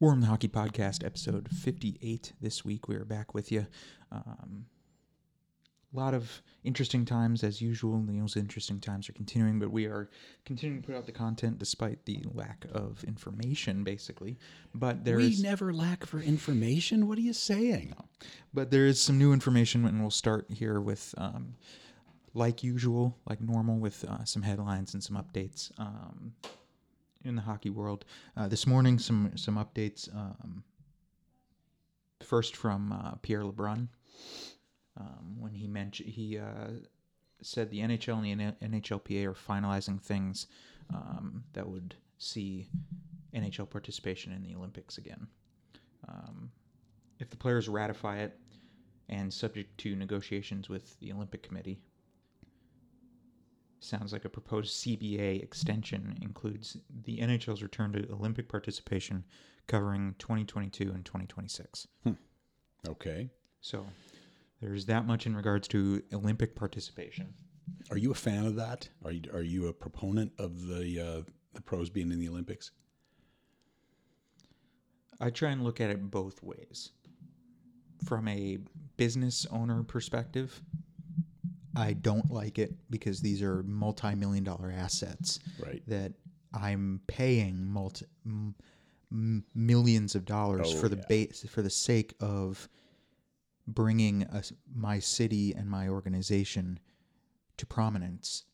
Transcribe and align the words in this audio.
War 0.00 0.10
Room 0.10 0.22
Hockey 0.22 0.48
Podcast, 0.48 1.04
episode 1.04 1.48
58 1.50 2.32
this 2.40 2.64
week. 2.64 2.88
We 2.88 2.96
are 2.96 3.04
back 3.04 3.32
with 3.32 3.52
you. 3.52 3.66
Um, 4.10 4.66
a 5.94 5.96
lot 5.96 6.14
of 6.14 6.42
interesting 6.64 7.04
times, 7.04 7.44
as 7.44 7.62
usual. 7.62 8.02
Those 8.04 8.36
interesting 8.36 8.80
times 8.80 9.08
are 9.08 9.12
continuing, 9.12 9.60
but 9.60 9.70
we 9.70 9.84
are 9.86 10.10
continuing 10.44 10.82
to 10.82 10.86
put 10.86 10.96
out 10.96 11.06
the 11.06 11.12
content 11.12 11.60
despite 11.60 12.04
the 12.06 12.24
lack 12.34 12.66
of 12.72 13.04
information, 13.04 13.84
basically. 13.84 14.36
But 14.74 15.04
there 15.04 15.18
we 15.18 15.28
is, 15.28 15.42
never 15.42 15.72
lack 15.72 16.04
for 16.04 16.18
information. 16.18 17.06
What 17.06 17.16
are 17.16 17.22
you 17.22 17.32
saying? 17.32 17.94
but 18.52 18.72
there 18.72 18.86
is 18.86 19.00
some 19.00 19.16
new 19.16 19.32
information, 19.32 19.84
and 19.86 20.00
we'll 20.00 20.10
start 20.10 20.46
here 20.50 20.80
with, 20.80 21.14
um, 21.18 21.54
like 22.34 22.64
usual, 22.64 23.16
like 23.28 23.40
normal, 23.40 23.78
with 23.78 24.04
uh, 24.04 24.24
some 24.24 24.42
headlines 24.42 24.92
and 24.94 25.04
some 25.04 25.16
updates. 25.16 25.70
Um, 25.78 26.32
in 27.24 27.36
the 27.36 27.42
hockey 27.42 27.70
world. 27.70 28.04
Uh, 28.36 28.48
this 28.48 28.66
morning, 28.66 28.98
some 28.98 29.32
some 29.36 29.56
updates. 29.56 30.14
Um, 30.14 30.62
first 32.22 32.56
from 32.56 32.92
uh, 32.92 33.12
Pierre 33.22 33.42
LeBrun, 33.42 33.88
um, 34.98 35.36
when 35.38 35.52
he 35.52 35.66
mentioned 35.66 36.08
he 36.08 36.38
uh, 36.38 36.70
said 37.42 37.70
the 37.70 37.80
NHL 37.80 38.30
and 38.30 38.40
the 38.40 38.80
NHLPA 38.80 39.26
are 39.26 39.34
finalizing 39.34 40.00
things 40.00 40.46
um, 40.94 41.44
that 41.52 41.68
would 41.68 41.94
see 42.18 42.68
NHL 43.34 43.68
participation 43.68 44.32
in 44.32 44.42
the 44.42 44.54
Olympics 44.54 44.98
again. 44.98 45.26
Um, 46.08 46.50
if 47.18 47.30
the 47.30 47.36
players 47.36 47.68
ratify 47.68 48.18
it, 48.18 48.38
and 49.08 49.32
subject 49.32 49.76
to 49.78 49.94
negotiations 49.96 50.68
with 50.68 50.98
the 51.00 51.12
Olympic 51.12 51.42
Committee, 51.42 51.78
sounds 53.84 54.12
like 54.12 54.24
a 54.24 54.28
proposed 54.28 54.74
CBA 54.82 55.42
extension 55.42 56.18
includes 56.22 56.76
the 57.04 57.18
NHL's 57.18 57.62
return 57.62 57.92
to 57.92 58.10
Olympic 58.12 58.48
participation 58.48 59.24
covering 59.66 60.14
2022 60.18 60.90
and 60.90 61.04
2026. 61.04 61.86
Okay. 62.88 63.30
So 63.60 63.86
there's 64.60 64.86
that 64.86 65.06
much 65.06 65.26
in 65.26 65.36
regards 65.36 65.68
to 65.68 66.02
Olympic 66.12 66.54
participation. 66.54 67.34
Are 67.90 67.98
you 67.98 68.10
a 68.10 68.14
fan 68.14 68.46
of 68.46 68.56
that? 68.56 68.88
Are 69.04 69.12
you 69.12 69.22
are 69.32 69.42
you 69.42 69.68
a 69.68 69.72
proponent 69.72 70.32
of 70.38 70.66
the 70.66 71.00
uh, 71.00 71.30
the 71.54 71.62
pros 71.62 71.88
being 71.88 72.12
in 72.12 72.18
the 72.20 72.28
Olympics? 72.28 72.70
I 75.20 75.30
try 75.30 75.50
and 75.50 75.62
look 75.64 75.80
at 75.80 75.90
it 75.90 76.10
both 76.10 76.42
ways. 76.42 76.90
From 78.04 78.28
a 78.28 78.58
business 78.96 79.46
owner 79.50 79.82
perspective, 79.82 80.60
I 81.76 81.92
don't 81.94 82.30
like 82.30 82.58
it 82.58 82.72
because 82.90 83.20
these 83.20 83.42
are 83.42 83.62
multi-million 83.64 84.44
dollar 84.44 84.70
assets 84.70 85.40
Right. 85.58 85.82
that 85.88 86.12
I'm 86.52 87.00
paying 87.06 87.64
multi 87.66 88.06
m- 88.24 88.54
millions 89.54 90.14
of 90.14 90.24
dollars 90.24 90.68
Oh, 90.72 90.76
for 90.80 90.88
the 90.88 90.96
yeah. 90.96 91.06
base 91.08 91.44
for 91.48 91.62
the 91.62 91.70
sake 91.70 92.14
of 92.20 92.68
bringing 93.66 94.24
us 94.24 94.52
my 94.74 94.98
city 94.98 95.52
and 95.54 95.68
my 95.68 95.88
organization 95.88 96.78
to 97.56 97.66
prominence 97.66 98.44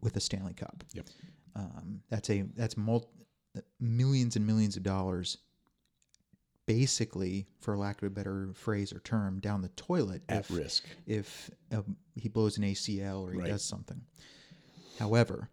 with 0.00 0.16
a 0.16 0.20
Stanley 0.20 0.54
Cup. 0.54 0.84
Yep. 0.94 1.06
Um, 1.54 2.00
that's 2.08 2.30
a 2.30 2.42
that's 2.54 2.76
mul- 2.76 3.10
millions 3.78 4.36
and 4.36 4.46
millions 4.46 4.76
of 4.76 4.82
dollars 4.82 5.38
basically 6.66 7.46
for 7.60 7.76
lack 7.76 8.02
of 8.02 8.06
a 8.06 8.10
better 8.10 8.50
phrase 8.54 8.92
or 8.92 9.00
term 9.00 9.40
down 9.40 9.62
the 9.62 9.68
toilet 9.70 10.22
At 10.28 10.40
if, 10.40 10.50
risk. 10.50 10.84
if 11.06 11.50
uh, 11.72 11.82
he 12.14 12.28
blows 12.28 12.56
an 12.58 12.64
ACL 12.64 13.22
or 13.22 13.32
he 13.32 13.38
Right. 13.40 13.48
does 13.50 13.64
something. 13.64 14.02
However, 14.98 15.48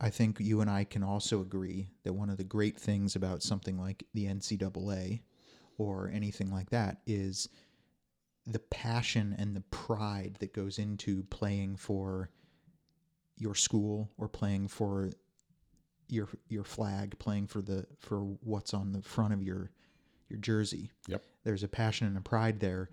I 0.00 0.10
think 0.10 0.38
you 0.40 0.60
and 0.60 0.70
I 0.70 0.84
can 0.84 1.02
also 1.02 1.40
agree 1.40 1.88
that 2.04 2.12
one 2.12 2.28
of 2.28 2.36
the 2.36 2.44
great 2.44 2.76
things 2.78 3.14
about 3.16 3.42
something 3.42 3.78
like 3.78 4.04
the 4.14 4.26
NCAA 4.26 5.20
or 5.78 6.10
anything 6.12 6.50
like 6.50 6.70
that 6.70 6.98
is 7.06 7.48
the 8.46 8.58
passion 8.58 9.34
and 9.38 9.54
the 9.54 9.60
pride 9.70 10.36
that 10.40 10.52
goes 10.52 10.78
into 10.78 11.22
playing 11.24 11.76
for 11.76 12.28
your 13.38 13.54
school 13.54 14.10
or 14.18 14.28
playing 14.28 14.66
for 14.68 15.10
your 16.08 16.28
your 16.48 16.64
flag, 16.64 17.16
playing 17.18 17.46
for 17.46 17.62
the 17.62 17.86
for 18.00 18.20
what's 18.42 18.74
on 18.74 18.92
the 18.92 19.02
front 19.02 19.32
of 19.32 19.42
your 19.42 19.70
your 20.32 20.40
jersey. 20.40 20.90
Yep. 21.06 21.22
There's 21.44 21.62
a 21.62 21.68
passion 21.68 22.08
and 22.08 22.16
a 22.16 22.20
pride 22.20 22.58
there, 22.58 22.90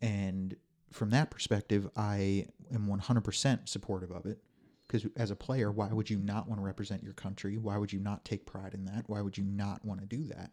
and 0.00 0.54
from 0.92 1.10
that 1.10 1.30
perspective, 1.30 1.88
I 1.96 2.46
am 2.72 2.86
100% 2.86 3.68
supportive 3.68 4.12
of 4.12 4.26
it. 4.26 4.38
Because 4.86 5.06
as 5.16 5.30
a 5.30 5.36
player, 5.36 5.72
why 5.72 5.88
would 5.88 6.08
you 6.10 6.18
not 6.18 6.46
want 6.46 6.60
to 6.60 6.64
represent 6.64 7.02
your 7.02 7.14
country? 7.14 7.56
Why 7.56 7.78
would 7.78 7.92
you 7.92 7.98
not 7.98 8.24
take 8.24 8.44
pride 8.46 8.74
in 8.74 8.84
that? 8.84 9.04
Why 9.08 9.22
would 9.22 9.36
you 9.38 9.42
not 9.44 9.82
want 9.84 10.00
to 10.00 10.06
do 10.06 10.24
that? 10.24 10.50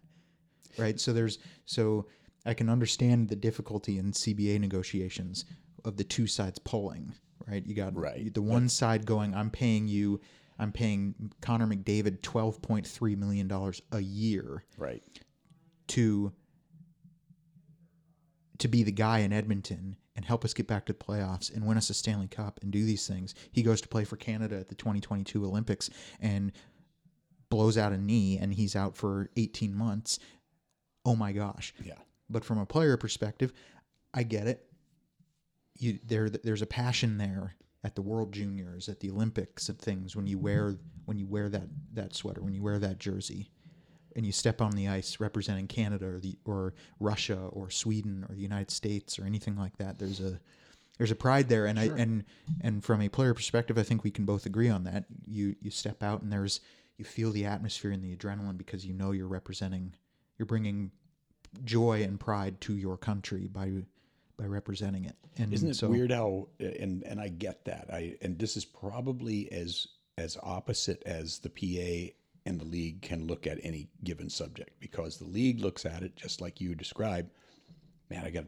Right. 0.77 0.99
So 0.99 1.11
there's 1.11 1.37
so 1.65 2.07
I 2.45 2.53
can 2.53 2.69
understand 2.69 3.27
the 3.27 3.35
difficulty 3.35 3.97
in 3.99 4.13
CBA 4.13 4.59
negotiations 4.61 5.43
of 5.83 5.97
the 5.97 6.03
two 6.05 6.27
sides 6.27 6.59
pulling. 6.59 7.13
Right. 7.45 7.63
You 7.65 7.75
got 7.75 7.93
Right. 7.95 8.33
the 8.33 8.41
one 8.41 8.69
side 8.69 9.05
going, 9.05 9.35
I'm 9.35 9.49
paying 9.51 9.87
you, 9.89 10.21
I'm 10.57 10.71
paying 10.71 11.33
Connor 11.41 11.67
McDavid 11.67 12.21
12.3 12.21 13.17
million 13.17 13.47
dollars 13.49 13.81
a 13.91 13.99
year 13.99 14.63
Right. 14.77 15.03
To 15.91 16.31
to 18.59 18.67
be 18.67 18.83
the 18.83 18.91
guy 18.91 19.19
in 19.19 19.33
Edmonton 19.33 19.97
and 20.15 20.23
help 20.23 20.45
us 20.45 20.53
get 20.53 20.67
back 20.67 20.85
to 20.85 20.93
the 20.93 20.99
playoffs 20.99 21.53
and 21.53 21.65
win 21.65 21.77
us 21.77 21.89
a 21.89 21.95
Stanley 21.95 22.27
Cup 22.27 22.59
and 22.61 22.71
do 22.71 22.85
these 22.85 23.07
things. 23.07 23.33
He 23.51 23.63
goes 23.63 23.81
to 23.81 23.87
play 23.87 24.03
for 24.03 24.17
Canada 24.17 24.57
at 24.57 24.69
the 24.69 24.75
2022 24.75 25.43
Olympics 25.43 25.89
and 26.19 26.51
blows 27.49 27.75
out 27.75 27.91
a 27.91 27.97
knee 27.97 28.37
and 28.37 28.53
he's 28.53 28.75
out 28.75 28.95
for 28.95 29.31
18 29.35 29.75
months. 29.75 30.19
Oh 31.05 31.15
my 31.15 31.31
gosh. 31.31 31.73
Yeah. 31.83 31.95
But 32.29 32.45
from 32.45 32.59
a 32.59 32.65
player 32.65 32.97
perspective, 32.97 33.51
I 34.13 34.23
get 34.23 34.47
it. 34.47 34.65
You 35.79 35.97
there 36.05 36.29
there's 36.29 36.61
a 36.61 36.67
passion 36.67 37.17
there 37.17 37.55
at 37.83 37.95
the 37.95 38.03
World 38.03 38.31
Juniors, 38.31 38.87
at 38.89 38.99
the 38.99 39.09
Olympics 39.09 39.69
and 39.69 39.79
things 39.79 40.15
when 40.15 40.27
you 40.27 40.37
wear 40.37 40.75
when 41.05 41.17
you 41.17 41.25
wear 41.25 41.49
that 41.49 41.67
that 41.93 42.13
sweater, 42.15 42.41
when 42.43 42.53
you 42.53 42.61
wear 42.61 42.77
that 42.77 42.99
jersey 42.99 43.49
and 44.15 44.25
you 44.25 44.31
step 44.31 44.61
on 44.61 44.71
the 44.71 44.87
ice 44.87 45.19
representing 45.19 45.67
Canada 45.67 46.05
or 46.05 46.19
the 46.19 46.37
or 46.45 46.73
Russia 46.99 47.37
or 47.51 47.69
Sweden 47.69 48.25
or 48.29 48.35
the 48.35 48.41
United 48.41 48.71
States 48.71 49.17
or 49.19 49.25
anything 49.25 49.55
like 49.55 49.77
that. 49.77 49.99
There's 49.99 50.19
a 50.19 50.39
there's 50.97 51.11
a 51.11 51.15
pride 51.15 51.49
there, 51.49 51.65
and 51.65 51.79
I 51.79 51.85
and 51.85 52.23
and 52.61 52.83
from 52.83 53.01
a 53.01 53.09
player 53.09 53.33
perspective, 53.33 53.77
I 53.77 53.83
think 53.83 54.03
we 54.03 54.11
can 54.11 54.25
both 54.25 54.45
agree 54.45 54.69
on 54.69 54.83
that. 54.83 55.05
You 55.27 55.55
you 55.61 55.71
step 55.71 56.03
out 56.03 56.21
and 56.21 56.31
there's 56.31 56.61
you 56.97 57.05
feel 57.05 57.31
the 57.31 57.45
atmosphere 57.45 57.91
and 57.91 58.03
the 58.03 58.15
adrenaline 58.15 58.57
because 58.57 58.85
you 58.85 58.93
know 58.93 59.11
you're 59.11 59.27
representing, 59.27 59.95
you're 60.37 60.45
bringing 60.45 60.91
joy 61.63 62.03
and 62.03 62.19
pride 62.19 62.61
to 62.61 62.75
your 62.75 62.97
country 62.97 63.47
by 63.47 63.71
by 64.37 64.45
representing 64.45 65.05
it. 65.05 65.15
And 65.37 65.53
Isn't 65.53 65.69
it 65.69 65.75
so, 65.75 65.89
weird 65.89 66.11
how 66.11 66.49
and 66.59 67.03
and 67.03 67.19
I 67.19 67.29
get 67.29 67.65
that. 67.65 67.87
I 67.91 68.17
and 68.21 68.37
this 68.37 68.57
is 68.57 68.65
probably 68.65 69.51
as 69.51 69.87
as 70.17 70.37
opposite 70.43 71.01
as 71.05 71.39
the 71.39 71.49
PA 71.49 72.13
and 72.45 72.59
the 72.59 72.65
league 72.65 73.01
can 73.01 73.27
look 73.27 73.45
at 73.45 73.59
any 73.63 73.87
given 74.03 74.29
subject 74.29 74.79
because 74.79 75.17
the 75.17 75.25
league 75.25 75.59
looks 75.59 75.85
at 75.85 76.03
it 76.03 76.15
just 76.15 76.41
like 76.41 76.59
you 76.59 76.75
described. 76.75 77.31
Man, 78.09 78.25
I 78.25 78.29
got 78.29 78.45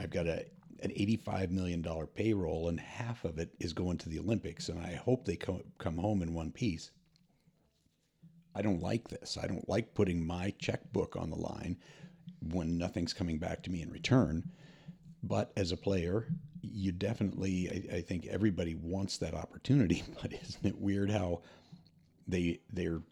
I've 0.00 0.10
got 0.10 0.26
a 0.26 0.44
an 0.82 0.92
eighty-five 0.94 1.50
million 1.50 1.80
dollar 1.82 2.06
payroll, 2.06 2.68
and 2.68 2.78
half 2.78 3.24
of 3.24 3.38
it 3.38 3.54
is 3.60 3.72
going 3.72 3.98
to 3.98 4.08
the 4.08 4.18
Olympics, 4.18 4.68
and 4.68 4.78
I 4.80 4.94
hope 4.94 5.24
they 5.24 5.36
come 5.36 5.62
come 5.78 5.96
home 5.96 6.22
in 6.22 6.34
one 6.34 6.50
piece. 6.50 6.90
I 8.54 8.62
don't 8.62 8.82
like 8.82 9.08
this. 9.08 9.36
I 9.40 9.46
don't 9.46 9.68
like 9.68 9.94
putting 9.94 10.24
my 10.24 10.54
checkbook 10.58 11.16
on 11.16 11.30
the 11.30 11.36
line 11.36 11.76
when 12.52 12.78
nothing's 12.78 13.12
coming 13.12 13.38
back 13.38 13.62
to 13.64 13.70
me 13.70 13.82
in 13.82 13.90
return. 13.90 14.44
But 15.22 15.50
as 15.56 15.72
a 15.72 15.76
player, 15.76 16.28
you 16.60 16.92
definitely, 16.92 17.88
I, 17.92 17.96
I 17.96 18.00
think 18.02 18.26
everybody 18.26 18.74
wants 18.74 19.18
that 19.18 19.34
opportunity. 19.34 20.02
But 20.22 20.34
isn't 20.34 20.64
it 20.64 20.80
weird 20.80 21.10
how 21.10 21.42
they 22.28 22.60
they're 22.72 23.02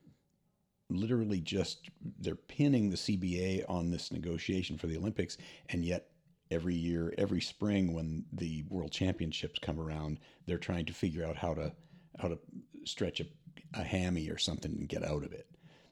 literally 0.97 1.41
just 1.41 1.91
they're 2.21 2.35
pinning 2.35 2.91
the 2.91 2.97
CBA 2.97 3.65
on 3.69 3.91
this 3.91 4.13
negotiation 4.13 4.79
for 4.79 4.87
the 4.87 4.97
Olympics, 4.97 5.37
and 5.69 5.85
yet 5.85 6.09
every 6.51 6.75
year, 6.75 7.15
every 7.19 7.41
spring 7.41 7.95
when 7.95 8.25
the 8.33 8.65
World 8.69 8.93
Championships 8.93 9.59
come 9.59 9.81
around, 9.81 10.19
they're 10.47 10.59
trying 10.59 10.85
to 10.87 10.93
figure 10.93 11.25
out 11.25 11.37
how 11.37 11.55
to 11.55 11.73
how 12.19 12.29
to 12.29 12.39
stretch 12.85 13.21
a, 13.21 13.27
a 13.75 13.83
hammy 13.83 14.29
or 14.29 14.39
something 14.39 14.71
and 14.73 14.89
get 14.89 15.03
out 15.03 15.25
of 15.25 15.33
it. 15.33 15.47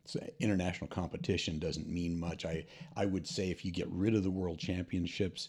So 0.04 0.20
international 0.38 0.88
competition 0.88 1.58
doesn't 1.58 1.88
mean 1.88 2.18
much. 2.18 2.44
I 2.44 2.66
I 2.96 3.06
would 3.06 3.26
say 3.26 3.50
if 3.50 3.64
you 3.64 3.72
get 3.72 3.88
rid 3.90 4.14
of 4.14 4.22
the 4.22 4.30
World 4.30 4.58
Championships, 4.58 5.48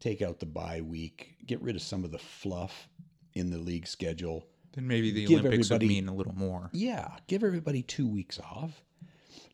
take 0.00 0.22
out 0.22 0.40
the 0.40 0.46
bye 0.46 0.80
week, 0.80 1.36
get 1.46 1.62
rid 1.62 1.76
of 1.76 1.82
some 1.82 2.04
of 2.04 2.10
the 2.10 2.18
fluff 2.18 2.88
in 3.34 3.50
the 3.50 3.58
league 3.58 3.86
schedule. 3.86 4.46
Then 4.74 4.86
maybe 4.86 5.10
the 5.10 5.26
give 5.26 5.40
Olympics 5.40 5.70
would 5.70 5.82
mean 5.82 6.08
a 6.08 6.14
little 6.14 6.34
more. 6.34 6.70
Yeah, 6.72 7.08
give 7.26 7.44
everybody 7.44 7.82
two 7.82 8.06
weeks 8.08 8.40
off. 8.40 8.82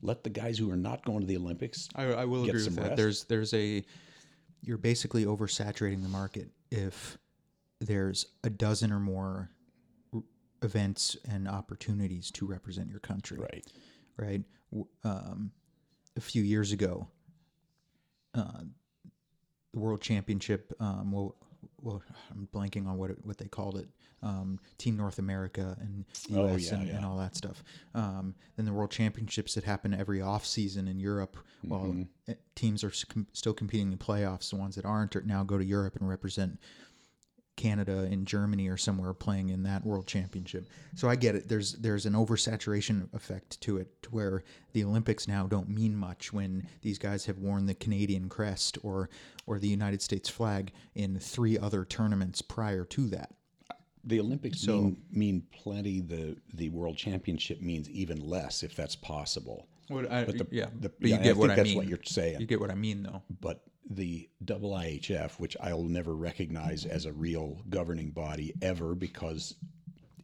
Let 0.00 0.22
the 0.22 0.30
guys 0.30 0.58
who 0.58 0.70
are 0.70 0.76
not 0.76 1.04
going 1.04 1.20
to 1.20 1.26
the 1.26 1.36
Olympics. 1.36 1.88
I, 1.94 2.04
I 2.04 2.24
will 2.24 2.44
get 2.44 2.54
agree 2.54 2.64
with 2.64 2.76
that. 2.76 2.82
rest. 2.82 2.96
There's 2.96 3.24
there's 3.24 3.54
a 3.54 3.84
you're 4.62 4.78
basically 4.78 5.24
oversaturating 5.24 6.02
the 6.02 6.08
market 6.08 6.50
if 6.70 7.18
there's 7.80 8.26
a 8.44 8.50
dozen 8.50 8.92
or 8.92 9.00
more 9.00 9.50
events 10.62 11.16
and 11.30 11.48
opportunities 11.48 12.30
to 12.32 12.46
represent 12.46 12.88
your 12.88 13.00
country. 13.00 13.38
Right. 13.38 13.66
Right. 14.16 14.42
Um, 15.04 15.52
a 16.16 16.20
few 16.20 16.42
years 16.42 16.72
ago, 16.72 17.08
uh, 18.34 18.62
the 19.72 19.78
World 19.78 20.00
Championship. 20.00 20.72
Um, 20.80 21.12
well, 21.12 21.36
well, 21.88 22.02
I'm 22.30 22.48
blanking 22.54 22.86
on 22.86 22.96
what 22.98 23.10
it, 23.10 23.18
what 23.24 23.38
they 23.38 23.46
called 23.46 23.78
it. 23.78 23.88
Um, 24.20 24.58
Team 24.78 24.96
North 24.96 25.18
America 25.20 25.76
and 25.80 26.04
the 26.28 26.40
Oh, 26.40 26.54
US 26.54 26.66
yeah, 26.66 26.74
and, 26.74 26.88
yeah. 26.88 26.96
and 26.96 27.04
all 27.06 27.16
that 27.18 27.36
stuff. 27.36 27.62
Um, 27.94 28.34
then 28.56 28.66
the 28.66 28.72
World 28.72 28.90
Championships 28.90 29.54
that 29.54 29.62
happen 29.64 29.94
every 29.94 30.20
off 30.20 30.44
season 30.44 30.88
in 30.88 30.98
Europe, 30.98 31.36
while 31.62 31.84
Mm-hmm. 31.84 32.02
uh, 32.28 32.34
teams 32.56 32.82
are 32.82 32.92
com- 33.08 33.28
still 33.32 33.54
competing 33.54 33.92
in 33.92 33.98
playoffs. 33.98 34.50
The 34.50 34.56
ones 34.56 34.74
that 34.74 34.84
aren't 34.84 35.14
are 35.14 35.22
now 35.22 35.44
go 35.44 35.56
to 35.56 35.64
Europe 35.64 35.96
and 36.00 36.08
represent 36.08 36.58
Canada 37.58 38.08
and 38.10 38.26
Germany 38.26 38.68
or 38.68 38.78
somewhere 38.78 39.12
playing 39.12 39.50
in 39.50 39.64
that 39.64 39.84
World 39.84 40.06
Championship. 40.06 40.66
So 40.94 41.08
I 41.10 41.16
get 41.16 41.34
it. 41.34 41.48
There's 41.48 41.74
there's 41.74 42.06
an 42.06 42.14
oversaturation 42.14 43.12
effect 43.12 43.60
to 43.62 43.76
it, 43.76 44.02
to 44.04 44.10
where 44.10 44.42
the 44.72 44.84
Olympics 44.84 45.28
now 45.28 45.46
don't 45.46 45.68
mean 45.68 45.94
much 45.94 46.32
when 46.32 46.66
these 46.80 46.98
guys 46.98 47.26
have 47.26 47.38
worn 47.38 47.66
the 47.66 47.74
Canadian 47.74 48.30
crest 48.30 48.78
or 48.82 49.10
or 49.46 49.58
the 49.58 49.68
United 49.68 50.00
States 50.00 50.28
flag 50.30 50.72
in 50.94 51.18
three 51.18 51.58
other 51.58 51.84
tournaments 51.84 52.40
prior 52.40 52.84
to 52.86 53.08
that. 53.08 53.34
The 54.04 54.20
Olympics 54.20 54.66
mean, 54.66 55.02
mean 55.10 55.42
plenty. 55.52 56.00
The 56.00 56.36
the 56.54 56.70
World 56.70 56.96
Championship 56.96 57.60
means 57.60 57.90
even 57.90 58.20
less, 58.20 58.62
if 58.62 58.74
that's 58.74 58.96
possible. 58.96 59.66
I, 59.90 60.24
the- 60.24 60.46
yeah, 60.50 60.66
the- 60.80 60.90
but 60.90 61.00
you 61.00 61.08
yeah, 61.14 61.20
I 61.20 61.22
get 61.22 61.36
what 61.36 61.48
think 61.48 61.52
I 61.52 61.56
that's 61.56 61.68
mean. 61.70 61.76
what 61.78 61.88
you're 61.88 61.98
saying. 62.04 62.40
You 62.40 62.46
get 62.46 62.60
what 62.60 62.70
I 62.70 62.74
mean, 62.74 63.02
though. 63.02 63.22
But 63.40 63.62
the 63.90 64.28
double 64.44 64.72
IHF, 64.72 65.32
which 65.38 65.56
I'll 65.60 65.82
never 65.82 66.14
recognize 66.14 66.84
as 66.84 67.06
a 67.06 67.12
real 67.12 67.62
governing 67.70 68.10
body 68.10 68.52
ever 68.60 68.94
because 68.94 69.54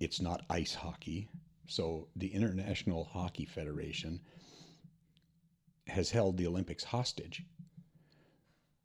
it's 0.01 0.21
not 0.21 0.45
ice 0.51 0.75
hockey. 0.75 1.29
So 1.67 2.09
the 2.15 2.35
International 2.35 3.05
Hockey 3.05 3.47
Federation 3.47 4.21
has 5.87 6.11
held 6.11 6.37
the 6.37 6.47
Olympics 6.47 6.85
hostage. 6.85 7.43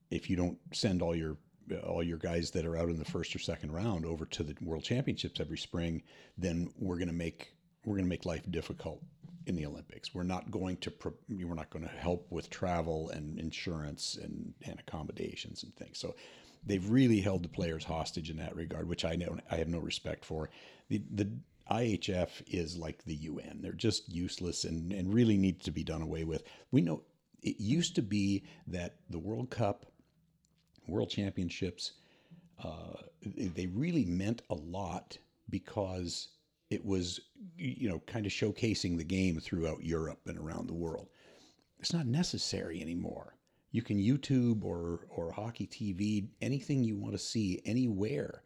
If 0.09 0.29
you 0.29 0.35
don't 0.35 0.57
send 0.73 1.01
all 1.01 1.15
your 1.15 1.37
all 1.83 2.01
your 2.01 2.17
guys 2.17 2.49
that 2.51 2.65
are 2.65 2.75
out 2.75 2.89
in 2.89 2.97
the 2.97 3.05
first 3.05 3.35
or 3.35 3.39
second 3.39 3.71
round 3.71 4.03
over 4.03 4.25
to 4.25 4.43
the 4.43 4.55
World 4.61 4.83
Championships 4.83 5.39
every 5.39 5.57
spring, 5.57 6.01
then 6.35 6.71
we're 6.79 6.95
going 6.95 7.09
to 7.09 7.13
make 7.13 7.53
we're 7.85 7.95
going 7.95 8.05
to 8.05 8.09
make 8.09 8.25
life 8.25 8.49
difficult 8.49 9.03
in 9.49 9.55
the 9.55 9.65
Olympics. 9.65 10.13
We're 10.13 10.23
not 10.23 10.51
going 10.51 10.77
to 10.77 10.93
we're 11.27 11.55
not 11.55 11.71
going 11.71 11.83
to 11.83 11.91
help 11.91 12.27
with 12.29 12.49
travel 12.49 13.09
and 13.09 13.39
insurance 13.39 14.17
and, 14.21 14.53
and 14.65 14.79
accommodations 14.79 15.63
and 15.63 15.75
things. 15.75 15.97
So 15.97 16.15
they've 16.65 16.87
really 16.87 17.19
held 17.19 17.43
the 17.43 17.49
players 17.49 17.83
hostage 17.83 18.29
in 18.29 18.37
that 18.37 18.55
regard, 18.55 18.87
which 18.87 19.03
I 19.03 19.15
know 19.15 19.37
I 19.51 19.55
have 19.57 19.67
no 19.67 19.79
respect 19.79 20.23
for. 20.23 20.49
The 20.89 21.01
the 21.11 21.29
IHF 21.69 22.29
is 22.47 22.77
like 22.77 23.03
the 23.03 23.15
UN. 23.15 23.59
They're 23.61 23.73
just 23.73 24.09
useless 24.09 24.63
and, 24.63 24.91
and 24.91 25.13
really 25.13 25.37
need 25.37 25.61
to 25.61 25.71
be 25.71 25.83
done 25.83 26.01
away 26.01 26.23
with. 26.23 26.43
We 26.71 26.81
know 26.81 27.03
it 27.41 27.59
used 27.59 27.95
to 27.95 28.01
be 28.01 28.43
that 28.67 28.95
the 29.09 29.19
World 29.19 29.49
Cup, 29.49 29.85
World 30.87 31.09
Championships, 31.09 31.93
uh, 32.63 32.95
they 33.21 33.67
really 33.67 34.05
meant 34.05 34.41
a 34.49 34.55
lot 34.55 35.17
because 35.49 36.29
it 36.69 36.85
was, 36.85 37.19
you 37.57 37.89
know, 37.89 37.99
kind 38.05 38.25
of 38.25 38.31
showcasing 38.31 38.97
the 38.97 39.03
game 39.03 39.39
throughout 39.39 39.83
Europe 39.83 40.19
and 40.27 40.37
around 40.37 40.67
the 40.67 40.73
world. 40.73 41.07
It's 41.79 41.93
not 41.93 42.05
necessary 42.05 42.81
anymore. 42.81 43.35
You 43.71 43.81
can 43.81 43.97
YouTube 43.97 44.63
or 44.63 45.07
or 45.09 45.31
hockey 45.31 45.67
TV 45.67 46.27
anything 46.41 46.83
you 46.83 46.97
want 46.97 47.13
to 47.13 47.19
see 47.19 47.61
anywhere. 47.65 48.43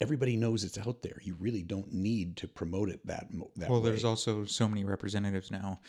Everybody 0.00 0.36
knows 0.36 0.62
it's 0.64 0.78
out 0.78 1.02
there. 1.02 1.18
You 1.22 1.36
really 1.40 1.62
don't 1.62 1.92
need 1.92 2.36
to 2.36 2.48
promote 2.48 2.90
it 2.90 3.00
that 3.06 3.28
that 3.56 3.70
Well, 3.70 3.80
way. 3.80 3.90
there's 3.90 4.04
also 4.04 4.44
so 4.44 4.68
many 4.68 4.84
representatives 4.84 5.50
now 5.50 5.80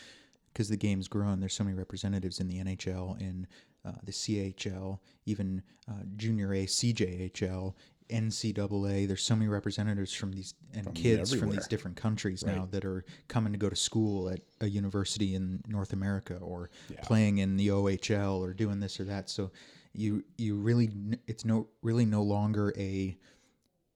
because 0.54 0.69
the 0.69 0.78
game's 0.78 1.07
grown. 1.07 1.39
There's 1.39 1.54
so 1.54 1.63
many 1.66 1.75
representatives 1.75 2.39
in 2.39 2.48
the 2.48 2.60
NHL, 2.63 3.19
in 3.22 3.45
uh, 3.86 3.92
the 4.04 4.12
CHL, 4.12 5.00
even 5.25 5.62
uh, 5.89 6.04
Junior 6.16 6.54
A, 6.54 6.66
CJHL, 6.66 7.74
NCAA. 8.09 9.07
There's 9.07 9.24
so 9.24 9.36
many 9.36 9.48
representatives 9.48 10.13
from 10.13 10.31
these 10.31 10.54
and 10.74 10.94
kids 10.95 11.33
from 11.39 11.50
these 11.51 11.68
different 11.68 11.98
countries 11.98 12.44
now 12.45 12.68
that 12.71 12.86
are 12.86 13.04
coming 13.27 13.51
to 13.54 13.59
go 13.59 13.69
to 13.69 13.75
school 13.75 14.30
at 14.30 14.42
a 14.62 14.68
university 14.68 15.36
in 15.36 15.62
North 15.68 15.94
America 15.94 16.38
or 16.38 16.69
playing 17.04 17.39
in 17.39 17.57
the 17.57 17.68
OHL 17.69 18.39
or 18.39 18.54
doing 18.54 18.80
this 18.80 19.00
or 19.00 19.04
that. 19.06 19.30
So 19.30 19.51
you 19.94 20.24
you 20.38 20.56
really 20.57 20.92
it's 21.27 21.44
no 21.45 21.68
really 21.81 22.06
no 22.06 22.21
longer 22.24 22.74
a 22.77 23.18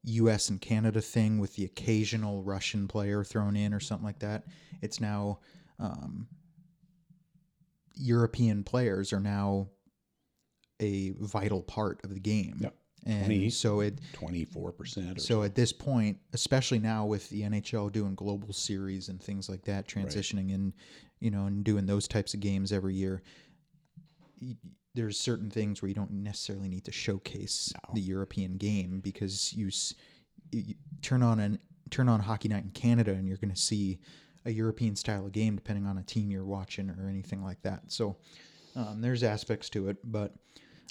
U.S. 0.03 0.49
and 0.49 0.59
Canada 0.59 0.99
thing 0.99 1.37
with 1.37 1.55
the 1.55 1.65
occasional 1.65 2.41
Russian 2.43 2.87
player 2.87 3.23
thrown 3.23 3.55
in 3.55 3.73
or 3.73 3.79
something 3.79 4.05
like 4.05 4.19
that. 4.19 4.45
It's 4.81 4.99
now 4.99 5.39
um, 5.77 6.27
European 7.95 8.63
players 8.63 9.13
are 9.13 9.19
now 9.19 9.67
a 10.79 11.11
vital 11.19 11.61
part 11.61 12.03
of 12.03 12.13
the 12.13 12.19
game, 12.19 12.57
Yep. 12.61 12.75
And 13.05 13.25
20. 13.25 13.49
so 13.49 13.79
it 13.79 13.99
twenty 14.13 14.45
four 14.45 14.71
percent. 14.71 15.21
so 15.21 15.43
at 15.43 15.55
this 15.55 15.73
point, 15.73 16.17
especially 16.33 16.79
now 16.79 17.05
with 17.05 17.29
the 17.29 17.41
NHL 17.41 17.91
doing 17.91 18.15
global 18.15 18.53
series 18.53 19.09
and 19.09 19.21
things 19.21 19.49
like 19.49 19.63
that, 19.65 19.87
transitioning 19.87 20.51
in, 20.51 20.73
you 21.19 21.31
know, 21.31 21.45
and 21.45 21.63
doing 21.63 21.85
those 21.85 22.07
types 22.07 22.33
of 22.33 22.39
games 22.39 22.71
every 22.71 22.93
year, 22.93 23.21
there's 24.93 25.19
certain 25.19 25.49
things 25.49 25.81
where 25.81 25.89
you 25.89 25.95
don't 25.95 26.11
necessarily 26.11 26.67
need 26.67 26.85
to 26.85 26.91
showcase 26.91 27.73
the 27.93 28.01
European 28.01 28.57
game 28.57 28.99
because 28.99 29.53
you, 29.53 29.69
you 30.51 30.63
you 30.67 30.75
turn 31.01 31.23
on 31.23 31.39
an 31.39 31.59
turn 31.89 32.07
on 32.09 32.19
Hockey 32.19 32.49
Night 32.49 32.63
in 32.63 32.71
Canada 32.71 33.11
and 33.11 33.27
you're 33.27 33.37
going 33.37 33.53
to 33.53 33.59
see 33.59 33.99
a 34.45 34.51
European 34.51 34.95
style 34.95 35.25
of 35.25 35.31
game 35.31 35.55
depending 35.55 35.85
on 35.85 35.97
a 35.97 36.03
team 36.03 36.31
you're 36.31 36.45
watching 36.45 36.89
or 36.89 37.07
anything 37.09 37.43
like 37.43 37.61
that. 37.61 37.81
So 37.87 38.17
um, 38.75 39.01
there's 39.01 39.23
aspects 39.23 39.69
to 39.71 39.89
it, 39.89 39.97
but 40.03 40.33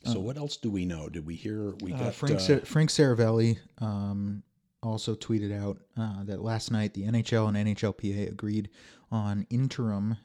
So 0.05 0.19
what 0.19 0.37
else 0.37 0.56
do 0.56 0.70
we 0.70 0.85
know? 0.87 1.08
Did 1.08 1.26
we 1.26 1.35
hear 1.35 1.75
we 1.82 1.91
got 1.91 2.00
uh, 2.02 2.11
Frank 2.11 2.37
uh, 2.37 2.38
Sa- 2.38 2.64
Frank 2.64 2.91
Seravalli 2.91 3.58
um, 3.79 4.43
also 4.82 5.14
tweeted 5.14 5.52
out 5.58 5.79
uh, 5.97 6.25
that 6.25 6.43
last 6.43 6.70
night 6.70 6.94
the 6.94 7.02
NHL 7.05 7.49
and 7.55 7.76
NHLPA 7.76 8.29
agreed 8.31 8.70
on 9.11 9.47
interim 9.50 10.17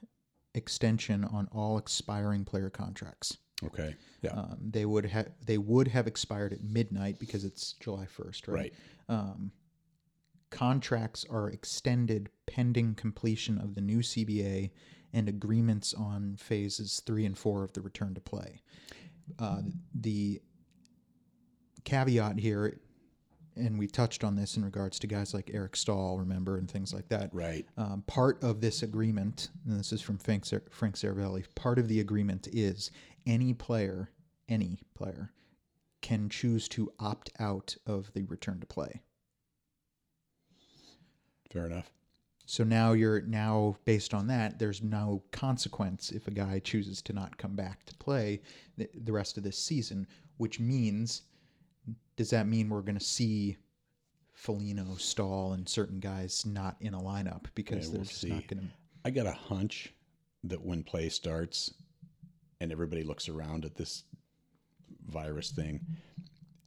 extension 0.54 1.24
on 1.24 1.48
all 1.52 1.76
expiring 1.76 2.44
player 2.44 2.70
contracts. 2.70 3.36
okay? 3.64 3.94
Yeah, 4.22 4.30
Um, 4.32 4.56
they 4.62 4.86
would 4.86 5.04
have 5.06 5.28
they 5.44 5.58
would 5.58 5.88
have 5.88 6.06
expired 6.06 6.52
at 6.54 6.62
midnight 6.62 7.18
because 7.18 7.44
it's 7.44 7.74
July 7.74 8.06
first, 8.06 8.48
right? 8.48 8.54
right. 8.56 8.74
Um, 9.08 9.52
contracts 10.50 11.26
are 11.28 11.50
extended 11.50 12.30
pending 12.46 12.94
completion 12.94 13.58
of 13.58 13.74
the 13.74 13.80
new 13.80 13.98
CBA 13.98 14.70
and 15.12 15.28
agreements 15.28 15.92
on 15.94 16.36
phases 16.38 17.02
three 17.04 17.24
and 17.26 17.36
four 17.36 17.62
of 17.64 17.72
the 17.72 17.80
return 17.80 18.14
to 18.14 18.20
play. 18.20 18.62
Uh, 19.38 19.62
the 19.94 20.40
caveat 21.84 22.38
here, 22.38 22.78
and 23.56 23.78
we 23.78 23.86
touched 23.86 24.24
on 24.24 24.36
this 24.36 24.56
in 24.56 24.64
regards 24.64 24.98
to 24.98 25.06
guys 25.06 25.32
like 25.32 25.50
Eric 25.52 25.76
Staal, 25.76 26.18
remember, 26.18 26.58
and 26.58 26.70
things 26.70 26.92
like 26.92 27.08
that. 27.08 27.30
Right. 27.32 27.66
Um, 27.76 28.02
part 28.06 28.42
of 28.42 28.60
this 28.60 28.82
agreement, 28.82 29.48
and 29.66 29.78
this 29.78 29.92
is 29.92 30.02
from 30.02 30.18
Frank, 30.18 30.44
Cer- 30.44 30.64
Frank 30.70 30.96
Seravalli, 30.96 31.44
part 31.54 31.78
of 31.78 31.88
the 31.88 32.00
agreement 32.00 32.48
is 32.52 32.90
any 33.26 33.54
player, 33.54 34.10
any 34.48 34.78
player, 34.94 35.32
can 36.02 36.28
choose 36.28 36.68
to 36.68 36.92
opt 37.00 37.30
out 37.40 37.74
of 37.86 38.12
the 38.12 38.24
return 38.24 38.60
to 38.60 38.66
play. 38.66 39.00
Fair 41.50 41.66
enough. 41.66 41.90
So 42.46 42.62
now 42.62 42.92
you're 42.92 43.22
now 43.22 43.76
based 43.84 44.14
on 44.14 44.28
that, 44.28 44.58
there's 44.58 44.82
no 44.82 45.22
consequence 45.32 46.12
if 46.12 46.28
a 46.28 46.30
guy 46.30 46.60
chooses 46.60 47.02
to 47.02 47.12
not 47.12 47.36
come 47.36 47.56
back 47.56 47.84
to 47.86 47.94
play 47.96 48.40
the, 48.78 48.88
the 49.04 49.12
rest 49.12 49.36
of 49.36 49.42
this 49.42 49.58
season, 49.58 50.06
which 50.38 50.60
means 50.60 51.22
does 52.16 52.30
that 52.30 52.46
mean 52.46 52.68
we're 52.68 52.82
going 52.82 52.98
to 52.98 53.04
see 53.04 53.56
Felino, 54.36 54.98
Staal, 54.98 55.54
and 55.54 55.68
certain 55.68 55.98
guys 55.98 56.46
not 56.46 56.76
in 56.80 56.94
a 56.94 57.00
lineup 57.00 57.46
because 57.54 57.88
Yeah, 57.88 57.94
we'll 57.94 58.04
just 58.04 58.20
see. 58.20 58.28
not 58.28 58.46
going 58.46 58.60
to 58.60 58.68
I 59.04 59.10
got 59.10 59.26
a 59.26 59.32
hunch 59.32 59.92
that 60.44 60.64
when 60.64 60.82
play 60.82 61.08
starts 61.08 61.74
and 62.60 62.70
everybody 62.72 63.02
looks 63.02 63.28
around 63.28 63.64
at 63.64 63.74
this 63.74 64.04
virus 65.08 65.50
thing, 65.50 65.80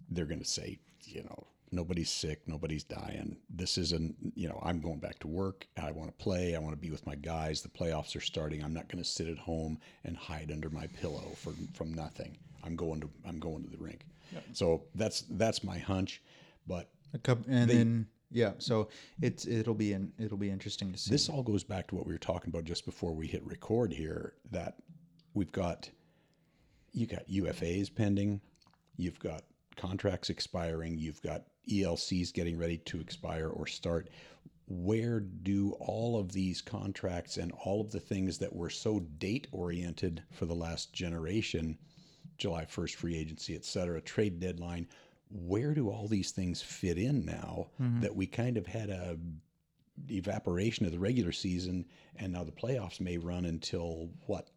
they're 0.10 0.26
going 0.26 0.40
to 0.40 0.46
say, 0.46 0.80
you 1.04 1.24
know, 1.24 1.48
nobody's 1.72 2.10
sick, 2.10 2.42
nobody's 2.48 2.84
dying. 2.84 3.38
This 3.50 3.78
isn't, 3.78 4.16
you 4.36 4.48
know, 4.48 4.60
I'm 4.64 4.80
going 4.80 5.00
back 5.00 5.20
to 5.20 5.28
work. 5.28 5.68
I 5.82 5.92
want 5.92 6.10
to 6.10 6.24
play. 6.24 6.56
I 6.56 6.60
want 6.60 6.74
to 6.74 6.82
be 6.82 6.92
with 6.92 7.06
my 7.06 7.16
guys. 7.16 7.62
The 7.62 7.70
playoffs 7.70 8.16
are 8.16 8.22
starting. 8.22 8.64
I'm 8.64 8.74
not 8.74 8.88
going 8.88 9.04
to 9.04 9.10
sit 9.10 9.28
at 9.28 9.38
home 9.38 9.80
and 10.04 10.16
hide 10.18 10.52
under 10.52 10.70
my 10.70 10.88
pillow 10.88 11.32
for 11.36 11.54
from 11.74 11.94
nothing. 11.94 12.38
I'm 12.64 12.76
going 12.76 13.02
to 13.02 13.10
I'm 13.28 13.40
going 13.40 13.64
to 13.64 13.70
the 13.70 13.78
rink. 13.78 14.06
So 14.54 14.84
that's 14.96 15.22
that's 15.32 15.64
my 15.64 15.78
hunch, 15.78 16.22
but 16.68 16.90
A 17.14 17.18
couple, 17.18 17.46
and 17.52 17.70
then 17.70 18.08
yeah, 18.32 18.52
so 18.60 18.90
it's 19.22 19.48
it'll 19.48 19.74
be 19.74 19.94
an, 19.94 20.12
it'll 20.20 20.38
be 20.38 20.52
interesting 20.52 20.92
to 20.92 20.98
see. 21.00 21.10
this 21.10 21.30
all 21.30 21.42
goes 21.42 21.64
back 21.64 21.88
to 21.88 21.96
what 21.96 22.06
we 22.06 22.14
were 22.14 22.20
talking 22.20 22.50
about 22.50 22.64
just 22.64 22.86
before 22.86 23.14
we 23.14 23.26
hit 23.26 23.44
record 23.46 23.92
here 23.92 24.34
that 24.52 24.76
we've 25.34 25.52
got 25.52 25.90
you 26.92 27.08
got 27.08 27.28
UFAs 27.28 27.94
pending, 27.94 28.42
you've 28.98 29.20
got 29.20 29.44
contracts 29.76 30.30
expiring, 30.30 30.98
you've 30.98 31.22
got 31.22 31.44
ELCs 31.70 32.34
getting 32.34 32.58
ready 32.58 32.78
to 32.78 33.00
expire 33.00 33.50
or 33.50 33.68
start. 33.68 34.10
where 34.72 35.20
do 35.20 35.72
all 35.80 36.20
of 36.20 36.32
these 36.32 36.62
contracts 36.62 37.38
and 37.38 37.52
all 37.64 37.82
of 37.82 37.92
the 37.92 38.00
things 38.00 38.38
that 38.38 38.56
were 38.56 38.70
so 38.70 39.00
date 39.18 39.48
oriented 39.52 40.22
for 40.32 40.46
the 40.46 40.54
last 40.54 40.94
generation, 40.94 41.76
July 42.38 42.66
1st 42.66 42.94
free 42.94 43.16
agency, 43.18 43.56
et 43.56 43.66
cetera, 43.66 44.00
trade 44.00 44.40
deadline, 44.40 44.88
where 45.32 45.74
do 45.74 45.90
all 45.90 46.08
these 46.08 46.32
things 46.32 46.62
fit 46.62 46.98
in 46.98 47.26
now 47.26 47.68
mm-hmm. 47.82 48.00
that 48.02 48.16
we 48.16 48.28
kind 48.28 48.58
of 48.58 48.68
had 48.68 48.90
a 48.90 49.18
evaporation 50.10 50.86
of 50.86 50.92
the 50.92 51.00
regular 51.00 51.32
season 51.32 51.86
and 52.16 52.32
now 52.32 52.44
the 52.44 52.52
playoffs 52.52 53.02
may 53.02 53.18
run 53.18 53.46
until 53.46 54.10
what 54.28 54.50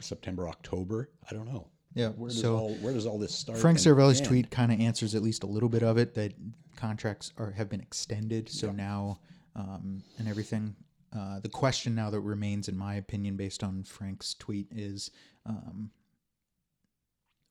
September 0.00 0.48
October 0.48 1.10
I 1.30 1.34
don't 1.34 1.46
know 1.46 1.68
Yeah. 1.96 2.10
where 2.10 2.28
does 2.28 2.40
so 2.40 2.56
all 2.56 2.74
where 2.76 2.92
does 2.92 3.06
all 3.06 3.18
this 3.18 3.34
start 3.34 3.58
Frank 3.58 3.78
Seravalli's 3.78 4.18
end? 4.20 4.28
tweet 4.28 4.50
kind 4.50 4.70
of 4.70 4.78
answers 4.78 5.14
at 5.16 5.22
least 5.22 5.42
a 5.42 5.46
little 5.46 5.68
bit 5.70 5.82
of 5.82 5.96
it 5.98 6.14
that 6.14 6.34
contracts 6.76 7.32
are 7.38 7.50
have 7.52 7.68
been 7.68 7.80
extended. 7.80 8.48
So 8.48 8.70
now 8.70 9.18
um, 9.56 10.02
and 10.18 10.28
everything. 10.28 10.76
Uh, 11.16 11.40
the 11.40 11.48
question 11.48 11.94
now 11.94 12.10
that 12.10 12.20
remains, 12.20 12.68
in 12.68 12.76
my 12.76 12.96
opinion, 12.96 13.36
based 13.36 13.64
on 13.64 13.82
Frank's 13.84 14.34
tweet, 14.34 14.66
is 14.70 15.10
um, 15.46 15.90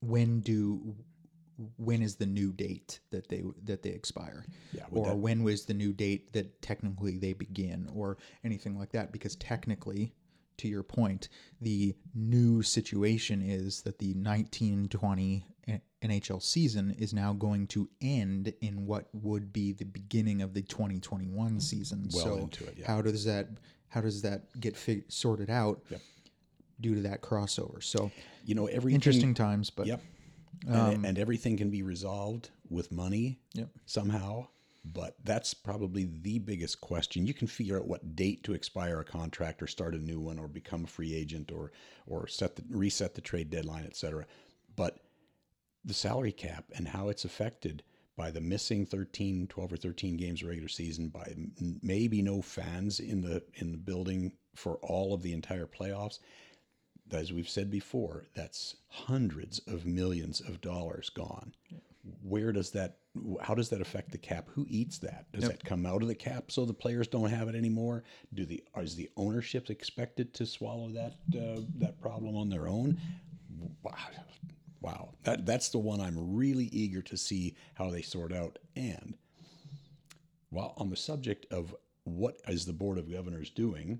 when 0.01 0.41
do 0.41 0.95
when 1.77 2.01
is 2.01 2.15
the 2.17 2.25
new 2.25 2.51
date 2.51 2.99
that 3.11 3.27
they 3.29 3.41
that 3.63 3.81
they 3.81 3.89
expire, 3.89 4.45
Yeah, 4.73 4.83
or 4.91 5.07
that- 5.07 5.17
when 5.17 5.43
was 5.43 5.65
the 5.65 5.73
new 5.73 5.93
date 5.93 6.33
that 6.33 6.61
technically 6.61 7.17
they 7.17 7.33
begin, 7.33 7.89
or 7.95 8.17
anything 8.43 8.77
like 8.77 8.91
that? 8.91 9.11
Because 9.11 9.35
technically, 9.37 10.13
to 10.57 10.67
your 10.67 10.83
point, 10.83 11.29
the 11.61 11.95
new 12.13 12.61
situation 12.61 13.41
is 13.41 13.81
that 13.81 13.99
the 13.99 14.13
1920 14.13 15.45
NHL 16.05 16.41
season 16.41 16.95
is 16.97 17.13
now 17.13 17.33
going 17.33 17.67
to 17.67 17.89
end 18.01 18.53
in 18.61 18.85
what 18.85 19.07
would 19.13 19.51
be 19.51 19.71
the 19.71 19.85
beginning 19.85 20.41
of 20.41 20.53
the 20.53 20.61
2021 20.61 21.47
mm-hmm. 21.47 21.59
season. 21.59 22.09
Well 22.13 22.23
so 22.23 22.37
into 22.37 22.65
it, 22.65 22.75
yeah. 22.77 22.87
how 22.87 23.01
does 23.01 23.25
that 23.25 23.47
how 23.87 24.01
does 24.01 24.21
that 24.23 24.59
get 24.59 24.75
fig- 24.75 25.05
sorted 25.11 25.49
out 25.49 25.81
Yep. 25.89 26.01
due 26.81 26.95
to 26.95 27.01
that 27.01 27.21
crossover? 27.21 27.83
So 27.83 28.11
you 28.45 28.55
know 28.55 28.67
everything 28.67 28.95
interesting 28.95 29.33
times, 29.33 29.69
but 29.69 29.87
Yep. 29.87 30.01
and, 30.67 30.75
um, 30.75 31.05
and 31.05 31.17
everything 31.17 31.57
can 31.57 31.69
be 31.69 31.81
resolved 31.81 32.49
with 32.69 32.91
money 32.91 33.39
Yep. 33.53 33.69
somehow. 33.85 34.47
But 34.93 35.15
that's 35.23 35.53
probably 35.53 36.05
the 36.05 36.39
biggest 36.39 36.79
question. 36.79 37.25
You 37.25 37.33
can 37.33 37.47
figure 37.47 37.77
out 37.77 37.87
what 37.87 38.15
date 38.15 38.43
to 38.43 38.53
expire 38.53 38.99
a 38.99 39.05
contract 39.05 39.61
or 39.61 39.67
start 39.67 39.95
a 39.95 39.97
new 39.97 40.19
one 40.19 40.37
or 40.37 40.47
become 40.47 40.83
a 40.83 40.87
free 40.87 41.15
agent 41.15 41.51
or 41.51 41.71
or 42.05 42.27
set 42.27 42.55
the 42.55 42.63
reset 42.69 43.15
the 43.15 43.21
trade 43.21 43.49
deadline, 43.49 43.85
etc. 43.85 44.25
But 44.75 44.99
the 45.83 45.93
salary 45.93 46.31
cap 46.31 46.65
and 46.75 46.87
how 46.87 47.09
it's 47.09 47.25
affected 47.25 47.83
by 48.15 48.31
the 48.31 48.41
missing 48.41 48.85
13 48.85 49.47
12 49.47 49.73
or 49.73 49.77
13 49.77 50.17
games 50.17 50.41
of 50.41 50.49
regular 50.49 50.69
season 50.69 51.09
by 51.09 51.33
maybe 51.81 52.21
no 52.21 52.41
fans 52.41 52.99
in 52.99 53.21
the 53.21 53.43
in 53.55 53.71
the 53.71 53.77
building 53.77 54.33
for 54.55 54.75
all 54.77 55.13
of 55.13 55.23
the 55.23 55.33
entire 55.33 55.65
playoffs 55.65 56.19
as 57.11 57.31
we've 57.31 57.49
said 57.49 57.69
before, 57.69 58.25
that's 58.33 58.75
hundreds 58.87 59.59
of 59.67 59.85
millions 59.85 60.41
of 60.41 60.61
dollars 60.61 61.09
gone. 61.09 61.53
Where 62.21 62.51
does 62.51 62.71
that? 62.71 62.97
How 63.41 63.53
does 63.53 63.69
that 63.69 63.81
affect 63.81 64.11
the 64.11 64.17
cap? 64.17 64.47
Who 64.53 64.65
eats 64.69 64.97
that? 64.99 65.25
Does 65.31 65.47
that 65.47 65.63
come 65.63 65.85
out 65.85 66.01
of 66.01 66.07
the 66.07 66.15
cap 66.15 66.51
so 66.51 66.65
the 66.65 66.73
players 66.73 67.07
don't 67.07 67.29
have 67.29 67.47
it 67.47 67.55
anymore? 67.55 68.03
Do 68.33 68.45
the 68.45 68.63
is 68.77 68.95
the 68.95 69.09
ownership 69.15 69.69
expected 69.69 70.33
to 70.35 70.45
swallow 70.45 70.89
that 70.89 71.13
uh, 71.37 71.61
that 71.77 71.99
problem 72.01 72.35
on 72.35 72.49
their 72.49 72.67
own? 72.67 72.99
Wow, 73.83 73.95
wow, 74.81 75.09
that 75.23 75.45
that's 75.45 75.69
the 75.69 75.79
one 75.79 76.01
I'm 76.01 76.35
really 76.35 76.65
eager 76.65 77.01
to 77.03 77.17
see 77.17 77.55
how 77.75 77.89
they 77.89 78.01
sort 78.01 78.33
out. 78.33 78.59
And 78.75 79.15
while 80.49 80.73
on 80.77 80.89
the 80.89 80.97
subject 80.97 81.45
of 81.51 81.75
what 82.03 82.39
is 82.47 82.65
the 82.65 82.73
board 82.73 82.97
of 82.97 83.11
governors 83.11 83.49
doing, 83.49 83.99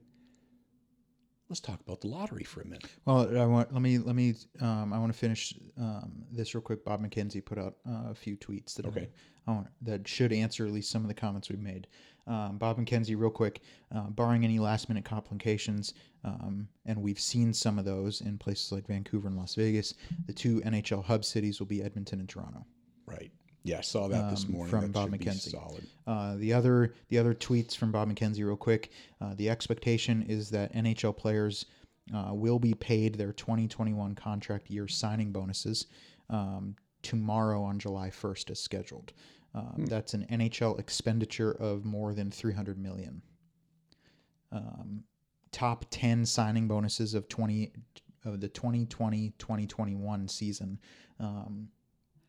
let's 1.50 1.60
talk 1.60 1.80
about 1.82 2.02
the 2.02 2.08
lottery 2.08 2.44
for 2.44 2.62
a 2.62 2.66
minute. 2.66 2.86
Well, 3.06 3.38
I 3.38 3.46
want 3.46 3.74
let 3.74 3.82
me 3.82 3.98
let 3.98 4.16
me 4.16 4.36
um, 4.62 4.94
I 4.94 4.98
want 4.98 5.12
to 5.12 5.18
finish 5.18 5.54
um, 5.78 6.12
this 6.32 6.56
real 6.56 6.62
quick. 6.62 6.84
Bob 6.84 7.04
McKenzie 7.04 7.44
put 7.44 7.58
out 7.58 7.76
uh, 7.88 8.10
a 8.12 8.16
few 8.16 8.36
tweets 8.38 8.76
that 8.76 8.86
Okay. 8.86 9.10
I, 9.48 9.52
I 9.52 9.56
want 9.56 9.68
that 9.84 10.08
should 10.08 10.34
answer 10.34 10.66
at 10.66 10.72
least 10.72 10.90
some 10.92 11.04
of 11.04 11.08
the 11.08 11.14
comments 11.14 11.50
we've 11.50 11.60
made. 11.60 11.88
Um, 12.28 12.58
Bob 12.58 12.80
McKenzie, 12.80 13.16
real 13.16 13.30
quick, 13.30 13.62
uh, 13.94 14.10
barring 14.10 14.44
any 14.44 14.58
last 14.58 14.90
minute 14.90 15.06
complications, 15.06 15.94
um, 16.24 16.68
and 16.86 17.00
we've 17.00 17.20
seen 17.20 17.54
some 17.54 17.78
of 17.78 17.86
those 17.86 18.22
in 18.22 18.40
places 18.40 18.72
like 18.72 18.88
Vancouver 18.88 19.28
and 19.28 19.38
Las 19.38 19.54
Vegas. 19.54 19.94
The 20.26 20.34
two 20.34 20.60
NHL 20.62 21.04
hub 21.06 21.24
cities 21.24 21.60
will 21.60 21.68
be 21.68 21.84
Edmonton 21.84 22.20
and 22.20 22.28
Toronto. 22.28 22.66
Right. 23.06 23.32
Yeah, 23.66 23.80
I 23.80 23.82
saw 23.82 24.08
that 24.08 24.30
this 24.30 24.46
Um, 24.46 24.52
morning. 24.52 24.70
from 24.70 24.82
that 24.82 24.92
Bob 24.94 25.10
McKenzie. 25.10 25.50
solid. 25.50 25.88
Uh, 26.06 26.36
the 26.38 26.54
other 26.54 26.94
the 27.10 27.18
other 27.18 27.34
tweets 27.34 27.76
from 27.76 27.92
Bob 27.92 28.10
McKenzie, 28.14 28.46
real 28.46 28.56
quick. 28.56 28.92
Uh, 29.20 29.34
the 29.34 29.50
expectation 29.50 30.22
is 30.22 30.52
that 30.52 30.72
NHL 30.74 31.18
players 31.18 31.66
uh, 32.14 32.32
will 32.34 32.60
be 32.60 32.76
paid 32.76 33.16
their 33.16 33.34
2021 33.34 34.14
contract 34.14 34.70
year 34.70 34.88
signing 34.88 35.32
bonuses 35.32 35.88
um, 36.30 36.76
tomorrow 37.02 37.64
on 37.64 37.80
July 37.80 38.10
1st, 38.12 38.52
as 38.52 38.60
scheduled. 38.60 39.14
Um, 39.56 39.86
That's 39.88 40.14
an 40.14 40.28
NHL 40.30 40.80
expenditure 40.80 41.52
of 41.54 41.86
more 41.86 42.14
than 42.14 42.30
300 42.30 42.78
million. 42.78 43.24
Um, 44.52 45.04
top 45.52 45.86
10 45.90 46.26
signing 46.28 46.68
bonuses 46.68 47.16
of 47.16 47.28
20 47.30 47.72
of 48.26 48.42
the 48.42 48.50
2020-2021 48.50 50.30
season. 50.30 50.80
Um, 51.20 51.70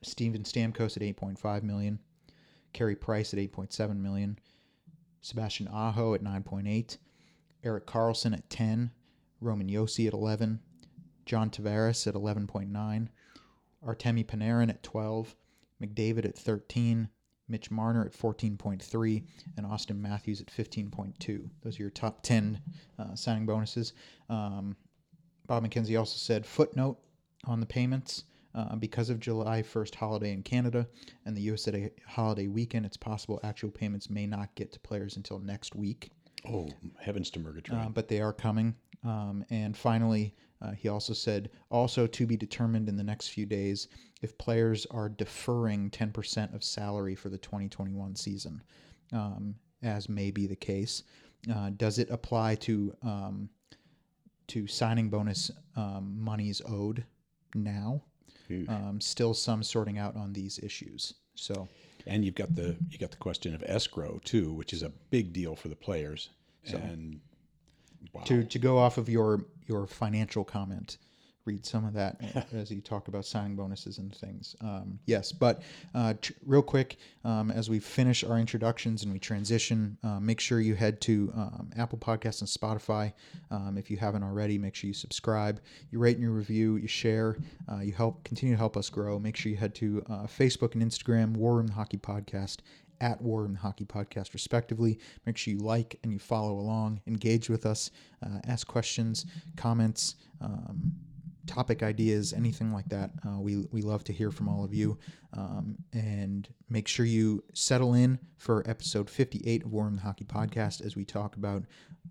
Steven 0.07 0.43
Stamkos 0.43 0.97
at 0.97 1.03
8.5 1.03 1.63
million. 1.63 1.99
Carey 2.77 2.95
Price 2.95 3.33
at 3.33 3.41
8.7 3.41 3.97
million, 3.97 4.39
Sebastian 5.23 5.67
Aho 5.69 6.13
at 6.13 6.23
9.8, 6.23 6.99
Erik 7.65 7.87
Karlsson 7.87 8.35
at 8.35 8.51
10, 8.51 8.91
Roman 9.41 9.67
Josi 9.67 10.07
at 10.07 10.13
11, 10.13 10.61
John 11.25 11.49
Tavares 11.49 12.07
at 12.07 12.13
11.9, 12.13 13.09
Artemi 13.83 14.27
Panarin 14.27 14.69
at 14.69 14.83
12, 14.83 15.35
McDavid 15.83 16.27
at 16.27 16.37
13, 16.37 17.09
Mitch 17.49 17.71
Marner 17.71 18.05
at 18.05 18.13
14.3, 18.13 19.25
and 19.57 19.67
Auston 19.67 19.99
Matthews 19.99 20.43
at 20.43 20.49
15.2. 20.49 21.49
Those 21.63 21.79
are 21.79 21.83
your 21.83 21.91
top 21.91 22.23
10 22.23 22.61
uh, 22.99 23.15
signing 23.15 23.47
bonuses. 23.47 23.95
Um, 24.29 24.77
Bob 25.47 25.65
McKenzie 25.65 25.99
also 25.99 26.19
said 26.19 26.45
footnote 26.45 26.99
on 27.47 27.61
the 27.61 27.67
payments. 27.67 28.25
Uh, 28.57 28.75
because 28.77 29.11
of 29.11 29.21
July 29.21 29.63
1st 29.63 29.95
holiday 29.95 30.33
in 30.33 30.43
Canada 30.43 30.89
and 31.27 31.37
the 31.37 31.43
USA 31.43 31.91
holiday 32.07 32.47
weekend, 32.47 32.87
it's 32.87 32.97
possible 32.97 33.39
actual 33.45 33.71
payments 33.71 34.09
may 34.09 34.27
not 34.27 34.55
get 34.55 34.73
to 34.73 34.81
players 34.81 35.17
until 35.17 35.39
next 35.39 35.75
week, 35.75 36.11
Oh, 36.49 36.69
heavens 36.99 37.29
to 37.33 37.39
Murgatroyd. 37.39 37.79
uh, 37.87 37.89
but 37.91 38.09
they 38.09 38.21
are 38.21 38.33
coming. 38.33 38.75
Um, 39.05 39.45
and 39.51 39.77
finally, 39.77 40.35
uh, 40.63 40.71
he 40.73 40.89
also 40.89 41.13
said, 41.13 41.51
also 41.71 42.07
to 42.07 42.27
be 42.27 42.37
determined 42.37 42.89
in 42.89 42.97
the 42.97 43.05
next 43.05 43.29
few 43.29 43.45
days 43.45 43.89
if 44.23 44.37
players 44.39 44.87
are 44.91 45.11
deferring 45.11 45.91
10% 45.91 46.55
of 46.55 46.65
salary 46.65 47.15
for 47.15 47.29
the 47.29 47.37
2021 47.39 48.17
season, 48.17 48.63
um, 49.13 49.55
as 49.83 50.09
may 50.09 50.31
be 50.31 50.47
the 50.47 50.57
case. 50.57 51.03
Uh, 51.55 51.71
does 51.77 51.99
it 51.99 52.09
apply 52.11 52.55
to 52.55 52.97
um, 53.03 53.51
to 54.49 54.67
signing 54.67 55.11
bonus 55.11 55.51
um, 55.77 56.17
monies 56.19 56.63
owed 56.67 57.05
now? 57.55 58.03
Um, 58.69 59.01
still 59.01 59.35
some 59.35 59.63
sorting 59.63 59.99
out 59.99 60.17
on 60.17 60.33
these 60.33 60.59
issues. 60.63 61.15
So 61.35 61.69
and 62.07 62.25
you've 62.25 62.35
got 62.35 62.55
the 62.55 62.77
you 62.91 62.99
got 62.99 63.11
the 63.11 63.17
question 63.17 63.55
of 63.55 63.63
escrow 63.67 64.21
too, 64.25 64.53
which 64.53 64.73
is 64.73 64.83
a 64.83 64.91
big 65.11 65.33
deal 65.33 65.57
for 65.57 65.69
the 65.69 65.77
players. 65.77 66.31
and 66.79 67.21
wow. 68.13 68.23
to 68.25 68.45
to 68.45 68.59
go 68.59 68.79
off 68.79 68.99
of 68.99 69.09
your 69.09 69.45
your 69.67 69.87
financial 69.87 70.45
comment, 70.45 70.99
read 71.47 71.65
some 71.65 71.85
of 71.85 71.95
that 71.95 72.21
as 72.53 72.71
you 72.71 72.81
talk 72.81 73.09
about 73.09 73.25
signing 73.25 73.57
bonuses 73.57 73.99
and 73.99 74.15
things. 74.15 74.57
Um, 74.61 74.99
yes, 75.07 75.33
but 75.33 75.63
uh, 75.95 76.15
tr- 76.21 76.33
real 76.45 76.63
quick, 76.63 76.97
um, 77.25 77.51
as 77.51 77.71
we 77.71 77.79
finish 77.79 78.25
our 78.25 78.39
introductions 78.39 79.03
and 79.05 79.13
we 79.13 79.19
transition, 79.19 79.97
uh, 80.03 80.21
make 80.21 80.41
sure 80.41 80.61
you 80.61 80.75
head 80.75 81.01
to 81.03 81.33
um, 81.35 81.71
Apple 81.77 81.99
Podcasts 81.99 82.41
and 82.41 82.49
Spotify. 82.49 83.13
Um, 83.51 83.77
if 83.79 83.91
you 83.91 83.97
haven't 83.97 84.23
already, 84.23 84.59
make 84.59 84.75
sure 84.75 84.89
you 84.89 84.95
subscribe, 84.95 85.61
you 85.91 85.99
rate 85.99 86.17
and 86.17 86.25
you 86.25 86.33
review, 86.33 86.77
you 86.77 86.89
share, 86.89 87.37
uh, 87.71 87.81
you 87.81 87.93
help 87.93 88.25
continue 88.25 88.55
to 88.55 88.59
help 88.59 88.77
us 88.77 88.91
grow. 88.91 89.19
Make 89.19 89.37
sure 89.37 89.51
you 89.51 89.59
head 89.59 89.75
to 89.77 90.03
uh, 90.11 90.13
Facebook 90.27 90.75
and 90.75 90.83
Instagram, 90.83 91.37
War 91.37 91.57
Room 91.57 91.69
Hockey 91.69 91.99
Podcast 91.99 92.59
at 93.01 93.21
War 93.21 93.43
Room 93.43 93.55
Hockey 93.55 93.85
Podcast, 93.85 94.33
respectively. 94.33 94.99
Make 95.27 95.37
sure 95.37 95.55
you 95.55 95.61
like 95.61 95.99
and 96.03 96.13
you 96.13 96.19
follow 96.19 96.53
along, 96.53 97.01
engage 97.07 97.49
with 97.49 97.67
us, 97.67 97.91
uh, 98.23 98.41
ask 98.47 98.67
questions, 98.67 99.27
comments, 99.57 100.17
um, 100.41 100.93
topic 101.47 101.83
ideas, 101.83 102.33
anything 102.33 102.73
like 102.73 102.89
that. 102.89 103.11
Uh, 103.27 103.41
we, 103.41 103.67
we 103.71 103.83
love 103.83 104.05
to 104.05 104.13
hear 104.13 104.31
from 104.31 104.49
all 104.49 104.65
of 104.65 104.75
you. 104.75 104.99
Um, 105.37 105.77
and 105.93 106.49
make 106.69 106.89
sure 106.89 107.05
you 107.05 107.45
settle 107.53 107.95
in 107.95 108.19
for 108.37 108.69
episode 108.69 109.11
58 109.11 109.65
of 109.65 109.73
War 109.73 109.85
Room 109.85 109.99
Hockey 109.99 110.25
Podcast 110.25 110.85
as 110.85 110.97
we 110.97 111.05
talk 111.05 111.37
about 111.37 111.65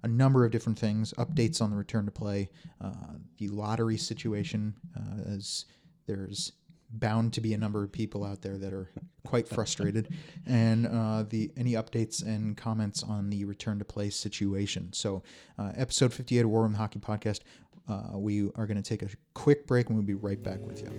a 0.04 0.08
number 0.08 0.46
of 0.46 0.52
different 0.52 0.78
things, 0.78 1.14
updates 1.18 1.62
on 1.62 1.72
the 1.72 1.76
return 1.76 2.06
to 2.06 2.12
play, 2.12 2.50
uh, 2.82 3.16
the 3.38 3.48
lottery 3.48 3.98
situation, 3.98 4.76
uh, 4.96 5.34
as 5.34 5.66
there's 6.06 6.52
bound 6.92 7.34
to 7.34 7.42
be 7.42 7.54
a 7.54 7.58
number 7.58 7.84
of 7.84 7.92
people 7.92 8.24
out 8.24 8.42
there 8.42 8.58
that 8.58 8.74
are 8.74 8.90
quite 9.26 9.48
frustrated, 9.48 10.10
and 10.46 10.88
uh, 10.88 11.24
the 11.24 11.52
any 11.58 11.74
updates 11.74 12.24
and 12.26 12.56
comments 12.56 13.04
on 13.04 13.30
the 13.30 13.44
return 13.46 13.80
to 13.80 13.86
play 13.86 14.10
situation. 14.10 14.94
So, 14.94 15.24
uh, 15.58 15.72
episode 15.76 16.14
58 16.14 16.42
of 16.42 16.50
War 16.50 16.64
Room 16.64 16.76
Hockey 16.76 17.00
Podcast. 17.00 17.42
Uh, 17.88 18.18
we 18.18 18.50
are 18.56 18.66
going 18.66 18.82
to 18.82 18.84
take 18.84 19.04
a 19.04 19.10
quick 19.34 19.68
break, 19.68 19.88
and 19.88 19.96
we'll 19.96 20.06
be 20.06 20.16
right 20.16 20.42
back 20.42 20.60
with 20.62 20.82
you. 20.82 20.90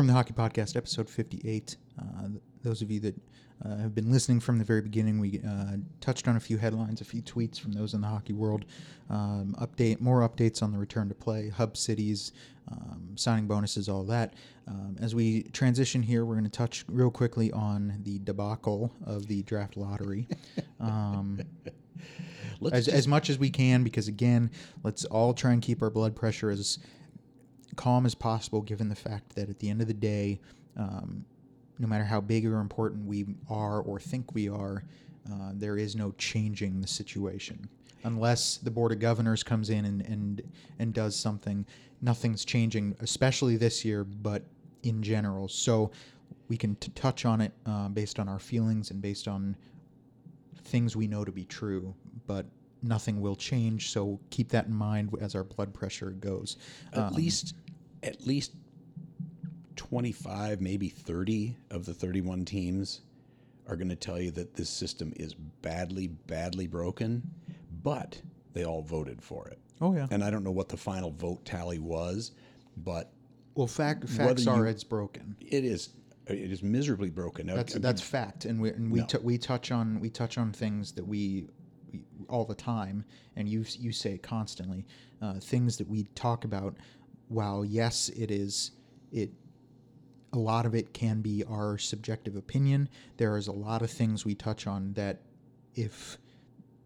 Room 0.00 0.06
the 0.06 0.14
Hockey 0.14 0.32
Podcast, 0.32 0.76
episode 0.76 1.10
58. 1.10 1.76
Uh, 2.00 2.28
those 2.62 2.80
of 2.80 2.90
you 2.90 3.00
that 3.00 3.14
uh, 3.62 3.76
have 3.76 3.94
been 3.94 4.10
listening 4.10 4.40
from 4.40 4.56
the 4.56 4.64
very 4.64 4.80
beginning, 4.80 5.20
we 5.20 5.42
uh, 5.46 5.76
touched 6.00 6.26
on 6.26 6.36
a 6.36 6.40
few 6.40 6.56
headlines, 6.56 7.02
a 7.02 7.04
few 7.04 7.20
tweets 7.20 7.60
from 7.60 7.72
those 7.72 7.92
in 7.92 8.00
the 8.00 8.06
hockey 8.06 8.32
world. 8.32 8.64
Um, 9.10 9.54
update, 9.60 10.00
more 10.00 10.26
updates 10.26 10.62
on 10.62 10.72
the 10.72 10.78
return 10.78 11.10
to 11.10 11.14
play, 11.14 11.50
hub 11.50 11.76
cities, 11.76 12.32
um, 12.72 13.10
signing 13.14 13.46
bonuses, 13.46 13.90
all 13.90 14.04
that. 14.04 14.32
Um, 14.66 14.96
as 15.02 15.14
we 15.14 15.42
transition 15.52 16.02
here, 16.02 16.24
we're 16.24 16.36
going 16.36 16.44
to 16.44 16.50
touch 16.50 16.86
real 16.88 17.10
quickly 17.10 17.52
on 17.52 18.00
the 18.02 18.20
debacle 18.20 18.94
of 19.04 19.26
the 19.26 19.42
draft 19.42 19.76
lottery. 19.76 20.26
Um, 20.80 21.42
Let's 22.60 22.74
as, 22.74 22.84
just- 22.86 22.96
as 22.96 23.08
much 23.08 23.28
as 23.28 23.38
we 23.38 23.50
can 23.50 23.84
because 23.84 24.08
again 24.08 24.50
let's 24.82 25.04
all 25.06 25.34
try 25.34 25.52
and 25.52 25.60
keep 25.62 25.82
our 25.82 25.90
blood 25.90 26.14
pressure 26.16 26.50
as 26.50 26.78
calm 27.76 28.06
as 28.06 28.14
possible 28.14 28.60
given 28.60 28.88
the 28.88 28.94
fact 28.94 29.34
that 29.34 29.48
at 29.48 29.58
the 29.58 29.68
end 29.68 29.80
of 29.80 29.88
the 29.88 29.94
day 29.94 30.40
um, 30.76 31.24
no 31.78 31.86
matter 31.86 32.04
how 32.04 32.20
big 32.20 32.46
or 32.46 32.60
important 32.60 33.04
we 33.06 33.26
are 33.48 33.80
or 33.80 33.98
think 33.98 34.34
we 34.34 34.48
are 34.48 34.84
uh, 35.30 35.50
there 35.54 35.76
is 35.76 35.94
no 35.96 36.12
changing 36.18 36.80
the 36.80 36.86
situation 36.88 37.68
unless 38.04 38.56
the 38.58 38.70
board 38.70 38.92
of 38.92 38.98
governors 38.98 39.42
comes 39.42 39.70
in 39.70 39.84
and, 39.84 40.02
and 40.02 40.42
and 40.78 40.94
does 40.94 41.14
something 41.14 41.64
nothing's 42.00 42.44
changing 42.44 42.94
especially 43.00 43.56
this 43.56 43.84
year 43.84 44.04
but 44.04 44.42
in 44.82 45.02
general 45.02 45.48
so 45.48 45.90
we 46.48 46.56
can 46.56 46.74
t- 46.76 46.90
touch 46.94 47.24
on 47.24 47.40
it 47.40 47.52
uh, 47.66 47.88
based 47.88 48.18
on 48.18 48.28
our 48.28 48.40
feelings 48.40 48.90
and 48.90 49.00
based 49.00 49.28
on 49.28 49.56
things 50.64 50.96
we 50.96 51.06
know 51.06 51.24
to 51.24 51.30
be 51.32 51.44
true, 51.44 51.94
but 52.26 52.44
nothing 52.82 53.20
will 53.20 53.36
change. 53.36 53.90
So 53.90 54.18
keep 54.30 54.48
that 54.50 54.66
in 54.66 54.74
mind 54.74 55.10
as 55.20 55.34
our 55.34 55.44
blood 55.44 55.72
pressure 55.72 56.10
goes. 56.10 56.56
at 56.92 56.98
Um, 56.98 57.14
least 57.14 57.54
at 58.02 58.26
least 58.26 58.52
25 59.76 60.60
maybe 60.60 60.88
30 60.88 61.56
of 61.70 61.84
the 61.86 61.94
31 61.94 62.44
teams 62.44 63.00
are 63.66 63.76
going 63.76 63.88
to 63.88 63.96
tell 63.96 64.20
you 64.20 64.30
that 64.32 64.54
this 64.54 64.68
system 64.68 65.12
is 65.16 65.34
badly 65.62 66.08
badly 66.26 66.66
broken 66.66 67.22
but 67.82 68.20
they 68.52 68.64
all 68.64 68.82
voted 68.82 69.22
for 69.22 69.48
it 69.48 69.58
oh 69.80 69.94
yeah. 69.94 70.06
and 70.10 70.22
i 70.22 70.30
don't 70.30 70.44
know 70.44 70.50
what 70.50 70.68
the 70.68 70.76
final 70.76 71.10
vote 71.12 71.44
tally 71.44 71.78
was 71.78 72.32
but 72.76 73.10
Well, 73.54 73.66
fact, 73.66 74.04
Whether 74.04 74.14
facts 74.28 74.46
are 74.46 74.58
you- 74.64 74.70
it's 74.70 74.84
broken. 74.84 75.36
it 75.40 75.64
is 75.64 75.90
it 76.26 76.52
is 76.52 76.62
miserably 76.62 77.10
broken 77.10 77.46
That's 77.48 77.74
I 77.74 77.76
mean, 77.76 77.82
that's 77.82 78.00
fact, 78.00 78.44
and 78.44 78.60
we 78.60 78.70
and 78.70 78.92
we 78.92 79.00
No. 79.00 79.06
t- 79.06 79.18
we 79.22 79.36
touch 79.38 79.72
on 79.72 79.98
we 79.98 80.08
touch 80.10 80.38
on 80.38 80.52
things 80.52 80.92
that 80.92 81.04
we, 81.04 81.48
we 81.92 82.04
all 82.28 82.44
the 82.44 82.54
time, 82.54 83.04
and 83.34 83.48
you 83.48 83.64
you 83.76 83.90
say 83.90 84.16
constantly, 84.18 84.86
uh, 85.20 85.40
things 85.40 85.76
that 85.78 85.88
we 85.88 86.04
talk 86.14 86.44
about. 86.44 86.76
While 87.30 87.64
yes, 87.64 88.10
it 88.10 88.30
is 88.30 88.72
it. 89.12 89.30
A 90.32 90.38
lot 90.38 90.64
of 90.64 90.76
it 90.76 90.92
can 90.92 91.22
be 91.22 91.42
our 91.42 91.76
subjective 91.76 92.36
opinion. 92.36 92.88
There 93.16 93.36
is 93.36 93.48
a 93.48 93.52
lot 93.52 93.82
of 93.82 93.90
things 93.90 94.24
we 94.24 94.36
touch 94.36 94.68
on 94.68 94.92
that, 94.92 95.22
if 95.74 96.18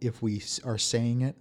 if 0.01 0.23
we 0.23 0.43
are 0.65 0.79
saying 0.79 1.21
it, 1.23 1.37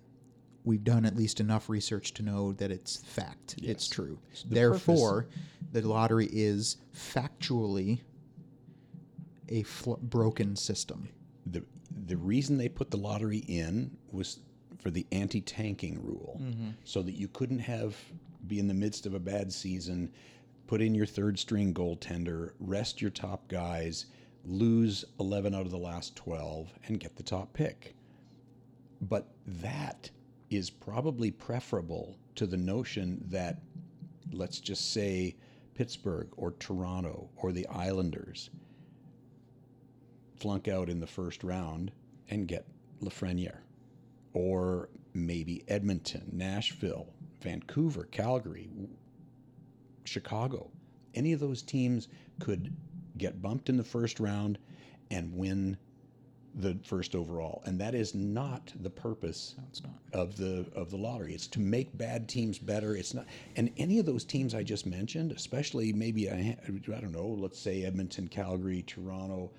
we've 0.65 0.83
done 0.83 1.05
at 1.05 1.15
least 1.15 1.39
enough 1.39 1.69
research 1.69 2.13
to 2.15 2.23
know 2.23 2.53
that 2.53 2.71
it's 2.71 2.97
fact. 2.97 3.55
It's 3.61 3.87
true. 3.87 4.19
The 4.47 4.55
Therefore, 4.55 5.27
the 5.71 5.81
lottery 5.81 6.27
is 6.31 6.77
factually 6.95 8.01
a 9.49 9.63
fl- 9.63 9.93
broken 10.01 10.55
system. 10.55 11.09
the 11.45 11.63
the 12.07 12.17
reason 12.17 12.57
they 12.57 12.69
put 12.69 12.91
the 12.91 12.97
lottery 12.97 13.39
in 13.47 13.91
was 14.11 14.39
for 14.79 14.89
the 14.89 15.05
anti-tanking 15.11 16.03
rule 16.03 16.39
mm-hmm. 16.41 16.69
so 16.83 17.01
that 17.01 17.13
you 17.13 17.27
couldn't 17.29 17.59
have 17.59 17.95
be 18.47 18.59
in 18.59 18.67
the 18.67 18.73
midst 18.73 19.05
of 19.05 19.13
a 19.13 19.19
bad 19.19 19.51
season 19.51 20.11
put 20.67 20.81
in 20.81 20.95
your 20.95 21.05
third 21.05 21.37
string 21.37 21.73
goaltender 21.73 22.51
rest 22.59 23.01
your 23.01 23.11
top 23.11 23.47
guys 23.47 24.05
lose 24.45 25.05
11 25.19 25.55
out 25.55 25.65
of 25.65 25.71
the 25.71 25.77
last 25.77 26.15
12 26.15 26.73
and 26.87 26.99
get 26.99 27.15
the 27.15 27.23
top 27.23 27.53
pick 27.53 27.95
but 29.01 29.27
that 29.45 30.09
is 30.49 30.69
probably 30.69 31.31
preferable 31.31 32.17
to 32.35 32.45
the 32.45 32.57
notion 32.57 33.23
that 33.29 33.61
let's 34.31 34.59
just 34.59 34.93
say 34.93 35.35
Pittsburgh 35.73 36.27
or 36.37 36.51
Toronto 36.51 37.29
or 37.35 37.51
the 37.51 37.67
Islanders 37.67 38.49
flunk 40.37 40.67
out 40.67 40.89
in 40.89 40.99
the 40.99 41.07
first 41.07 41.43
round 41.43 41.91
and 42.29 42.47
get 42.47 42.67
Lafreniere. 43.01 43.59
Or 44.33 44.89
maybe 45.13 45.63
Edmonton, 45.67 46.29
Nashville, 46.31 47.07
Vancouver, 47.43 48.05
Calgary, 48.05 48.69
Chicago. 50.05 50.71
Any 51.13 51.33
of 51.33 51.39
those 51.39 51.61
teams 51.61 52.07
could 52.39 52.73
get 53.17 53.41
bumped 53.41 53.69
in 53.69 53.77
the 53.77 53.83
first 53.83 54.19
round 54.19 54.57
and 55.11 55.31
win 55.33 55.77
the 56.55 56.77
first 56.83 57.15
overall. 57.15 57.63
And 57.65 57.79
that 57.81 57.95
is 57.95 58.13
not 58.13 58.71
the 58.79 58.89
purpose 58.89 59.55
No, 59.57 59.89
not. 59.89 60.21
of 60.21 60.37
the 60.37 60.65
of 60.75 60.91
the 60.91 60.97
lottery. 60.97 61.33
It's 61.33 61.47
to 61.47 61.59
make 61.59 61.95
bad 61.97 62.27
teams 62.29 62.59
better. 62.59 62.95
It's 62.95 63.13
not, 63.13 63.25
and 63.55 63.71
any 63.77 63.99
of 63.99 64.05
those 64.05 64.23
teams 64.23 64.53
I 64.53 64.63
just 64.63 64.85
mentioned, 64.85 65.31
especially 65.31 65.93
maybe 65.93 66.29
I, 66.29 66.57
I 66.67 66.99
don't 66.99 67.11
know, 67.11 67.27
let's 67.27 67.59
say 67.59 67.83
Edmonton, 67.83 68.27
Calgary, 68.27 68.83
Toronto, 68.83 69.51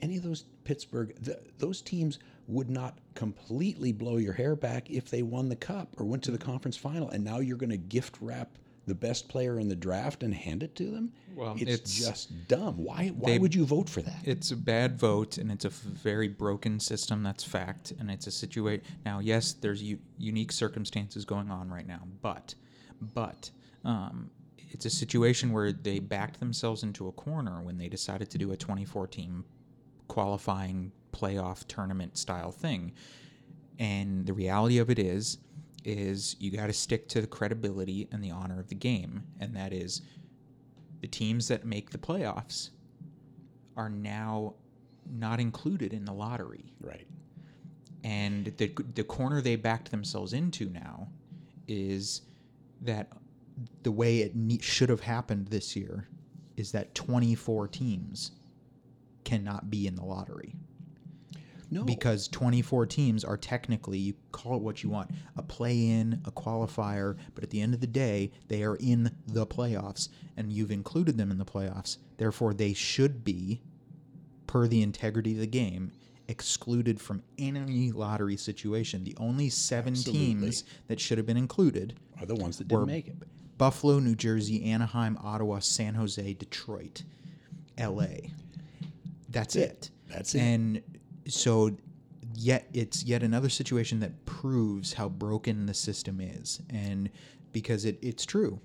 any 0.00 0.16
of 0.16 0.22
those 0.22 0.44
Pittsburgh, 0.64 1.14
th 1.24 1.36
those 1.58 1.80
teams 1.80 2.18
would 2.50 2.68
not 2.70 2.98
completely 3.14 3.92
blow 3.92 4.16
your 4.16 4.32
hair 4.32 4.56
back 4.56 4.90
if 4.90 5.08
they 5.10 5.22
won 5.22 5.48
the 5.48 5.56
cup 5.56 5.88
or 5.98 6.04
went 6.06 6.22
to 6.24 6.30
the 6.30 6.38
conference 6.38 6.76
final. 6.76 7.08
And 7.10 7.24
now 7.24 7.38
you're 7.38 7.56
going 7.56 7.70
to 7.70 7.76
gift 7.76 8.18
wrap 8.20 8.50
the 8.86 8.94
best 8.94 9.28
player 9.28 9.60
in 9.60 9.68
the 9.68 9.76
draft 9.76 10.22
and 10.22 10.34
hand 10.34 10.62
it 10.62 10.74
to 10.74 10.90
them. 10.90 11.12
Well, 11.36 11.52
it's, 11.56 11.62
it's- 11.70 11.94
just 11.98 12.48
dumb. 12.48 12.76
Why? 12.82 13.08
Why 13.08 13.32
they- 13.32 13.38
would 13.38 13.54
you 13.54 13.64
vote 13.64 13.88
for 13.88 14.02
that? 14.02 14.18
It's 14.24 14.50
a 14.50 14.56
bad 14.56 14.98
vote, 14.98 15.38
and 15.38 15.50
it's 15.52 15.64
a 15.64 15.68
very 15.68 16.26
broken 16.28 16.80
system. 16.80 17.22
That's 17.22 17.44
fact, 17.44 17.92
and 18.00 18.10
it's 18.10 18.26
a 18.26 18.30
situation. 18.32 18.84
Now, 19.04 19.20
yes, 19.20 19.52
there's 19.52 19.82
u- 19.82 20.00
unique 20.18 20.50
circumstances 20.50 21.24
going 21.24 21.50
on 21.50 21.68
right 21.70 21.86
now, 21.86 22.00
but, 22.20 22.54
but, 23.14 23.50
um, 23.84 24.30
it's 24.72 24.86
a 24.86 24.90
situation 24.90 25.52
where 25.52 25.72
they 25.72 25.98
backed 25.98 26.40
themselves 26.40 26.82
into 26.82 27.06
a 27.08 27.12
corner 27.12 27.62
when 27.62 27.76
they 27.76 27.88
decided 27.88 28.30
to 28.30 28.38
do 28.38 28.52
a 28.52 28.56
2014 28.56 29.44
qualifying 30.10 30.90
playoff 31.12 31.64
tournament 31.68 32.18
style 32.18 32.50
thing. 32.50 32.92
And 33.78 34.26
the 34.26 34.32
reality 34.32 34.78
of 34.78 34.90
it 34.90 34.98
is, 34.98 35.38
is 35.84 36.34
you 36.40 36.50
got 36.50 36.66
to 36.66 36.72
stick 36.72 37.08
to 37.10 37.20
the 37.20 37.28
credibility 37.28 38.08
and 38.10 38.22
the 38.22 38.32
honor 38.32 38.58
of 38.58 38.68
the 38.68 38.74
game, 38.74 39.22
and 39.38 39.54
that 39.54 39.72
is 39.72 40.02
the 41.00 41.06
teams 41.06 41.46
that 41.48 41.64
make 41.64 41.90
the 41.90 41.96
playoffs 41.98 42.70
are 43.76 43.88
now 43.88 44.54
not 45.08 45.38
included 45.38 45.94
in 45.94 46.04
the 46.04 46.12
lottery. 46.12 46.74
right. 46.82 47.06
And 48.02 48.46
the 48.56 48.72
the 48.94 49.04
corner 49.04 49.40
they 49.40 49.56
backed 49.56 49.90
themselves 49.90 50.32
into 50.32 50.70
now 50.70 51.08
is 51.68 52.22
that 52.80 53.12
the 53.82 53.92
way 53.92 54.20
it 54.20 54.34
ne- 54.34 54.60
should 54.60 54.88
have 54.88 55.02
happened 55.02 55.48
this 55.48 55.76
year 55.76 56.08
is 56.56 56.72
that 56.72 56.94
24 56.94 57.68
teams 57.68 58.32
cannot 59.30 59.70
be 59.70 59.86
in 59.86 59.94
the 59.94 60.04
lottery 60.04 60.54
No. 61.70 61.84
because 61.84 62.26
24 62.28 62.86
teams 62.86 63.24
are 63.24 63.36
technically 63.36 63.98
you 63.98 64.14
call 64.32 64.56
it 64.56 64.62
what 64.62 64.82
you 64.82 64.90
want 64.90 65.10
a 65.36 65.42
play-in 65.42 66.20
a 66.24 66.32
qualifier 66.32 67.16
but 67.34 67.44
at 67.44 67.50
the 67.50 67.60
end 67.60 67.74
of 67.74 67.80
the 67.80 67.86
day 67.86 68.32
they 68.48 68.64
are 68.64 68.74
in 68.76 69.10
the 69.28 69.46
playoffs 69.46 70.08
and 70.36 70.52
you've 70.52 70.72
included 70.72 71.16
them 71.16 71.30
in 71.30 71.38
the 71.38 71.44
playoffs 71.44 71.98
therefore 72.16 72.52
they 72.54 72.72
should 72.72 73.22
be 73.24 73.60
per 74.48 74.66
the 74.66 74.82
integrity 74.82 75.32
of 75.34 75.38
the 75.38 75.46
game 75.46 75.92
excluded 76.26 77.00
from 77.00 77.22
any 77.38 77.92
lottery 77.92 78.36
situation 78.36 79.04
the 79.04 79.16
only 79.18 79.48
seven 79.48 79.92
Absolutely. 79.94 80.26
teams 80.26 80.64
that 80.88 80.98
should 80.98 81.18
have 81.18 81.26
been 81.26 81.36
included 81.36 81.94
are 82.20 82.26
the 82.26 82.34
ones 82.34 82.58
that 82.58 82.66
didn't 82.66 82.86
make 82.86 83.06
it. 83.06 83.14
buffalo 83.58 84.00
new 84.00 84.16
jersey 84.16 84.64
anaheim 84.72 85.16
ottawa 85.22 85.60
san 85.60 85.94
jose 85.94 86.32
detroit 86.34 87.04
la 87.78 88.06
that's 89.30 89.56
it. 89.56 89.70
it 89.70 89.90
That's 90.08 90.34
it. 90.34 90.40
and 90.40 90.82
so 91.26 91.70
yet 92.34 92.68
it's 92.72 93.04
yet 93.04 93.22
another 93.22 93.48
situation 93.48 94.00
that 94.00 94.24
proves 94.24 94.92
how 94.92 95.08
broken 95.08 95.66
the 95.66 95.74
system 95.74 96.20
is 96.20 96.60
and 96.70 97.10
because 97.52 97.84
it, 97.84 97.98
it's 98.02 98.24
true 98.24 98.60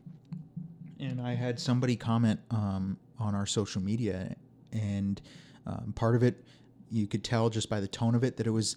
and 0.99 1.19
i 1.21 1.33
had 1.33 1.59
somebody 1.59 1.95
comment 1.95 2.39
um, 2.51 2.97
on 3.19 3.35
our 3.35 3.45
social 3.45 3.81
media 3.81 4.35
and 4.71 5.21
um, 5.65 5.93
part 5.95 6.15
of 6.15 6.23
it 6.23 6.43
you 6.91 7.07
could 7.07 7.23
tell 7.23 7.49
just 7.49 7.69
by 7.69 7.79
the 7.79 7.87
tone 7.87 8.15
of 8.15 8.23
it 8.23 8.37
that 8.37 8.47
it 8.47 8.51
was 8.51 8.75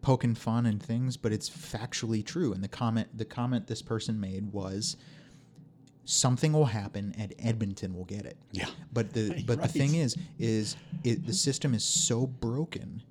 poking 0.00 0.34
fun 0.34 0.66
and 0.66 0.82
things 0.82 1.16
but 1.16 1.32
it's 1.32 1.50
factually 1.50 2.24
true 2.24 2.52
and 2.52 2.62
the 2.62 2.68
comment 2.68 3.08
the 3.16 3.24
comment 3.24 3.66
this 3.66 3.82
person 3.82 4.18
made 4.18 4.50
was 4.52 4.96
something 6.10 6.54
will 6.54 6.64
happen 6.64 7.14
and 7.18 7.34
Edmonton 7.38 7.94
will 7.94 8.06
get 8.06 8.24
it. 8.24 8.38
Yeah. 8.52 8.66
But 8.92 9.12
the 9.12 9.42
but 9.46 9.58
Right. 9.58 9.70
the 9.70 9.78
thing 9.78 9.94
is 9.94 10.16
is 10.38 10.74
it, 11.04 11.26
the 11.26 11.34
system 11.34 11.74
is 11.74 11.84
so 11.84 12.26
broken 12.26 13.02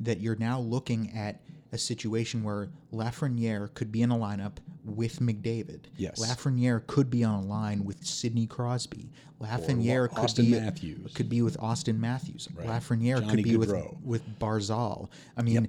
that 0.00 0.20
you're 0.20 0.36
now 0.36 0.60
looking 0.60 1.10
at 1.16 1.40
a 1.72 1.78
situation 1.78 2.42
where 2.44 2.68
Lafreniere 2.92 3.72
could 3.72 3.90
be 3.90 4.02
in 4.02 4.10
a 4.10 4.16
lineup 4.16 4.56
with 4.84 5.20
McDavid. 5.20 5.84
Yes. 5.96 6.20
Lafreniere 6.20 6.86
could 6.86 7.08
be 7.08 7.24
on 7.24 7.42
a 7.42 7.46
line 7.46 7.84
with 7.84 8.04
Sidney 8.04 8.46
Crosby. 8.46 9.10
Lafreniere 9.40 10.08
could 10.10 10.18
Auston 10.28 10.44
be 10.44 10.50
Matthews. 10.60 11.12
could 11.14 11.28
be 11.30 11.40
with 11.40 11.56
Auston 11.58 11.98
Matthews. 11.98 12.48
Right. 12.54 12.66
Lafreniere 12.68 13.20
Johnny 13.20 13.34
could 13.36 13.44
be 13.44 13.56
with 13.56 13.70
Gaudreau. 13.70 13.96
with 14.02 14.22
Barzal. 14.38 15.08
I 15.36 15.42
mean, 15.42 15.68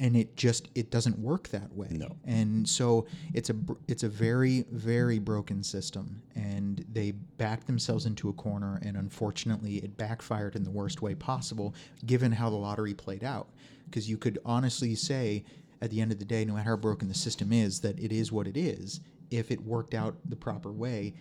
and 0.00 0.16
it 0.16 0.34
just 0.36 0.68
it 0.74 0.90
doesn't 0.90 1.18
work 1.18 1.48
that 1.50 1.72
way. 1.76 1.88
No. 1.90 2.16
And 2.24 2.68
so 2.68 3.06
it's 3.34 3.50
a 3.50 3.56
it's 3.86 4.02
a 4.02 4.08
very 4.08 4.64
very 4.72 5.18
broken 5.18 5.62
system, 5.62 6.22
and 6.34 6.84
they 6.90 7.12
backed 7.12 7.66
themselves 7.66 8.06
into 8.06 8.30
a 8.30 8.32
corner, 8.32 8.80
and 8.82 8.96
unfortunately, 8.96 9.76
it 9.76 9.96
backfired 9.96 10.56
in 10.56 10.64
the 10.64 10.70
worst 10.70 11.02
way 11.02 11.14
possible, 11.14 11.74
given 12.06 12.32
how 12.32 12.50
the 12.50 12.56
lottery 12.56 12.94
played 12.94 13.22
out. 13.22 13.48
Because 13.84 14.08
you 14.08 14.16
could 14.16 14.38
honestly 14.44 14.94
say, 14.94 15.44
at 15.82 15.90
the 15.90 16.00
end 16.00 16.12
of 16.12 16.18
the 16.18 16.24
day, 16.24 16.44
no 16.44 16.54
matter 16.54 16.70
how 16.70 16.76
broken 16.76 17.08
the 17.08 17.14
system 17.14 17.52
is, 17.52 17.80
that 17.80 17.98
it 17.98 18.12
is 18.12 18.32
what 18.32 18.46
it 18.46 18.56
is. 18.56 19.00
If 19.30 19.50
it 19.50 19.60
worked 19.60 19.94
out 19.94 20.16
the 20.24 20.36
proper 20.36 20.72
way, 20.72 21.14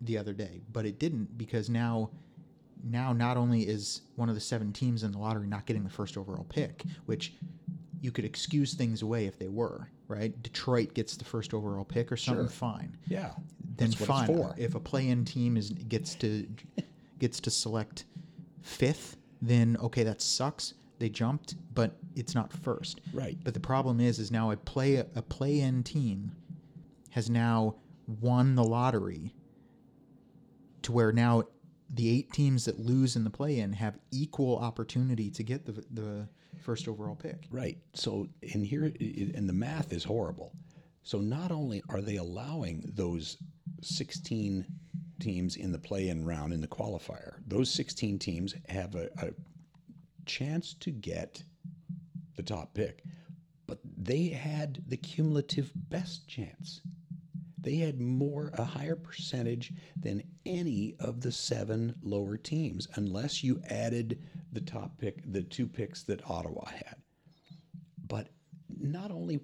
the 0.00 0.16
other 0.16 0.32
day, 0.32 0.60
but 0.72 0.86
it 0.86 0.98
didn't 0.98 1.36
because 1.36 1.68
now 1.68 2.10
now 2.88 3.12
not 3.12 3.36
only 3.36 3.62
is 3.62 4.02
one 4.16 4.28
of 4.28 4.34
the 4.34 4.40
seven 4.40 4.72
teams 4.72 5.02
in 5.02 5.12
the 5.12 5.18
lottery 5.18 5.46
not 5.46 5.66
getting 5.66 5.84
the 5.84 5.90
first 5.90 6.16
overall 6.16 6.44
pick, 6.48 6.82
which 7.06 7.34
you 8.00 8.10
could 8.12 8.24
excuse 8.24 8.74
things 8.74 9.02
away 9.02 9.26
if 9.26 9.38
they 9.38 9.48
were, 9.48 9.88
right? 10.08 10.40
Detroit 10.42 10.94
gets 10.94 11.16
the 11.16 11.24
first 11.24 11.52
overall 11.54 11.84
pick 11.84 12.12
or 12.12 12.16
something, 12.16 12.44
Sure. 12.44 12.50
fine. 12.50 12.96
Yeah. 13.06 13.32
Then 13.76 13.92
fine. 13.92 14.28
If 14.56 14.74
a 14.74 14.80
play-in 14.80 15.24
team 15.24 15.56
is 15.56 15.70
gets 15.70 16.14
to 16.16 16.46
gets 17.18 17.40
to 17.40 17.50
select 17.50 18.04
fifth, 18.62 19.16
then 19.42 19.76
okay, 19.80 20.02
that 20.04 20.20
sucks. 20.22 20.74
They 20.98 21.08
jumped, 21.10 21.56
but 21.74 21.96
it's 22.14 22.34
not 22.34 22.52
first. 22.52 23.00
Right. 23.12 23.36
But 23.44 23.52
the 23.54 23.60
problem 23.60 24.00
is, 24.00 24.18
is 24.18 24.30
now 24.30 24.50
a 24.50 24.56
play 24.56 24.96
a 24.96 25.04
play-in 25.22 25.82
team 25.82 26.32
has 27.10 27.28
now 27.28 27.76
won 28.20 28.54
the 28.54 28.64
lottery 28.64 29.34
to 30.82 30.92
where 30.92 31.12
now 31.12 31.42
the 31.90 32.10
eight 32.10 32.32
teams 32.32 32.64
that 32.64 32.78
lose 32.78 33.16
in 33.16 33.24
the 33.24 33.30
play-in 33.30 33.72
have 33.72 33.98
equal 34.10 34.58
opportunity 34.58 35.30
to 35.30 35.42
get 35.42 35.64
the 35.66 35.84
the 35.90 36.28
first 36.60 36.88
overall 36.88 37.14
pick. 37.14 37.46
Right. 37.50 37.78
So, 37.94 38.28
in 38.42 38.64
here, 38.64 38.84
and 38.84 39.48
the 39.48 39.52
math 39.52 39.92
is 39.92 40.04
horrible. 40.04 40.52
So, 41.02 41.18
not 41.18 41.52
only 41.52 41.82
are 41.88 42.00
they 42.00 42.16
allowing 42.16 42.90
those 42.94 43.36
16 43.82 44.66
teams 45.20 45.56
in 45.56 45.72
the 45.72 45.78
play 45.78 46.08
in 46.08 46.24
round 46.24 46.52
in 46.52 46.60
the 46.60 46.66
qualifier, 46.66 47.34
those 47.46 47.70
16 47.72 48.18
teams 48.18 48.54
have 48.68 48.94
a, 48.94 49.08
a 49.18 49.30
chance 50.24 50.74
to 50.80 50.90
get 50.90 51.42
the 52.36 52.42
top 52.42 52.74
pick, 52.74 53.04
but 53.66 53.78
they 53.96 54.28
had 54.28 54.82
the 54.88 54.96
cumulative 54.96 55.70
best 55.74 56.26
chance. 56.28 56.80
They 57.66 57.78
had 57.78 58.00
more, 58.00 58.52
a 58.54 58.62
higher 58.62 58.94
percentage 58.94 59.72
than 59.96 60.22
any 60.46 60.94
of 61.00 61.20
the 61.20 61.32
seven 61.32 61.96
lower 62.00 62.36
teams, 62.36 62.86
unless 62.94 63.42
you 63.42 63.60
added 63.68 64.22
the 64.52 64.60
top 64.60 64.96
pick, 64.98 65.20
the 65.32 65.42
two 65.42 65.66
picks 65.66 66.04
that 66.04 66.30
Ottawa 66.30 66.64
had. 66.66 66.94
But 68.06 68.28
not 68.78 69.10
only 69.10 69.40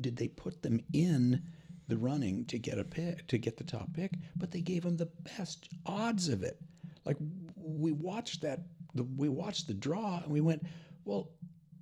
did 0.00 0.16
they 0.16 0.28
put 0.28 0.62
them 0.62 0.84
in 0.92 1.42
the 1.88 1.98
running 1.98 2.44
to 2.44 2.60
get 2.60 2.78
a 2.78 2.84
pick, 2.84 3.26
to 3.26 3.38
get 3.38 3.56
the 3.56 3.64
top 3.64 3.92
pick, 3.92 4.12
but 4.36 4.52
they 4.52 4.60
gave 4.60 4.84
them 4.84 4.96
the 4.96 5.10
best 5.36 5.68
odds 5.84 6.28
of 6.28 6.44
it. 6.44 6.60
Like 7.04 7.16
we 7.56 7.90
watched 7.90 8.40
that, 8.42 8.60
the, 8.94 9.02
we 9.02 9.28
watched 9.28 9.66
the 9.66 9.74
draw, 9.74 10.20
and 10.22 10.30
we 10.30 10.40
went, 10.40 10.64
well, 11.04 11.32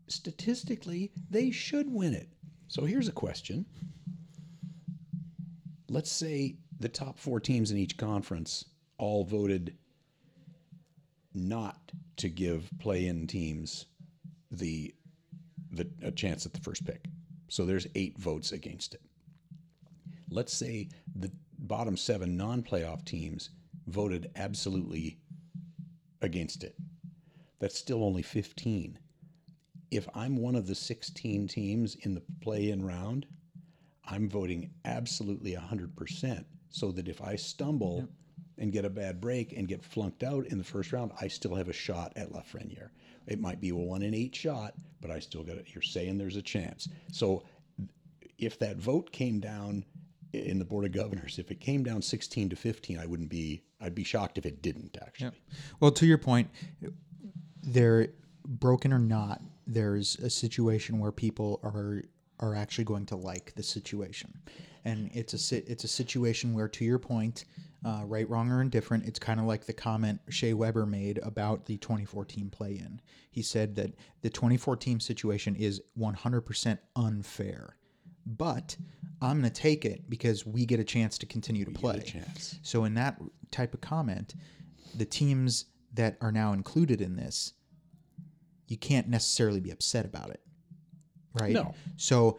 statistically, 0.08 1.12
they 1.28 1.50
should 1.50 1.92
win 1.92 2.14
it. 2.14 2.30
So 2.68 2.86
here's 2.86 3.08
a 3.08 3.12
question 3.12 3.66
let's 5.92 6.10
say 6.10 6.56
the 6.80 6.88
top 6.88 7.18
four 7.18 7.38
teams 7.38 7.70
in 7.70 7.76
each 7.76 7.98
conference 7.98 8.64
all 8.96 9.24
voted 9.24 9.76
not 11.34 11.92
to 12.16 12.30
give 12.30 12.70
play-in 12.78 13.26
teams 13.26 13.86
the 14.50 14.94
the 15.70 15.88
a 16.02 16.10
chance 16.10 16.44
at 16.44 16.52
the 16.52 16.60
first 16.60 16.84
pick. 16.84 17.04
So 17.48 17.64
there's 17.64 17.86
eight 17.94 18.18
votes 18.18 18.52
against 18.52 18.94
it. 18.94 19.02
Let's 20.30 20.52
say 20.52 20.88
the 21.14 21.30
bottom 21.58 21.96
seven 21.96 22.36
non-playoff 22.36 23.04
teams 23.04 23.50
voted 23.86 24.30
absolutely 24.36 25.18
against 26.22 26.64
it. 26.64 26.74
That's 27.58 27.78
still 27.78 28.04
only 28.04 28.22
15. 28.22 28.98
If 29.90 30.08
I'm 30.14 30.36
one 30.36 30.56
of 30.56 30.66
the 30.66 30.74
16 30.74 31.48
teams 31.48 31.96
in 31.96 32.14
the 32.14 32.22
play-in 32.40 32.84
round, 32.84 33.26
I'm 34.12 34.28
voting 34.28 34.70
absolutely 34.84 35.54
100% 35.54 36.44
so 36.68 36.92
that 36.92 37.08
if 37.08 37.22
I 37.22 37.36
stumble 37.36 38.06
and 38.58 38.70
get 38.70 38.84
a 38.84 38.90
bad 38.90 39.20
break 39.22 39.52
and 39.52 39.66
get 39.66 39.82
flunked 39.82 40.22
out 40.22 40.46
in 40.46 40.58
the 40.58 40.64
first 40.64 40.92
round, 40.92 41.12
I 41.18 41.28
still 41.28 41.54
have 41.54 41.68
a 41.68 41.72
shot 41.72 42.12
at 42.16 42.30
Lafreniere. 42.30 42.90
It 43.26 43.40
might 43.40 43.58
be 43.58 43.70
a 43.70 43.74
one 43.74 44.02
in 44.02 44.14
eight 44.14 44.36
shot, 44.36 44.74
but 45.00 45.10
I 45.10 45.18
still 45.18 45.42
got 45.42 45.56
it. 45.56 45.68
You're 45.74 45.80
saying 45.80 46.18
there's 46.18 46.36
a 46.36 46.42
chance. 46.42 46.88
So 47.10 47.44
if 48.38 48.58
that 48.58 48.76
vote 48.76 49.12
came 49.12 49.40
down 49.40 49.84
in 50.34 50.58
the 50.58 50.64
Board 50.64 50.84
of 50.84 50.92
Governors, 50.92 51.38
if 51.38 51.50
it 51.50 51.60
came 51.60 51.82
down 51.82 52.02
16 52.02 52.50
to 52.50 52.56
15, 52.56 52.98
I 52.98 53.06
wouldn't 53.06 53.30
be, 53.30 53.62
I'd 53.80 53.94
be 53.94 54.04
shocked 54.04 54.36
if 54.36 54.44
it 54.44 54.60
didn't 54.60 54.98
actually. 55.00 55.32
Well, 55.80 55.92
to 55.92 56.04
your 56.04 56.18
point, 56.18 56.50
they're 57.62 58.08
broken 58.46 58.92
or 58.92 58.98
not. 58.98 59.40
There's 59.66 60.16
a 60.16 60.28
situation 60.28 60.98
where 60.98 61.12
people 61.12 61.60
are 61.62 62.02
are 62.42 62.54
actually 62.54 62.84
going 62.84 63.06
to 63.06 63.16
like 63.16 63.54
the 63.54 63.62
situation, 63.62 64.42
and 64.84 65.10
it's 65.14 65.32
a 65.32 65.38
si- 65.38 65.64
it's 65.66 65.84
a 65.84 65.88
situation 65.88 66.52
where, 66.52 66.68
to 66.68 66.84
your 66.84 66.98
point, 66.98 67.46
uh, 67.84 68.02
right, 68.04 68.28
wrong, 68.28 68.50
or 68.50 68.60
indifferent, 68.60 69.04
it's 69.06 69.18
kind 69.18 69.40
of 69.40 69.46
like 69.46 69.64
the 69.64 69.72
comment 69.72 70.20
Shea 70.28 70.52
Weber 70.52 70.84
made 70.84 71.18
about 71.22 71.64
the 71.66 71.78
2014 71.78 72.50
play-in. 72.50 73.00
He 73.30 73.42
said 73.42 73.74
that 73.76 73.94
the 74.20 74.30
2014 74.30 75.00
situation 75.00 75.56
is 75.56 75.80
100% 75.98 76.78
unfair, 76.96 77.76
but 78.26 78.76
I'm 79.20 79.40
going 79.40 79.50
to 79.50 79.60
take 79.60 79.84
it 79.84 80.10
because 80.10 80.44
we 80.44 80.66
get 80.66 80.80
a 80.80 80.84
chance 80.84 81.16
to 81.18 81.26
continue 81.26 81.64
to 81.64 81.70
play. 81.70 82.00
chance. 82.00 82.58
So 82.62 82.84
in 82.84 82.94
that 82.94 83.20
type 83.50 83.72
of 83.74 83.80
comment, 83.80 84.34
the 84.96 85.04
teams 85.04 85.66
that 85.94 86.16
are 86.20 86.32
now 86.32 86.52
included 86.52 87.00
in 87.00 87.16
this, 87.16 87.52
you 88.66 88.76
can't 88.76 89.08
necessarily 89.08 89.60
be 89.60 89.70
upset 89.70 90.04
about 90.04 90.30
it. 90.30 90.40
Right? 91.34 91.52
No. 91.52 91.74
So 91.96 92.38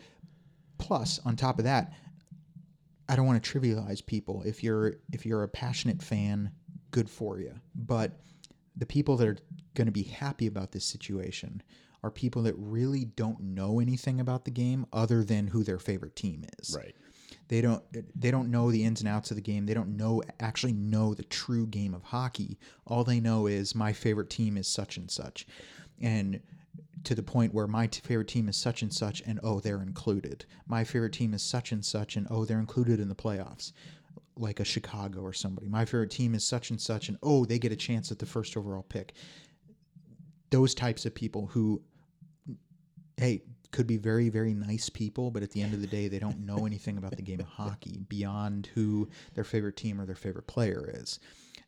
plus 0.78 1.20
on 1.26 1.36
top 1.36 1.60
of 1.60 1.66
that, 1.66 1.94
I 3.10 3.16
don't 3.16 3.26
want 3.26 3.44
to 3.44 3.60
trivialize 3.60 4.06
people. 4.06 4.44
If 4.46 4.64
you're 4.64 4.96
if 5.12 5.26
you're 5.26 5.44
a 5.44 5.48
passionate 5.48 6.02
fan, 6.02 6.52
good 6.92 7.10
for 7.10 7.40
you. 7.40 7.54
But 7.76 8.20
the 8.76 8.86
people 8.86 9.18
that 9.18 9.28
are 9.28 9.38
going 9.76 9.88
to 9.88 9.92
be 9.92 10.04
happy 10.04 10.48
about 10.48 10.72
this 10.72 10.86
situation 10.86 11.62
are 12.04 12.12
people 12.12 12.44
that 12.44 12.56
really 12.58 13.06
don't 13.06 13.40
know 13.40 13.80
anything 13.80 14.20
about 14.20 14.46
the 14.46 14.52
game 14.52 14.86
other 14.92 15.24
than 15.24 15.48
who 15.48 15.64
their 15.64 15.80
favorite 15.80 16.16
team 16.16 16.46
is. 16.60 16.76
Right. 16.76 16.96
They 17.48 17.62
don't 17.62 17.84
they 18.16 18.32
don't 18.32 18.52
know 18.52 18.72
the 18.72 18.84
ins 18.84 19.02
and 19.02 19.10
outs 19.10 19.32
of 19.32 19.36
the 19.36 19.42
game. 19.42 19.66
They 19.66 19.74
don't 19.74 19.98
know 19.98 20.22
actually 20.40 20.74
know 20.74 21.14
the 21.14 21.24
true 21.24 21.68
game 21.68 21.94
of 21.94 22.04
hockey. 22.04 22.58
All 22.86 23.04
they 23.04 23.20
know 23.20 23.48
is 23.48 23.76
my 23.76 23.94
favorite 23.94 24.30
team 24.30 24.58
is 24.58 24.68
such 24.68 24.98
and 24.98 25.10
such. 25.10 25.46
And 26.02 26.40
to 27.04 27.16
the 27.16 27.24
point 27.24 27.54
where 27.54 27.68
my 27.68 27.88
favorite 27.88 28.28
team 28.28 28.48
is 28.48 28.58
such 28.58 28.82
and 28.82 28.94
such 28.94 29.22
and 29.26 29.40
oh 29.44 29.60
they're 29.60 29.82
included. 29.82 30.46
My 30.68 30.84
favorite 30.84 31.14
team 31.14 31.34
is 31.34 31.44
such 31.44 31.72
and 31.72 31.84
such 31.84 32.16
and 32.16 32.28
oh 32.30 32.46
they're 32.46 32.60
included 32.60 33.00
in 33.00 33.10
the 33.10 33.16
playoffs. 33.16 33.74
Like 34.36 34.60
a 34.60 34.66
Chicago 34.66 35.22
or 35.22 35.34
somebody. 35.34 35.68
My 35.68 35.86
favorite 35.86 36.12
team 36.12 36.34
is 36.34 36.44
such 36.44 36.70
and 36.70 36.82
such 36.82 37.10
and 37.10 37.18
oh 37.22 37.46
they 37.46 37.60
get 37.60 37.72
a 37.72 37.78
chance 37.78 38.12
at 38.12 38.20
the 38.20 38.26
first 38.26 38.56
overall 38.58 38.84
pick. 38.84 39.14
Those 40.50 40.74
types 40.74 41.06
of 41.06 41.14
people 41.14 41.48
who 41.48 41.82
hey, 43.18 43.44
could 43.72 43.88
be 43.88 43.98
very, 43.98 44.30
very 44.30 44.54
nice 44.54 44.88
people, 44.88 45.32
but 45.32 45.44
at 45.44 45.52
the 45.52 45.62
end 45.62 45.74
of 45.74 45.82
the 45.82 45.88
day, 45.88 46.08
they 46.08 46.20
don't 46.20 46.46
know 46.46 46.66
anything 46.66 46.98
about 46.98 47.16
the 47.16 47.22
game 47.22 47.40
of 47.40 47.48
hockey 47.48 48.00
beyond 48.10 48.70
who 48.74 49.10
their 49.34 49.44
favorite 49.44 49.76
team 49.76 50.00
or 50.00 50.06
their 50.06 50.16
favorite 50.16 50.48
player 50.48 50.90
is. 50.94 51.20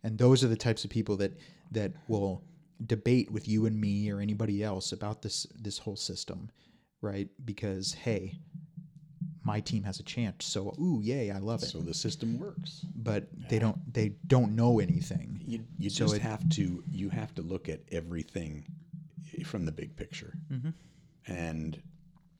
And 0.04 0.18
those 0.18 0.44
are 0.44 0.48
the 0.48 0.56
types 0.56 0.86
of 0.86 0.92
people 0.92 1.18
that 1.18 1.34
that 1.72 1.92
will 2.08 2.44
debate 2.84 3.32
with 3.32 3.48
you 3.48 3.66
and 3.66 3.80
me 3.80 4.10
or 4.12 4.20
anybody 4.20 4.64
else 4.64 4.92
about 4.92 5.22
this 5.22 5.46
this 5.56 5.78
whole 5.80 5.96
system, 5.96 6.50
right? 7.02 7.30
Because 7.44 7.94
hey, 7.94 8.40
my 9.44 9.60
team 9.60 9.84
has 9.84 10.00
a 10.00 10.04
chance. 10.04 10.46
So 10.46 10.74
ooh, 10.80 11.00
yay, 11.02 11.32
I 11.32 11.38
love 11.38 11.62
it. 11.64 11.68
So 11.68 11.80
the 11.80 11.94
system 11.94 12.40
works. 12.40 12.86
but 12.96 13.28
they 13.50 13.60
don't 13.60 13.94
they 13.94 14.16
don't 14.28 14.56
know 14.56 14.80
anything. 14.80 15.42
You, 15.46 15.64
you 15.78 15.90
So 15.90 16.06
just 16.06 16.16
it- 16.18 16.22
have 16.24 16.48
to 16.50 16.84
you 16.90 17.10
have 17.10 17.34
to 17.36 17.42
look 17.42 17.70
at 17.70 17.82
everything 17.92 18.66
from 19.46 19.66
the 19.66 19.72
big 19.72 19.96
picture. 19.96 20.34
Mm-hmm. 20.52 20.70
And 21.28 21.82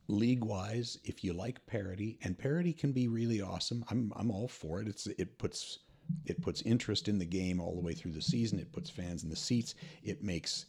league 0.08 0.44
wise, 0.44 0.98
if 1.04 1.24
you 1.24 1.34
like 1.34 1.66
parity, 1.66 2.18
and 2.24 2.38
parity 2.38 2.74
can 2.74 2.92
be 2.92 3.08
really 3.08 3.42
awesome, 3.42 3.84
I'm 3.90 4.12
I'm 4.16 4.32
all 4.32 4.48
for 4.48 4.82
it. 4.82 4.88
It's 4.88 5.08
it 5.08 5.38
puts 5.38 5.80
it 6.26 6.42
puts 6.42 6.62
interest 6.64 7.08
in 7.08 7.18
the 7.20 7.26
game 7.26 7.60
all 7.60 7.76
the 7.76 7.82
way 7.82 7.94
through 7.94 8.12
the 8.12 8.22
season. 8.22 8.60
It 8.60 8.72
puts 8.72 8.90
fans 8.90 9.24
in 9.24 9.30
the 9.30 9.36
seats. 9.36 9.76
It 10.04 10.24
makes 10.24 10.66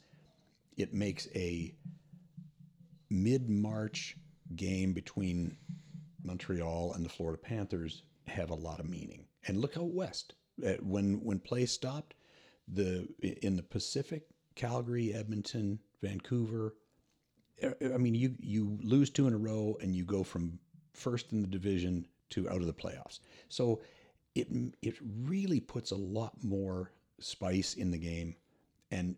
it 0.77 0.93
makes 0.93 1.29
a 1.35 1.75
mid 3.11 3.49
March 3.49 4.17
game 4.55 4.93
between 4.93 5.57
Montreal 6.23 6.93
and 6.95 7.05
the 7.05 7.09
Florida 7.09 7.39
Panthers 7.39 8.03
have 8.27 8.51
a 8.51 8.55
lot 8.55 8.81
of 8.81 8.89
meaning. 8.89 9.25
And 9.47 9.59
look 9.59 9.77
out 9.77 9.93
west. 9.93 10.35
Uh, 10.65 10.73
when 10.83 11.23
when 11.25 11.39
play 11.39 11.67
stopped, 11.67 12.15
the 12.69 13.09
in 13.43 13.57
the 13.57 13.63
Pacific, 13.63 14.27
Calgary, 14.55 15.15
Edmonton, 15.15 15.79
Vancouver. 16.03 16.75
uh, 17.63 17.71
I 17.95 17.99
mean, 17.99 18.15
you 18.15 18.35
you 18.41 18.79
lose 18.83 19.11
two 19.11 19.27
in 19.27 19.35
a 19.35 19.39
row, 19.39 19.77
and 19.81 19.95
you 19.95 20.05
go 20.05 20.23
from 20.23 20.59
first 20.93 21.33
in 21.33 21.43
the 21.43 21.49
division 21.49 22.07
to 22.31 22.49
out 22.49 22.61
of 22.61 22.67
the 22.67 22.73
playoffs. 22.73 23.21
So 23.49 23.81
it 24.37 24.49
it 24.83 24.95
really 25.01 25.61
puts 25.61 25.91
a 25.91 25.97
lot 25.97 26.33
more 26.43 26.93
spice 27.19 27.75
in 27.75 27.91
the 27.91 27.99
game, 27.99 28.37
and 28.91 29.17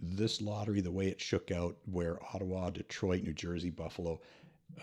this 0.00 0.40
lottery, 0.40 0.80
the 0.80 0.90
way 0.90 1.08
it 1.08 1.20
shook 1.20 1.50
out, 1.50 1.76
where 1.90 2.22
Ottawa, 2.32 2.70
Detroit, 2.70 3.22
New 3.22 3.32
Jersey, 3.32 3.70
Buffalo, 3.70 4.20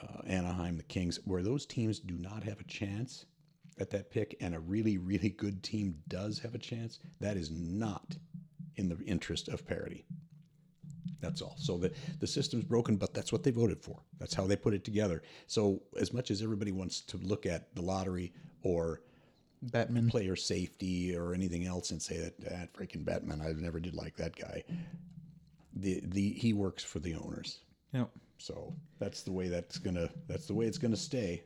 uh, 0.01 0.21
Anaheim, 0.27 0.77
the 0.77 0.83
Kings, 0.83 1.19
where 1.25 1.43
those 1.43 1.65
teams 1.65 1.99
do 1.99 2.17
not 2.17 2.43
have 2.43 2.59
a 2.59 2.65
chance 2.65 3.25
at 3.79 3.89
that 3.89 4.09
pick, 4.09 4.35
and 4.41 4.55
a 4.55 4.59
really, 4.59 4.97
really 4.97 5.29
good 5.29 5.63
team 5.63 5.95
does 6.07 6.39
have 6.39 6.55
a 6.55 6.59
chance, 6.59 6.99
that 7.19 7.37
is 7.37 7.51
not 7.51 8.15
in 8.75 8.89
the 8.89 8.97
interest 9.05 9.47
of 9.47 9.65
parity. 9.65 10.05
That's 11.21 11.41
all. 11.41 11.55
So 11.57 11.77
the, 11.77 11.91
the 12.19 12.27
system's 12.27 12.65
broken, 12.65 12.97
but 12.97 13.13
that's 13.13 13.31
what 13.31 13.43
they 13.43 13.51
voted 13.51 13.81
for. 13.81 14.01
That's 14.19 14.33
how 14.33 14.47
they 14.47 14.55
put 14.55 14.73
it 14.73 14.83
together. 14.83 15.23
So 15.47 15.81
as 15.99 16.13
much 16.13 16.29
as 16.29 16.41
everybody 16.41 16.71
wants 16.71 17.01
to 17.01 17.17
look 17.17 17.45
at 17.45 17.73
the 17.75 17.81
lottery 17.81 18.33
or 18.63 19.01
Bettman. 19.71 20.09
player 20.09 20.35
safety 20.35 21.15
or 21.15 21.33
anything 21.33 21.65
else 21.65 21.91
and 21.91 22.01
say 22.01 22.17
that 22.17 22.39
that 22.41 22.73
freaking 22.73 23.03
Bettman, 23.03 23.41
I 23.41 23.51
never 23.59 23.79
did 23.79 23.95
like 23.95 24.15
that 24.17 24.35
guy. 24.35 24.63
The 25.75 26.01
the 26.03 26.33
he 26.33 26.53
works 26.53 26.83
for 26.83 26.99
the 26.99 27.15
owners. 27.15 27.59
Yep. 27.93 28.09
So 28.37 28.73
that's 28.99 29.23
the 29.23 29.31
way 29.31 29.47
that's 29.47 29.77
gonna 29.77 30.09
that's 30.27 30.47
the 30.47 30.53
way 30.53 30.65
it's 30.65 30.77
gonna 30.77 30.95
stay. 30.95 31.43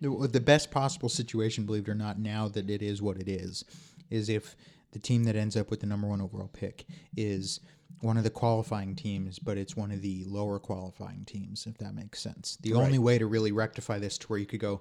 The, 0.00 0.28
the 0.32 0.40
best 0.40 0.70
possible 0.70 1.10
situation, 1.10 1.66
believe 1.66 1.86
it 1.86 1.90
or 1.90 1.94
not, 1.94 2.18
now 2.18 2.48
that 2.48 2.70
it 2.70 2.80
is 2.80 3.02
what 3.02 3.18
it 3.18 3.28
is, 3.28 3.66
is 4.08 4.30
if 4.30 4.56
the 4.92 4.98
team 4.98 5.24
that 5.24 5.36
ends 5.36 5.56
up 5.56 5.70
with 5.70 5.80
the 5.80 5.86
number 5.86 6.08
one 6.08 6.22
overall 6.22 6.48
pick 6.48 6.86
is 7.18 7.60
one 8.00 8.16
of 8.16 8.24
the 8.24 8.30
qualifying 8.30 8.96
teams, 8.96 9.38
but 9.38 9.58
it's 9.58 9.76
one 9.76 9.90
of 9.90 10.00
the 10.00 10.24
lower 10.24 10.58
qualifying 10.58 11.24
teams, 11.26 11.66
if 11.66 11.76
that 11.78 11.94
makes 11.94 12.20
sense. 12.20 12.56
The 12.62 12.72
only 12.72 12.98
way 12.98 13.18
to 13.18 13.26
really 13.26 13.52
rectify 13.52 13.98
this 13.98 14.16
to 14.18 14.26
where 14.28 14.38
you 14.38 14.46
could 14.46 14.60
go, 14.60 14.80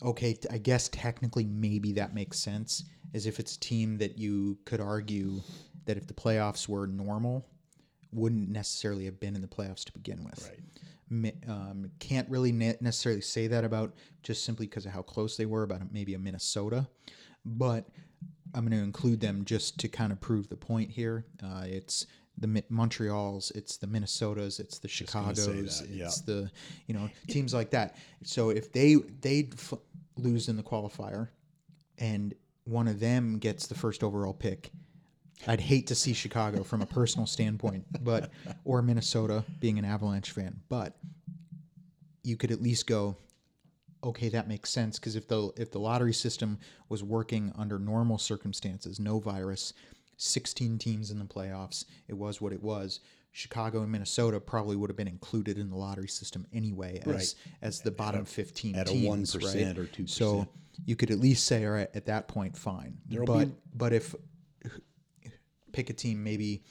okay, 0.00 0.38
I 0.50 0.58
guess 0.58 0.88
technically 0.88 1.44
maybe 1.44 1.92
that 1.92 2.14
makes 2.14 2.38
sense, 2.38 2.84
as 3.14 3.26
if 3.26 3.38
it's 3.38 3.56
a 3.56 3.60
team 3.60 3.98
that 3.98 4.18
you 4.18 4.58
could 4.64 4.80
argue 4.80 5.40
that 5.84 5.96
if 5.96 6.06
the 6.06 6.14
playoffs 6.14 6.68
were 6.68 6.86
normal, 6.86 7.46
wouldn't 8.12 8.48
necessarily 8.48 9.04
have 9.06 9.18
been 9.20 9.34
in 9.34 9.42
the 9.42 9.48
playoffs 9.48 9.84
to 9.84 9.92
begin 9.92 10.22
with 10.24 10.50
Right. 11.10 11.34
um, 11.48 11.90
can't 11.98 12.28
really 12.30 12.52
necessarily 12.52 13.20
say 13.20 13.46
that 13.46 13.64
about 13.64 13.94
just 14.22 14.44
simply 14.44 14.66
because 14.66 14.86
of 14.86 14.92
how 14.92 15.02
close 15.02 15.36
they 15.36 15.46
were 15.46 15.62
about 15.62 15.92
maybe 15.92 16.14
a 16.14 16.18
Minnesota, 16.18 16.88
but 17.44 17.88
I'm 18.54 18.66
going 18.66 18.78
to 18.78 18.84
include 18.84 19.20
them 19.20 19.44
just 19.44 19.78
to 19.80 19.88
kind 19.88 20.12
of 20.12 20.20
prove 20.20 20.48
the 20.48 20.56
point 20.56 20.90
here. 20.90 21.24
Uh, 21.42 21.64
it's 21.66 22.06
the 22.38 22.64
Montreal's, 22.68 23.50
it's 23.52 23.76
the 23.76 23.86
Minnesotas, 23.86 24.58
it's 24.58 24.78
the 24.78 24.88
Chicago's, 24.88 25.82
yeah. 25.88 26.06
it's 26.06 26.20
the 26.22 26.50
you 26.86 26.94
know 26.94 27.10
teams 27.28 27.54
like 27.54 27.70
that. 27.70 27.96
So 28.22 28.50
if 28.50 28.72
they 28.72 28.94
they 29.20 29.48
f- 29.52 29.74
lose 30.16 30.48
in 30.48 30.56
the 30.56 30.62
qualifier, 30.62 31.28
and 31.98 32.34
one 32.64 32.88
of 32.88 33.00
them 33.00 33.38
gets 33.38 33.66
the 33.66 33.74
first 33.74 34.02
overall 34.02 34.32
pick. 34.32 34.70
I'd 35.46 35.60
hate 35.60 35.88
to 35.88 35.96
see 35.96 36.12
Chicago 36.12 36.62
from 36.62 36.82
a 36.82 36.86
personal 36.86 37.26
standpoint, 37.26 37.84
but 38.04 38.30
or 38.64 38.80
Minnesota 38.82 39.44
being 39.60 39.78
an 39.78 39.84
Avalanche 39.84 40.30
fan, 40.30 40.60
but 40.68 40.96
you 42.22 42.36
could 42.36 42.52
at 42.52 42.62
least 42.62 42.86
go, 42.86 43.16
okay, 44.04 44.28
that 44.28 44.48
makes 44.48 44.70
sense 44.70 44.98
because 44.98 45.16
if 45.16 45.26
the 45.28 45.50
if 45.56 45.70
the 45.70 45.78
lottery 45.78 46.12
system 46.12 46.58
was 46.88 47.02
working 47.02 47.52
under 47.56 47.78
normal 47.78 48.18
circumstances, 48.18 49.00
no 49.00 49.18
virus, 49.18 49.72
16 50.22 50.78
teams 50.78 51.10
in 51.10 51.18
the 51.18 51.24
playoffs, 51.24 51.84
it 52.08 52.14
was 52.14 52.40
what 52.40 52.52
it 52.52 52.62
was. 52.62 53.00
Chicago 53.32 53.82
and 53.82 53.90
Minnesota 53.90 54.38
probably 54.38 54.76
would 54.76 54.90
have 54.90 54.96
been 54.96 55.08
included 55.08 55.56
in 55.58 55.70
the 55.70 55.76
lottery 55.76 56.08
system 56.08 56.46
anyway 56.52 57.00
as 57.00 57.06
Right. 57.06 57.34
as 57.62 57.80
the 57.80 57.90
bottom 57.90 58.24
15 58.26 58.74
at 58.74 58.88
a 58.88 58.92
1% 58.92 59.42
right? 59.42 59.78
or 59.78 59.86
2%. 59.86 60.08
So 60.08 60.46
you 60.84 60.96
could 60.96 61.10
at 61.10 61.18
least 61.18 61.46
say, 61.46 61.64
all 61.64 61.72
right, 61.72 61.88
at 61.94 62.06
that 62.06 62.28
point, 62.28 62.56
fine. 62.56 62.98
There'll 63.06 63.26
but 63.26 63.46
be- 63.46 63.54
but 63.74 63.92
if 63.92 64.14
pick 65.72 65.88
a 65.88 65.94
team, 65.94 66.22
maybe 66.22 66.62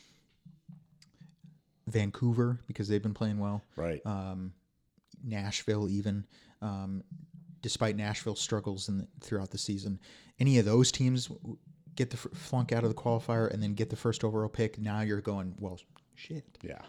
Vancouver 1.88 2.60
because 2.68 2.88
they've 2.88 3.02
been 3.02 3.14
playing 3.16 3.40
well. 3.40 3.64
Right. 3.76 4.06
Um, 4.06 4.54
Nashville, 5.24 5.90
even 5.90 6.26
um, 6.62 7.04
despite 7.62 7.96
Nashville's 7.96 8.40
struggles 8.40 8.88
in 8.88 9.00
the, 9.00 9.08
throughout 9.20 9.50
the 9.50 9.58
season, 9.58 10.00
any 10.40 10.60
of 10.60 10.66
those 10.66 10.92
teams 10.92 11.30
get 11.96 12.10
the 12.10 12.18
flunk 12.18 12.72
out 12.72 12.84
of 12.84 12.90
the 12.90 12.96
qualifier 12.96 13.52
and 13.52 13.62
then 13.62 13.74
get 13.74 13.90
the 13.90 13.96
first 13.96 14.24
overall 14.24 14.50
pick. 14.50 14.78
Now 14.80 15.02
you're 15.02 15.22
going 15.22 15.56
well, 15.60 15.80
shit. 16.16 16.44
yeah. 16.62 16.82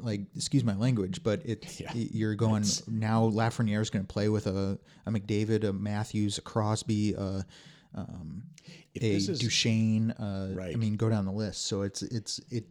Like, 0.00 0.22
excuse 0.34 0.64
my 0.64 0.74
language, 0.74 1.22
but 1.22 1.42
it's 1.44 1.80
Yeah. 1.80 1.92
you're 1.94 2.34
going 2.34 2.64
now. 2.88 3.28
Lafreniere 3.30 3.80
is 3.80 3.90
going 3.90 4.04
to 4.04 4.12
play 4.12 4.28
with 4.28 4.46
a, 4.46 4.78
a 5.06 5.10
McDavid, 5.10 5.64
a 5.64 5.72
Matthews, 5.72 6.38
a 6.38 6.40
Crosby, 6.40 7.14
a, 7.14 7.44
um, 7.94 8.42
If 8.94 9.02
a 9.02 9.06
is 9.32 9.38
Duchene. 9.38 10.10
Uh, 10.12 10.56
I 10.60 10.74
mean, 10.74 10.96
go 10.96 11.08
down 11.08 11.26
the 11.26 11.32
list. 11.32 11.66
So 11.66 11.82
it's 11.82 12.02
it's 12.02 12.40
it. 12.50 12.64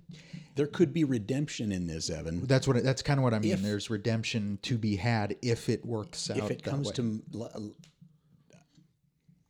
there 0.56 0.68
could 0.68 0.92
be 0.92 1.04
redemption 1.06 1.72
in 1.72 1.88
this, 1.88 2.10
Evan. 2.10 2.46
That's 2.46 2.68
what 2.68 2.84
that's 2.84 3.02
kind 3.02 3.20
of 3.20 3.24
what 3.24 3.34
I 3.34 3.40
mean. 3.40 3.54
If- 3.54 3.62
There's 3.62 3.90
redemption 3.90 4.60
to 4.64 4.78
be 4.78 4.96
had 4.98 5.38
if 5.42 5.70
it 5.70 5.86
works 5.86 6.30
out. 6.30 6.38
if 6.38 6.52
it 6.52 6.64
comes 6.64 6.88
way. 6.88 6.94
to 6.96 7.74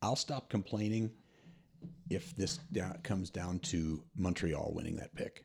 I'll 0.02 0.16
stop 0.16 0.50
complaining 0.50 1.10
if 2.10 2.34
this 2.36 2.58
da- 2.72 2.96
comes 3.02 3.30
down 3.30 3.58
to 3.60 4.02
Montreal 4.16 4.72
winning 4.74 4.96
that 4.96 5.14
pick. 5.14 5.44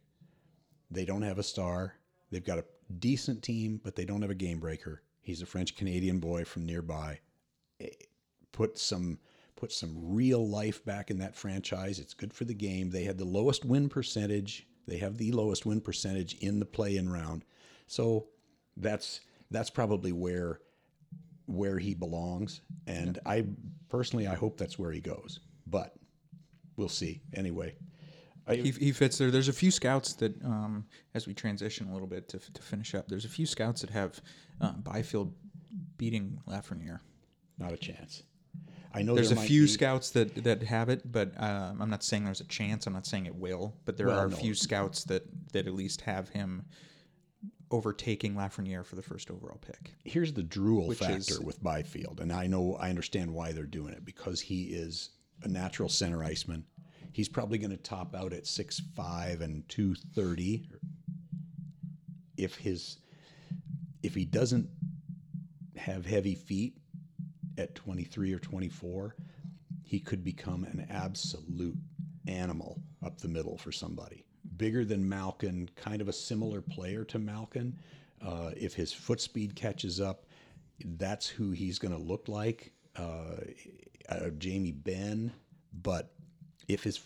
They 0.91 1.05
don't 1.05 1.21
have 1.21 1.39
a 1.39 1.43
star. 1.43 1.95
They've 2.31 2.43
got 2.45 2.57
a 2.59 2.65
decent 2.99 3.43
team, 3.43 3.79
but 3.83 3.95
they 3.95 4.05
don't 4.05 4.21
have 4.21 4.31
a 4.31 4.35
game 4.35 4.59
breaker. 4.59 5.03
He's 5.21 5.41
a 5.41 5.45
French 5.45 5.75
Canadian 5.75 6.19
boy 6.19 6.45
from 6.45 6.65
nearby. 6.65 7.19
Eh, 7.79 7.87
Put 8.51 8.77
some 8.77 9.19
put 9.55 9.71
some 9.71 9.93
real 9.95 10.47
life 10.47 10.83
back 10.85 11.11
in 11.11 11.17
that 11.19 11.35
franchise. 11.35 11.99
It's 11.99 12.13
good 12.13 12.33
for 12.33 12.45
the 12.45 12.53
game. 12.53 12.89
They 12.89 13.03
had 13.03 13.17
the 13.17 13.25
lowest 13.25 13.63
win 13.65 13.89
percentage. 13.89 14.65
They 14.87 14.97
have 14.97 15.17
the 15.17 15.31
lowest 15.33 15.65
win 15.65 15.81
percentage 15.81 16.35
in 16.35 16.59
the 16.59 16.65
play-in 16.65 17.09
round. 17.09 17.43
So 17.87 18.27
that's 18.77 19.21
that's 19.51 19.69
probably 19.69 20.11
where 20.13 20.61
where 21.45 21.77
he 21.77 21.93
belongs. 21.93 22.61
And 22.87 23.19
I 23.25 23.45
personally, 23.89 24.27
I 24.27 24.35
hope 24.35 24.57
that's 24.57 24.79
where 24.79 24.91
he 24.91 24.99
goes. 25.01 25.39
But 25.67 25.93
we'll 26.79 26.89
see. 26.89 27.21
Anyway, 27.35 27.75
I, 28.47 28.55
he, 28.55 28.71
he 28.71 28.91
fits 28.91 29.17
there. 29.19 29.29
There's 29.29 29.49
a 29.49 29.53
few 29.53 29.69
scouts 29.69 30.13
that, 30.13 30.41
um, 30.43 30.85
as 31.13 31.27
we 31.27 31.33
transition 31.35 31.87
a 31.89 31.93
little 31.93 32.07
bit 32.07 32.27
to, 32.29 32.39
to 32.39 32.61
finish 32.63 32.95
up, 32.95 33.07
there's 33.07 33.25
a 33.25 33.29
few 33.29 33.45
scouts 33.45 33.81
that 33.81 33.91
have 33.91 34.19
uh, 34.61 34.71
Byfield 34.73 35.33
beating 35.97 36.39
Lafreniere. 36.47 37.01
not 37.59 37.73
a 37.73 37.77
chance. 37.77 38.23
I 38.91 39.03
know 39.03 39.13
There's 39.13 39.29
there 39.29 39.37
a 39.37 39.41
few 39.41 39.61
be- 39.63 39.67
scouts 39.67 40.09
that 40.11 40.43
that 40.43 40.63
have 40.63 40.89
it, 40.89 41.11
but 41.11 41.31
um, 41.39 41.79
I'm 41.79 41.91
not 41.91 42.03
saying 42.03 42.25
there's 42.25 42.41
a 42.41 42.45
chance. 42.45 42.87
I'm 42.87 42.93
not 42.93 43.05
saying 43.05 43.27
it 43.27 43.35
will, 43.35 43.75
but 43.85 43.97
there 43.97 44.07
Well, 44.07 44.17
are 44.17 44.25
a 44.25 44.29
no. 44.31 44.35
few 44.35 44.55
scouts 44.55 45.03
that 45.03 45.23
that 45.53 45.67
at 45.67 45.73
least 45.75 46.01
have 46.01 46.29
him 46.29 46.65
overtaking 47.71 48.33
Lafreniere 48.33 48.83
for 48.83 48.95
the 48.95 49.01
first 49.03 49.29
overall 49.29 49.59
pick. 49.61 49.93
here's 50.03 50.33
the 50.33 50.41
drool 50.41 50.91
factor 50.93 51.35
is- 51.35 51.39
with 51.39 51.61
Byfield, 51.61 52.19
and 52.19 52.33
I 52.33 52.47
know 52.47 52.75
I 52.77 52.89
understand 52.89 53.31
why 53.31 53.51
they're 53.51 53.65
doing 53.65 53.93
it 53.93 54.03
because 54.03 54.41
he 54.41 54.63
is 54.63 55.11
a 55.43 55.47
natural 55.47 55.89
center 55.89 56.23
iceman. 56.23 56.65
He's 57.11 57.29
probably 57.29 57.57
going 57.57 57.71
to 57.71 57.77
top 57.77 58.15
out 58.15 58.33
at 58.33 58.47
six 58.47 58.79
five 58.95 59.41
and 59.41 59.67
two 59.67 59.95
thirty. 60.15 60.69
If 62.37 62.55
his 62.55 62.99
if 64.03 64.15
he 64.15 64.25
doesn't 64.25 64.69
have 65.75 66.05
heavy 66.05 66.35
feet 66.35 66.77
at 67.57 67.75
twenty 67.75 68.03
three 68.03 68.33
or 68.33 68.39
twenty 68.39 68.69
four, 68.69 69.15
he 69.83 69.99
could 69.99 70.23
become 70.23 70.63
an 70.63 70.87
absolute 70.89 71.77
animal 72.27 72.81
up 73.03 73.19
the 73.19 73.27
middle 73.27 73.57
for 73.57 73.71
somebody. 73.71 74.25
bigger 74.59 74.85
than 74.85 75.07
Malkin, 75.09 75.67
kind 75.75 76.01
of 76.01 76.07
a 76.07 76.13
similar 76.13 76.61
player 76.61 77.03
to 77.05 77.17
Malkin. 77.17 77.75
Uh, 78.21 78.51
if 78.55 78.75
his 78.75 78.93
foot 78.93 79.19
speed 79.19 79.55
catches 79.55 79.99
up, 79.99 80.25
that's 80.83 81.27
who 81.27 81.51
he's 81.51 81.79
going 81.79 81.93
to 81.93 81.99
look 81.99 82.27
like. 82.27 82.73
Uh, 82.95 83.37
uh, 84.09 84.29
Jamie 84.37 84.71
Benn, 84.71 85.31
but 85.73 86.11
if 86.67 86.83
his 86.83 86.99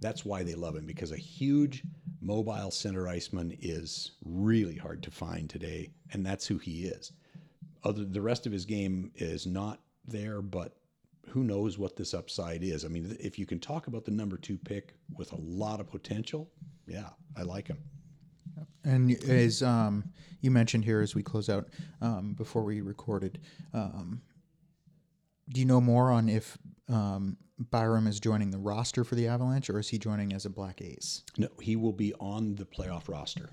that's 0.00 0.24
why 0.24 0.42
they 0.42 0.54
love 0.54 0.74
him 0.76 0.86
because 0.86 1.12
a 1.12 1.16
huge 1.16 1.84
mobile 2.20 2.70
center 2.70 3.06
iceman 3.06 3.56
is 3.60 4.12
really 4.24 4.76
hard 4.76 5.02
to 5.02 5.10
find 5.10 5.48
today, 5.48 5.90
and 6.12 6.24
that's 6.24 6.46
who 6.46 6.58
he 6.58 6.84
is. 6.84 7.12
Other 7.84 8.04
the 8.04 8.22
rest 8.22 8.46
of 8.46 8.52
his 8.52 8.64
game 8.64 9.12
is 9.14 9.46
not 9.46 9.80
there, 10.06 10.42
but 10.42 10.74
who 11.28 11.44
knows 11.44 11.78
what 11.78 11.96
this 11.96 12.14
upside 12.14 12.62
is? 12.62 12.84
I 12.84 12.88
mean, 12.88 13.16
if 13.20 13.38
you 13.38 13.46
can 13.46 13.60
talk 13.60 13.86
about 13.86 14.04
the 14.04 14.10
number 14.10 14.36
two 14.38 14.56
pick 14.56 14.94
with 15.16 15.32
a 15.32 15.40
lot 15.40 15.80
of 15.80 15.90
potential, 15.90 16.50
yeah, 16.86 17.10
I 17.36 17.42
like 17.42 17.68
him. 17.68 17.78
And 18.84 19.12
as 19.24 19.62
um, 19.62 20.10
you 20.40 20.50
mentioned 20.50 20.84
here, 20.84 21.00
as 21.00 21.14
we 21.14 21.22
close 21.22 21.48
out 21.48 21.68
um, 22.00 22.32
before 22.32 22.62
we 22.64 22.80
recorded, 22.80 23.40
um, 23.74 24.22
do 25.48 25.60
you 25.60 25.66
know 25.66 25.80
more 25.80 26.10
on 26.10 26.28
if 26.28 26.58
um, 26.88 27.36
Byram 27.58 28.06
is 28.06 28.20
joining 28.20 28.50
the 28.50 28.58
roster 28.58 29.04
for 29.04 29.14
the 29.14 29.26
Avalanche, 29.26 29.68
or 29.70 29.78
is 29.78 29.88
he 29.88 29.98
joining 29.98 30.32
as 30.32 30.44
a 30.44 30.50
Black 30.50 30.80
Ace? 30.80 31.24
No, 31.36 31.48
he 31.60 31.76
will 31.76 31.92
be 31.92 32.14
on 32.20 32.54
the 32.54 32.64
playoff 32.64 33.08
roster. 33.08 33.50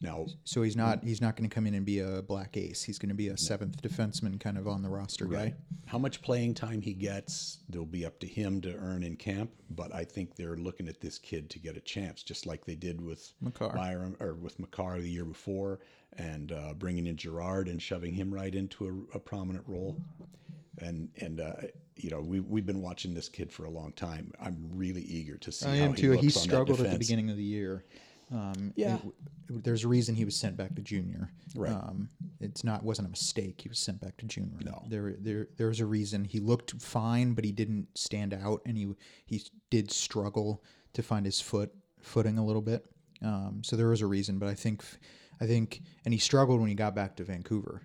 Now, 0.00 0.26
So 0.44 0.62
he's 0.62 0.76
not 0.76 1.02
he's 1.02 1.20
not 1.20 1.34
going 1.34 1.48
to 1.48 1.52
come 1.52 1.66
in 1.66 1.74
and 1.74 1.84
be 1.84 1.98
a 1.98 2.22
Black 2.22 2.56
Ace. 2.56 2.84
He's 2.84 3.00
going 3.00 3.08
to 3.08 3.16
be 3.16 3.28
a 3.28 3.36
seventh 3.36 3.82
defenseman, 3.82 4.38
kind 4.38 4.56
of 4.56 4.68
on 4.68 4.80
the 4.80 4.88
roster 4.88 5.24
guy. 5.24 5.54
how 5.86 5.98
much 5.98 6.22
playing 6.22 6.54
time 6.54 6.80
he 6.80 6.92
gets, 6.92 7.58
they'll 7.68 7.84
be 7.84 8.06
up 8.06 8.20
to 8.20 8.26
him 8.28 8.60
to 8.60 8.76
earn 8.76 9.02
in 9.02 9.16
camp. 9.16 9.50
But 9.70 9.92
I 9.92 10.04
think 10.04 10.36
they're 10.36 10.56
looking 10.56 10.86
at 10.86 11.00
this 11.00 11.18
kid 11.18 11.50
to 11.50 11.58
get 11.58 11.76
a 11.76 11.80
chance, 11.80 12.22
just 12.22 12.46
like 12.46 12.64
they 12.64 12.76
did 12.76 13.00
with 13.00 13.32
Makar. 13.40 13.72
Byram 13.74 14.16
or 14.20 14.34
with 14.34 14.60
Makar 14.60 15.00
the 15.00 15.10
year 15.10 15.24
before, 15.24 15.80
and 16.16 16.52
uh, 16.52 16.74
bringing 16.74 17.08
in 17.08 17.16
Gerard 17.16 17.66
and 17.66 17.82
shoving 17.82 18.14
him 18.14 18.32
right 18.32 18.54
into 18.54 18.86
a, 19.12 19.16
a 19.16 19.18
prominent 19.18 19.64
role. 19.66 20.00
And 20.82 21.08
and 21.20 21.40
uh, 21.40 21.52
you 21.96 22.10
know 22.10 22.20
we 22.20 22.40
we've 22.40 22.66
been 22.66 22.82
watching 22.82 23.14
this 23.14 23.28
kid 23.28 23.52
for 23.52 23.64
a 23.64 23.70
long 23.70 23.92
time. 23.92 24.32
I'm 24.40 24.68
really 24.72 25.02
eager 25.02 25.36
to 25.38 25.52
see. 25.52 25.66
I 25.68 25.78
how 25.78 25.84
am 25.86 25.94
he 25.94 26.02
too. 26.02 26.12
He 26.12 26.26
on 26.26 26.30
struggled 26.30 26.80
at 26.80 26.92
the 26.92 26.98
beginning 26.98 27.30
of 27.30 27.36
the 27.36 27.42
year. 27.44 27.84
Um, 28.30 28.74
Yeah. 28.76 28.96
it- 28.96 29.02
it- 29.48 29.64
there's 29.64 29.84
a 29.84 29.88
reason 29.88 30.14
he 30.14 30.26
was 30.26 30.36
sent 30.36 30.54
back 30.58 30.74
to 30.74 30.82
junior. 30.82 31.30
Right. 31.56 31.72
Um, 31.72 32.10
it's 32.40 32.62
not 32.62 32.82
wasn't 32.84 33.08
a 33.08 33.10
mistake. 33.10 33.62
He 33.62 33.70
was 33.70 33.78
sent 33.78 34.00
back 34.02 34.18
to 34.18 34.26
junior. 34.26 34.58
No. 34.62 34.84
There 34.88 35.14
there 35.18 35.48
there 35.56 35.68
was 35.68 35.80
a 35.80 35.86
reason. 35.86 36.24
He 36.24 36.38
looked 36.38 36.72
fine, 36.82 37.32
but 37.32 37.44
he 37.44 37.52
didn't 37.52 37.88
stand 37.96 38.34
out, 38.34 38.60
and 38.66 38.76
he 38.76 38.86
he 39.24 39.42
did 39.70 39.90
struggle 39.90 40.62
to 40.92 41.02
find 41.02 41.24
his 41.24 41.40
foot 41.40 41.74
footing 42.00 42.36
a 42.38 42.44
little 42.44 42.60
bit. 42.62 42.84
Um, 43.22 43.62
so 43.64 43.74
there 43.76 43.88
was 43.88 44.02
a 44.02 44.06
reason, 44.06 44.38
but 44.38 44.48
I 44.48 44.54
think 44.54 44.84
I 45.40 45.46
think, 45.46 45.80
and 46.04 46.12
he 46.12 46.18
struggled 46.20 46.60
when 46.60 46.68
he 46.68 46.74
got 46.74 46.94
back 46.94 47.16
to 47.16 47.24
Vancouver. 47.24 47.80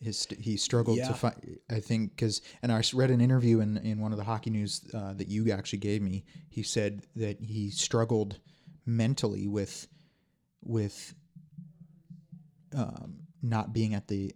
His 0.00 0.26
he 0.38 0.56
struggled 0.56 0.98
Yeah. 0.98 1.08
to 1.08 1.14
find. 1.14 1.58
I 1.70 1.80
think 1.80 2.10
because, 2.16 2.42
and 2.62 2.70
I 2.70 2.82
read 2.92 3.10
an 3.10 3.20
interview 3.20 3.60
in 3.60 3.76
in 3.78 4.00
one 4.00 4.12
of 4.12 4.18
the 4.18 4.24
hockey 4.24 4.50
news 4.50 4.82
uh, 4.92 5.14
that 5.14 5.28
you 5.28 5.50
actually 5.52 5.78
gave 5.78 6.02
me. 6.02 6.24
He 6.50 6.62
said 6.62 7.06
that 7.16 7.40
he 7.40 7.70
struggled 7.70 8.38
mentally 8.86 9.46
with 9.46 9.88
with 10.62 11.14
um, 12.74 13.16
not 13.42 13.72
being 13.72 13.94
at 13.94 14.08
the 14.08 14.34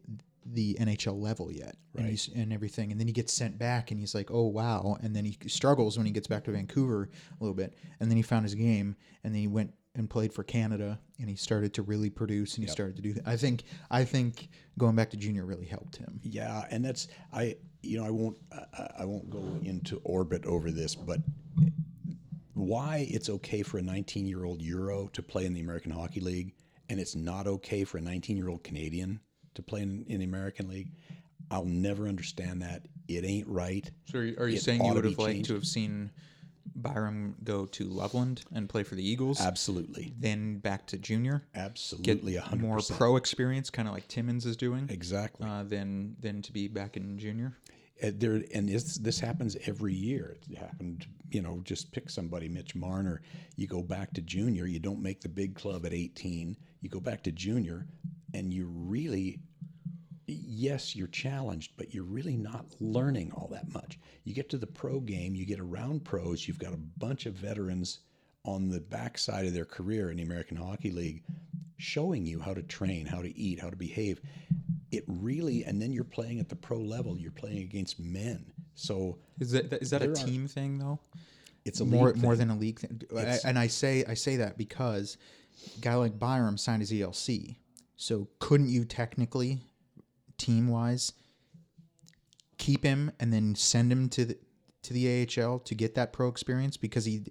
the 0.50 0.78
NHL 0.80 1.20
level 1.20 1.52
yet, 1.52 1.76
and, 1.94 2.04
Right. 2.04 2.10
he's, 2.12 2.30
and 2.34 2.54
everything. 2.54 2.90
And 2.90 2.98
then 2.98 3.06
he 3.06 3.12
gets 3.12 3.34
sent 3.34 3.58
back, 3.58 3.90
and 3.90 4.00
he's 4.00 4.14
like, 4.14 4.30
"Oh 4.30 4.46
wow!" 4.46 4.96
And 5.02 5.14
then 5.14 5.26
he 5.26 5.36
struggles 5.46 5.98
when 5.98 6.06
he 6.06 6.12
gets 6.12 6.26
back 6.26 6.44
to 6.44 6.52
Vancouver 6.52 7.10
a 7.38 7.44
little 7.44 7.54
bit, 7.54 7.74
and 8.00 8.10
then 8.10 8.16
he 8.16 8.22
found 8.22 8.44
his 8.44 8.54
game, 8.54 8.96
and 9.24 9.34
then 9.34 9.40
he 9.42 9.46
went 9.48 9.74
and 9.98 10.08
played 10.08 10.32
for 10.32 10.44
Canada, 10.44 10.98
and 11.18 11.28
he 11.28 11.36
started 11.36 11.74
to 11.74 11.82
really 11.82 12.08
produce, 12.08 12.54
and 12.54 12.64
he 12.64 12.70
started 12.70 12.96
to 12.96 13.02
do. 13.02 13.12
Th- 13.14 13.26
I 13.26 13.36
think 13.36 13.64
I 13.90 14.04
think 14.04 14.48
going 14.78 14.96
back 14.96 15.10
to 15.10 15.16
junior 15.16 15.44
really 15.44 15.66
helped 15.66 15.96
him. 15.96 16.20
Yeah, 16.22 16.64
and 16.70 16.84
that's 16.84 17.08
I. 17.32 17.56
You 17.82 17.98
know, 17.98 18.06
I 18.06 18.10
won't. 18.10 18.36
I, 18.52 18.88
I 19.00 19.04
won't 19.04 19.28
go 19.28 19.42
into 19.62 20.00
orbit 20.04 20.46
over 20.46 20.70
this, 20.70 20.94
but 20.94 21.20
why 22.54 23.06
it's 23.10 23.28
okay 23.28 23.62
for 23.62 23.78
a 23.78 23.82
19-year-old 23.82 24.60
Euro 24.62 25.08
to 25.12 25.22
play 25.22 25.46
in 25.46 25.54
the 25.54 25.60
American 25.60 25.92
Hockey 25.92 26.20
League, 26.20 26.54
and 26.88 26.98
it's 26.98 27.14
not 27.14 27.46
okay 27.46 27.84
for 27.84 27.98
a 27.98 28.00
19-year-old 28.00 28.64
Canadian 28.64 29.20
to 29.54 29.62
play 29.62 29.82
in, 29.82 30.04
in 30.08 30.18
the 30.18 30.24
American 30.24 30.68
League. 30.68 30.90
I'll 31.50 31.64
never 31.64 32.08
understand 32.08 32.62
that. 32.62 32.82
It 33.06 33.24
ain't 33.24 33.46
right. 33.46 33.88
So 34.06 34.18
are 34.18 34.24
you, 34.24 34.36
are 34.38 34.48
you 34.48 34.58
saying 34.58 34.84
you 34.84 34.92
would 34.92 35.04
have 35.04 35.18
liked 35.18 35.34
changed. 35.34 35.48
to 35.48 35.54
have 35.54 35.66
seen 35.66 36.10
Byram 36.74 37.34
go 37.44 37.66
to 37.66 37.84
Loveland 37.84 38.42
and 38.54 38.68
play 38.68 38.82
for 38.82 38.94
the 38.94 39.06
Eagles, 39.08 39.40
Absolutely, 39.40 40.12
then 40.18 40.58
back 40.58 40.86
to 40.88 40.98
junior, 40.98 41.42
absolutely, 41.54 42.36
a 42.36 42.40
hundred 42.40 42.62
more 42.62 42.80
pro 42.96 43.16
experience, 43.16 43.70
kind 43.70 43.88
of 43.88 43.94
like 43.94 44.08
Timmins 44.08 44.46
is 44.46 44.56
doing, 44.56 44.86
Exactly. 44.90 45.46
uh, 45.48 45.62
than 45.64 46.16
than 46.20 46.42
to 46.42 46.52
be 46.52 46.68
back 46.68 46.96
in 46.96 47.18
junior? 47.18 47.56
Uh, 48.02 48.10
there 48.14 48.42
and 48.54 48.68
this 48.68 48.96
this 48.98 49.18
happens 49.18 49.56
every 49.66 49.92
year. 49.92 50.36
It 50.48 50.56
happened, 50.58 51.06
you 51.30 51.42
know, 51.42 51.60
just 51.64 51.90
pick 51.90 52.08
somebody, 52.10 52.48
Mitch 52.48 52.74
Marner. 52.76 53.22
You 53.56 53.66
go 53.66 53.82
back 53.82 54.12
to 54.14 54.20
junior, 54.20 54.66
you 54.66 54.78
don't 54.78 55.02
make 55.02 55.20
the 55.20 55.28
big 55.28 55.54
club 55.56 55.84
at 55.84 55.92
18. 55.92 56.56
You 56.80 56.88
go 56.88 57.00
back 57.00 57.24
to 57.24 57.32
junior, 57.32 57.86
and 58.34 58.54
you 58.54 58.66
really, 58.72 59.40
yes, 60.36 60.94
you're 60.94 61.06
challenged, 61.08 61.72
but 61.76 61.94
you're 61.94 62.04
really 62.04 62.36
not 62.36 62.66
learning 62.80 63.32
all 63.32 63.48
that 63.48 63.72
much. 63.72 63.98
You 64.24 64.34
get 64.34 64.48
to 64.50 64.58
the 64.58 64.66
pro 64.66 65.00
game, 65.00 65.34
you 65.34 65.46
get 65.46 65.60
around 65.60 66.04
pros, 66.04 66.46
you've 66.46 66.58
got 66.58 66.72
a 66.72 66.78
bunch 66.98 67.26
of 67.26 67.34
veterans 67.34 68.00
on 68.44 68.68
the 68.68 68.80
backside 68.80 69.46
of 69.46 69.54
their 69.54 69.64
career 69.64 70.10
in 70.10 70.16
the 70.18 70.22
American 70.22 70.56
Hockey 70.56 70.90
League 70.90 71.22
showing 71.76 72.26
you 72.26 72.40
how 72.40 72.54
to 72.54 72.62
train, 72.62 73.06
how 73.06 73.22
to 73.22 73.36
eat, 73.38 73.60
how 73.60 73.70
to 73.70 73.76
behave. 73.76 74.20
It 74.90 75.04
really, 75.06 75.64
and 75.64 75.80
then 75.80 75.92
you're 75.92 76.04
playing 76.04 76.40
at 76.40 76.48
the 76.48 76.56
pro 76.56 76.78
level, 76.78 77.18
you're 77.18 77.30
playing 77.30 77.58
against 77.58 78.00
men. 78.00 78.52
So 78.74 79.18
Is 79.38 79.50
that 79.52 79.72
is 79.74 79.90
that 79.90 80.02
a 80.02 80.10
are- 80.10 80.14
team 80.14 80.46
thing 80.48 80.78
though? 80.78 80.98
it's 81.64 81.80
a 81.80 81.84
more 81.84 82.14
more 82.14 82.34
than 82.36 82.48
a 82.50 82.56
league 82.56 82.78
thing. 82.78 83.02
I, 83.14 83.38
and 83.44 83.58
I 83.58 83.66
say 83.66 84.04
I 84.08 84.14
say 84.14 84.36
that 84.36 84.56
because 84.56 85.18
a 85.76 85.80
guy 85.80 85.94
like 85.96 86.18
Byram 86.18 86.56
signed 86.56 86.80
his 86.80 86.90
ELC. 86.92 87.56
So 87.96 88.28
couldn't 88.38 88.68
you 88.70 88.84
technically, 88.84 89.58
team 90.38 90.68
wise, 90.68 91.12
keep 92.56 92.82
him 92.84 93.10
and 93.20 93.32
then 93.32 93.54
send 93.54 93.92
him 93.92 94.08
to 94.10 94.24
the 94.24 94.38
to 94.82 94.92
the 94.94 95.26
AHL 95.42 95.58
to 95.58 95.74
get 95.74 95.94
that 95.96 96.12
pro 96.12 96.28
experience 96.28 96.76
because 96.76 97.04
he 97.04 97.24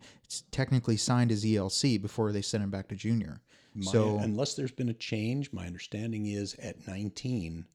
technically 0.52 0.98
signed 0.98 1.32
his 1.32 1.44
ELC 1.46 2.00
before 2.00 2.32
they 2.32 2.42
sent 2.42 2.64
him 2.64 2.70
back 2.70 2.90
to 2.90 2.96
junior. 2.96 3.42
My- 3.74 3.92
so 3.92 4.18
unless 4.20 4.54
there's 4.56 4.72
been 4.72 4.90
a 4.90 4.94
change, 4.94 5.52
my 5.54 5.66
understanding 5.66 6.26
is 6.28 6.56
at 6.56 6.86
19, 6.88 7.66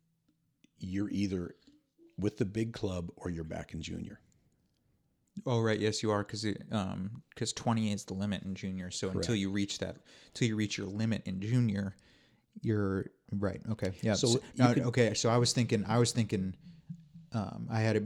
you're 0.78 1.10
either 1.10 1.56
with 2.18 2.36
the 2.36 2.44
big 2.44 2.72
club 2.74 3.10
or 3.16 3.30
you're 3.30 3.44
back 3.44 3.72
in 3.72 3.80
junior. 3.82 4.20
Oh 5.46 5.60
right, 5.60 5.80
yes 5.80 6.02
you 6.02 6.10
are 6.10 6.22
because 6.22 6.44
um 6.70 7.22
because 7.30 7.54
twenty 7.54 7.90
is 7.90 8.04
the 8.04 8.12
limit 8.14 8.42
in 8.42 8.54
junior. 8.54 8.90
So 8.90 9.08
until 9.08 9.34
you 9.34 9.50
reach 9.50 9.78
that, 9.78 9.96
until 10.28 10.48
you 10.48 10.56
reach 10.56 10.76
your 10.76 10.86
limit 10.86 11.22
in 11.26 11.40
junior, 11.40 11.96
you're 12.60 13.06
right. 13.38 13.60
Okay, 13.72 13.92
yeah. 14.02 14.14
So 14.14 14.28
So, 14.28 14.40
could- 14.74 14.82
okay, 14.84 15.14
so 15.14 15.28
I 15.30 15.36
was 15.38 15.52
thinking, 15.52 15.84
I 15.86 15.98
was 15.98 16.12
thinking, 16.12 16.54
um, 17.32 17.66
I 17.70 17.80
had 17.80 17.96
it 17.96 18.04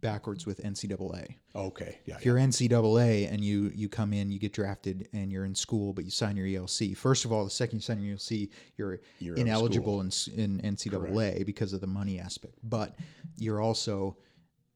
backwards 0.00 0.46
with 0.46 0.62
NCAA. 0.62 1.36
Okay, 1.54 1.98
yeah, 2.04 2.16
If 2.16 2.24
you're 2.24 2.36
NCAA 2.36 3.30
and 3.32 3.42
you 3.42 3.72
you 3.74 3.88
come 3.88 4.12
in, 4.12 4.30
you 4.30 4.38
get 4.38 4.52
drafted, 4.52 5.08
and 5.12 5.32
you're 5.32 5.44
in 5.46 5.54
school, 5.54 5.92
but 5.92 6.04
you 6.04 6.10
sign 6.10 6.36
your 6.36 6.46
ELC. 6.46 6.94
First 6.96 7.24
of 7.24 7.32
all, 7.32 7.44
the 7.44 7.50
second 7.50 7.78
you 7.78 7.82
sign 7.82 8.00
your 8.00 8.16
ELC, 8.16 8.50
you're, 8.76 9.00
You're 9.18 9.36
ineligible 9.36 10.00
in, 10.02 10.10
in 10.36 10.60
NCAA 10.60 11.44
because 11.46 11.72
of 11.72 11.80
the 11.80 11.86
money 11.86 12.18
aspect. 12.20 12.58
But 12.62 12.96
you're 13.38 13.60
also 13.60 14.18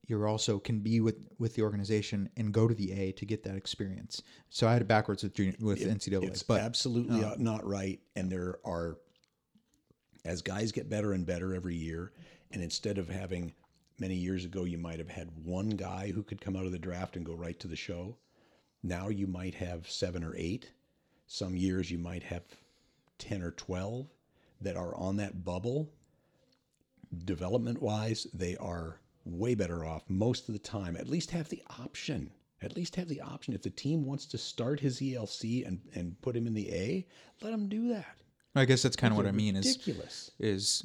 you're 0.06 0.26
also 0.26 0.58
can 0.58 0.80
be 0.80 1.00
with 1.00 1.16
with 1.38 1.54
the 1.54 1.62
organization 1.62 2.28
and 2.36 2.52
go 2.52 2.66
to 2.66 2.74
the 2.74 2.90
A 2.92 3.12
to 3.12 3.24
get 3.24 3.44
that 3.44 3.54
experience. 3.56 4.22
So 4.48 4.66
I 4.66 4.72
had 4.72 4.82
it 4.82 4.88
backwards 4.88 5.22
with 5.22 5.34
junior, 5.34 5.54
with 5.60 5.78
NCAA, 5.80 6.24
It's 6.24 6.42
but 6.42 6.60
absolutely 6.62 7.22
uh, 7.22 7.36
not 7.38 7.64
right. 7.64 8.00
And 8.16 8.28
there 8.32 8.58
are, 8.64 8.98
as 10.24 10.42
guys 10.42 10.72
get 10.72 10.90
better 10.90 11.12
and 11.12 11.26
better 11.26 11.54
every 11.54 11.76
year, 11.76 12.12
and 12.52 12.62
instead 12.62 12.98
of 12.98 13.08
having 13.08 13.52
many 13.98 14.14
years 14.14 14.44
ago, 14.44 14.64
you 14.64 14.79
might 14.79 14.98
have 14.98 15.08
had 15.08 15.31
one 15.44 15.71
guy 15.71 16.10
who 16.10 16.23
could 16.23 16.40
come 16.40 16.56
out 16.56 16.66
of 16.66 16.73
the 16.73 16.79
draft 16.79 17.16
and 17.16 17.25
go 17.25 17.35
right 17.35 17.58
to 17.60 17.68
the 17.68 17.77
show. 17.77 18.16
Now 18.83 19.08
you 19.08 19.27
might 19.27 19.54
have 19.54 19.90
seven 19.90 20.25
or 20.25 20.35
eight. 20.37 20.71
Some 21.27 21.56
years 21.56 21.90
you 21.90 21.98
might 21.98 22.23
have 22.25 22.42
10 23.18 23.42
or 23.42 23.50
12 23.52 24.08
that 24.62 24.77
are 24.77 24.94
on 24.96 25.16
that 25.16 25.44
bubble. 25.44 25.92
Development 27.25 27.81
wise, 27.83 28.27
they 28.33 28.56
are 28.56 29.00
way 29.25 29.54
better 29.54 29.85
off 29.85 30.08
most 30.08 30.48
of 30.48 30.54
the 30.54 30.58
time. 30.58 30.96
At 30.96 31.08
least 31.08 31.31
have 31.31 31.48
the 31.48 31.62
option. 31.79 32.31
At 32.62 32.77
least 32.77 32.96
have 32.96 33.08
the 33.08 33.21
option. 33.21 33.54
If 33.54 33.62
the 33.62 33.71
team 33.71 34.04
wants 34.04 34.27
to 34.27 34.38
start 34.38 34.81
his 34.81 35.00
ELC 35.00 35.66
and, 35.66 35.81
and 35.94 36.21
put 36.21 36.37
him 36.37 36.46
in 36.46 36.54
the 36.54 36.73
A, 36.73 37.06
let 37.42 37.52
him 37.52 37.68
do 37.68 37.88
that. 37.88 38.19
I 38.55 38.65
guess 38.65 38.83
that's 38.83 38.96
kind 38.96 39.13
of 39.13 39.17
what 39.17 39.27
I 39.27 39.33
mean 39.33 39.57
is 39.57 39.67
Ridiculous. 39.67 40.31
is 40.38 40.85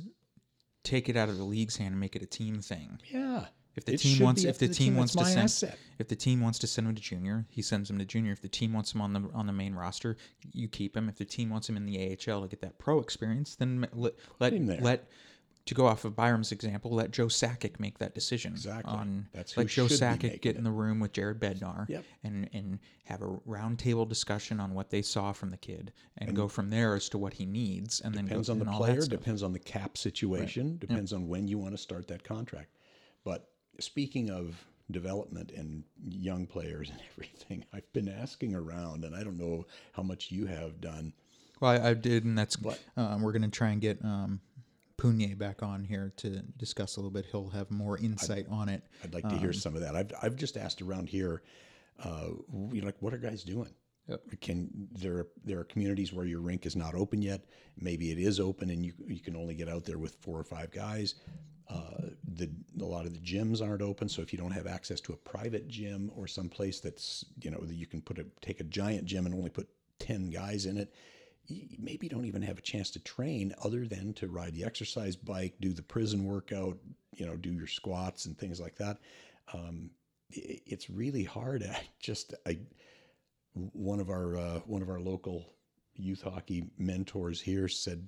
take 0.84 1.10
it 1.10 1.18
out 1.18 1.30
of 1.30 1.38
the 1.38 1.44
league's 1.44 1.78
hand 1.78 1.92
and 1.92 2.00
make 2.00 2.16
it 2.16 2.22
a 2.22 2.28
team 2.28 2.62
thing. 2.62 3.00
Yeah. 3.12 3.46
If 3.76 3.84
the 3.84 3.94
It 3.96 3.98
team 3.98 4.24
wants, 4.24 4.44
if 4.46 4.58
the 4.58 4.68
to 4.68 4.70
the 4.70 4.74
team 4.74 4.88
team. 4.94 4.96
wants 4.96 5.16
to 5.16 5.26
send, 5.26 5.40
asset. 5.40 5.78
if 6.00 6.08
the 6.08 6.16
team 6.16 6.40
wants 6.40 6.60
to 6.60 6.68
send 6.68 6.88
him 6.88 6.96
to 6.96 7.02
junior, 7.02 7.46
he 7.50 7.62
sends 7.62 7.90
him 7.90 7.98
to 8.00 8.06
junior. 8.06 8.32
If 8.32 8.42
the 8.42 8.48
team 8.48 8.72
wants 8.72 8.94
him 8.94 9.02
on 9.02 9.12
the 9.12 9.30
on 9.34 9.48
the 9.48 9.54
main 9.54 9.74
roster, 9.76 10.16
you 10.54 10.70
keep 10.70 10.96
him. 10.96 11.10
If 11.10 11.18
the 11.18 11.26
team 11.26 11.50
wants 11.50 11.68
him 11.68 11.76
in 11.76 11.86
the 11.86 11.98
AHL 12.00 12.42
to 12.44 12.48
get 12.48 12.62
that 12.62 12.80
pro 12.80 13.00
experience, 13.00 13.56
then 13.56 13.86
let 13.94 14.14
let, 14.40 14.54
let 14.82 15.10
to 15.66 15.74
go 15.74 15.88
off 15.88 16.06
of 16.06 16.16
Byram's 16.16 16.52
example, 16.52 16.92
let 16.92 17.12
Joe 17.12 17.26
Sakic 17.26 17.80
make 17.80 17.98
that 17.98 18.14
decision. 18.14 18.54
Exactly. 18.54 18.94
On 18.94 19.28
That's 19.34 19.58
let 19.58 19.68
Joe 19.68 19.86
Sakic 19.86 20.42
get 20.42 20.56
in 20.56 20.64
the 20.64 20.72
room 20.72 21.00
with 21.00 21.12
Jared 21.12 21.40
Bednar 21.40 21.90
Yep. 21.90 22.06
and 22.24 22.50
and 22.54 22.80
have 23.06 23.22
a 23.22 23.28
roundtable 23.48 24.08
discussion 24.08 24.60
on 24.60 24.74
what 24.74 24.90
they 24.90 25.02
saw 25.02 25.32
from 25.32 25.50
the 25.50 25.58
kid 25.58 25.92
and, 26.18 26.36
go 26.36 26.48
from 26.48 26.70
there 26.70 26.96
as 26.96 27.10
to 27.10 27.18
what 27.18 27.34
he 27.34 27.46
needs 27.46 28.02
and 28.02 28.14
then 28.14 28.26
Depends 28.26 28.50
on 28.50 28.60
the 28.60 28.66
and 28.66 28.76
player, 28.76 29.02
depends 29.06 29.42
on 29.44 29.54
the 29.54 29.60
cap 29.60 29.98
situation, 29.98 30.78
depends 30.78 31.14
on 31.14 31.28
when 31.28 31.48
you 31.48 31.58
want 31.58 31.74
to 31.74 31.78
start 31.78 32.08
that 32.10 32.24
contract. 32.24 32.70
But 33.24 33.50
speaking 33.80 34.30
of 34.30 34.64
development 34.92 35.52
and 35.52 35.84
young 36.04 36.46
players 36.46 36.90
and 36.92 37.00
everything, 37.12 37.66
I've 37.74 37.92
been 37.94 38.10
asking 38.10 38.54
around, 38.56 39.04
and 39.04 39.16
I 39.16 39.24
don't 39.24 39.38
know 39.38 39.66
how 39.94 40.04
much 40.04 40.32
you 40.32 40.46
have 40.46 40.80
done. 40.80 41.14
Well, 41.60 41.72
I, 41.72 41.90
I 41.90 41.94
did, 41.94 42.26
and 42.26 42.38
that's 42.38 42.60
What? 42.62 42.80
um, 42.98 43.22
we're 43.22 43.32
going 43.32 43.42
to 43.44 43.48
try 43.50 43.70
and 43.70 43.82
get 43.82 44.04
um, 44.04 44.42
Punier 45.06 45.38
back 45.38 45.64
on 45.64 45.84
here 45.84 46.14
to 46.18 46.42
discuss 46.58 46.98
a 46.98 47.00
little 47.00 47.12
bit. 47.12 47.26
He'll 47.32 47.50
have 47.50 47.72
more 47.72 47.98
insight 47.98 48.48
on 48.50 48.70
it. 48.70 48.84
I'd 49.04 49.14
like 49.14 49.28
to 49.30 49.38
hear 49.38 49.54
some 49.54 49.76
of 49.76 49.82
that. 49.82 49.96
I've 49.96 50.12
I've 50.22 50.36
just 50.36 50.58
asked 50.58 50.82
around 50.82 51.10
here, 51.10 51.44
uh, 52.04 52.30
you 52.72 52.82
know, 52.82 52.86
like 52.86 53.02
what 53.02 53.14
are 53.14 53.18
guys 53.18 53.44
doing? 53.44 53.74
Yep. 54.08 54.22
Can 54.42 54.88
there 54.92 55.28
there 55.44 55.60
are 55.60 55.64
communities 55.64 56.14
where 56.14 56.26
your 56.26 56.40
rink 56.40 56.66
is 56.66 56.76
not 56.76 56.94
open 56.94 57.22
yet? 57.22 57.46
Maybe 57.78 58.12
it 58.12 58.20
is 58.20 58.40
open 58.40 58.70
and 58.70 58.86
you 58.86 58.94
you 59.08 59.20
can 59.20 59.36
only 59.36 59.56
get 59.56 59.68
out 59.68 59.86
there 59.86 59.98
with 59.98 60.16
four 60.22 60.40
or 60.40 60.44
five 60.44 60.72
guys. 60.72 61.16
Uh, 61.68 62.10
the 62.36 62.50
a 62.80 62.86
lot 62.86 63.08
of 63.08 63.14
the 63.14 63.20
gyms 63.20 63.66
aren't 63.66 63.82
open, 63.82 64.08
so 64.08 64.22
if 64.22 64.32
you 64.32 64.38
don't 64.38 64.52
have 64.52 64.68
access 64.68 65.02
to 65.02 65.14
a 65.14 65.18
private 65.18 65.68
gym 65.68 66.12
or 66.16 66.28
some 66.28 66.48
place 66.48 66.80
that's 66.80 67.26
you 67.42 67.50
know 67.50 67.60
that 67.62 67.74
you 67.74 67.88
can 67.88 68.02
put 68.02 68.20
a 68.20 68.26
take 68.42 68.60
a 68.60 68.64
giant 68.66 69.06
gym 69.06 69.26
and 69.26 69.34
only 69.34 69.50
put 69.50 69.68
ten 69.98 70.30
guys 70.30 70.68
in 70.68 70.78
it, 70.78 70.94
maybe 71.80 72.08
don't 72.08 72.26
even 72.26 72.42
have 72.42 72.58
a 72.58 72.62
chance 72.62 72.90
to 72.92 73.00
train 73.00 73.54
other 73.64 73.86
than 73.86 74.14
to 74.14 74.28
ride 74.28 74.54
the 74.54 74.64
exercise 74.64 75.16
bike, 75.16 75.54
do 75.60 75.74
the 75.74 75.82
prison 75.82 76.26
workout, 76.26 76.78
you 77.16 77.26
know, 77.26 77.36
do 77.36 77.52
your 77.52 77.68
squats 77.68 78.26
and 78.26 78.38
things 78.38 78.60
like 78.60 78.76
that. 78.76 78.98
Um, 79.54 79.92
it's 80.32 80.90
really 80.90 81.24
hard. 81.24 81.64
I 81.70 81.82
just 82.00 82.34
I 82.46 82.60
one 83.54 84.00
of 84.00 84.10
our 84.10 84.38
uh, 84.38 84.60
one 84.66 84.82
of 84.82 84.90
our 84.90 85.00
local 85.00 85.54
youth 85.96 86.22
hockey 86.24 86.66
mentors 86.78 87.40
here 87.40 87.68
said 87.68 88.08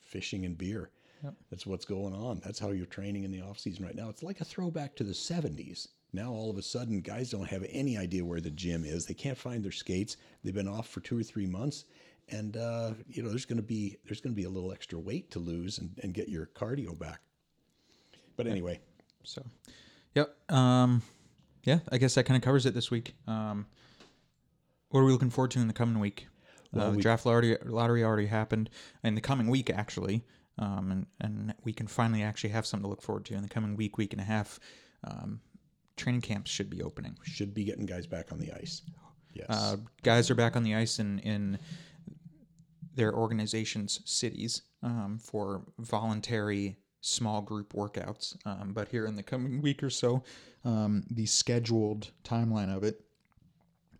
fishing 0.00 0.44
and 0.44 0.56
beer. 0.56 0.90
Yep. 1.22 1.34
That's 1.50 1.66
what's 1.66 1.84
going 1.84 2.14
on. 2.14 2.40
That's 2.42 2.58
how 2.58 2.70
you're 2.70 2.86
training 2.86 3.24
in 3.24 3.30
the 3.30 3.42
off 3.42 3.58
season 3.58 3.84
right 3.84 3.94
now. 3.94 4.08
It's 4.08 4.22
like 4.22 4.40
a 4.40 4.44
throwback 4.44 4.96
to 4.96 5.04
the 5.04 5.12
70s. 5.12 5.88
Now 6.12 6.32
all 6.32 6.50
of 6.50 6.56
a 6.56 6.62
sudden 6.62 7.00
guys 7.00 7.30
don't 7.30 7.48
have 7.48 7.66
any 7.68 7.98
idea 7.98 8.24
where 8.24 8.40
the 8.40 8.50
gym 8.50 8.84
is. 8.84 9.04
They 9.04 9.14
can't 9.14 9.36
find 9.36 9.62
their 9.62 9.70
skates. 9.70 10.16
They've 10.42 10.54
been 10.54 10.66
off 10.66 10.88
for 10.88 11.00
2 11.00 11.18
or 11.18 11.22
3 11.22 11.46
months 11.46 11.84
and 12.30 12.56
uh, 12.56 12.92
you 13.08 13.22
know 13.22 13.28
there's 13.28 13.44
going 13.46 13.56
to 13.58 13.62
be 13.62 13.96
there's 14.04 14.20
going 14.20 14.34
to 14.34 14.36
be 14.36 14.44
a 14.44 14.50
little 14.50 14.72
extra 14.72 14.98
weight 14.98 15.30
to 15.32 15.38
lose 15.38 15.78
and, 15.78 15.90
and 16.02 16.14
get 16.14 16.28
your 16.28 16.46
cardio 16.46 16.98
back. 16.98 17.20
But 18.36 18.46
anyway, 18.46 18.80
So, 19.22 19.42
yep. 20.14 20.34
Um, 20.50 21.02
yeah, 21.64 21.80
I 21.92 21.98
guess 21.98 22.14
that 22.14 22.24
kind 22.24 22.36
of 22.36 22.42
covers 22.42 22.64
it 22.64 22.72
this 22.72 22.90
week. 22.90 23.14
Um, 23.26 23.66
what 24.88 25.00
are 25.00 25.04
we 25.04 25.12
looking 25.12 25.28
forward 25.30 25.50
to 25.52 25.60
in 25.60 25.68
the 25.68 25.74
coming 25.74 25.98
week? 26.00 26.26
uh, 26.74 26.90
the 26.90 26.96
we- 26.96 27.02
draft 27.02 27.26
lottery, 27.26 27.58
lottery 27.64 28.02
already 28.04 28.26
happened 28.26 28.70
in 29.04 29.14
the 29.14 29.20
coming 29.20 29.48
week, 29.48 29.70
actually, 29.70 30.24
um, 30.58 30.90
and 30.90 31.06
and 31.20 31.54
we 31.64 31.72
can 31.72 31.86
finally 31.86 32.22
actually 32.22 32.50
have 32.50 32.64
something 32.64 32.84
to 32.84 32.88
look 32.88 33.02
forward 33.02 33.24
to 33.26 33.34
in 33.34 33.42
the 33.42 33.48
coming 33.48 33.76
week, 33.76 33.98
week 33.98 34.12
and 34.12 34.20
a 34.20 34.24
half. 34.24 34.58
Um, 35.04 35.40
training 35.96 36.22
camps 36.22 36.50
should 36.50 36.70
be 36.70 36.82
opening. 36.82 37.18
should 37.24 37.52
be 37.52 37.64
getting 37.64 37.84
guys 37.86 38.06
back 38.06 38.32
on 38.32 38.38
the 38.38 38.52
ice. 38.52 38.82
Yes. 39.34 39.46
Uh, 39.48 39.76
guys 40.02 40.30
are 40.30 40.34
back 40.34 40.56
on 40.56 40.62
the 40.62 40.74
ice 40.74 40.98
in 40.98 41.18
in 41.20 41.58
their 42.94 43.14
organizations' 43.14 44.00
cities 44.04 44.62
um, 44.82 45.18
for 45.22 45.62
voluntary 45.78 46.76
small 47.00 47.40
group 47.40 47.72
workouts. 47.72 48.36
Um, 48.46 48.72
but 48.72 48.88
here 48.88 49.06
in 49.06 49.16
the 49.16 49.22
coming 49.22 49.62
week 49.66 49.82
or 49.82 49.90
so, 49.90 50.22
um, 50.64 51.04
the 51.10 51.26
scheduled 51.26 52.10
timeline 52.24 52.74
of 52.74 52.84
it 52.84 53.00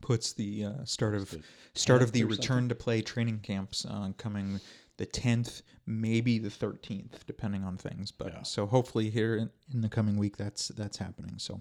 puts 0.01 0.33
the 0.33 0.65
uh, 0.65 0.85
start 0.85 1.15
of 1.15 1.35
start 1.75 2.03
of 2.03 2.13
the 2.13 2.25
return 2.25 2.69
to 2.69 2.75
play 2.75 3.03
training 3.03 3.39
camps 3.41 3.85
uh, 3.85 4.11
coming 4.17 4.59
the 4.97 5.07
10th 5.07 5.63
maybe 5.87 6.39
the 6.39 6.49
13th 6.49 7.27
depending 7.27 7.65
on 7.65 7.77
things 7.77 8.11
but 8.11 8.29
Yeah. 8.33 8.43
so 8.43 8.67
hopefully 8.67 9.11
here 9.11 9.37
in, 9.37 9.51
in 9.73 9.81
the 9.83 9.89
coming 9.91 10.17
week 10.17 10.37
that's 10.39 10.69
that's 10.69 10.97
happening 10.97 11.35
so 11.37 11.61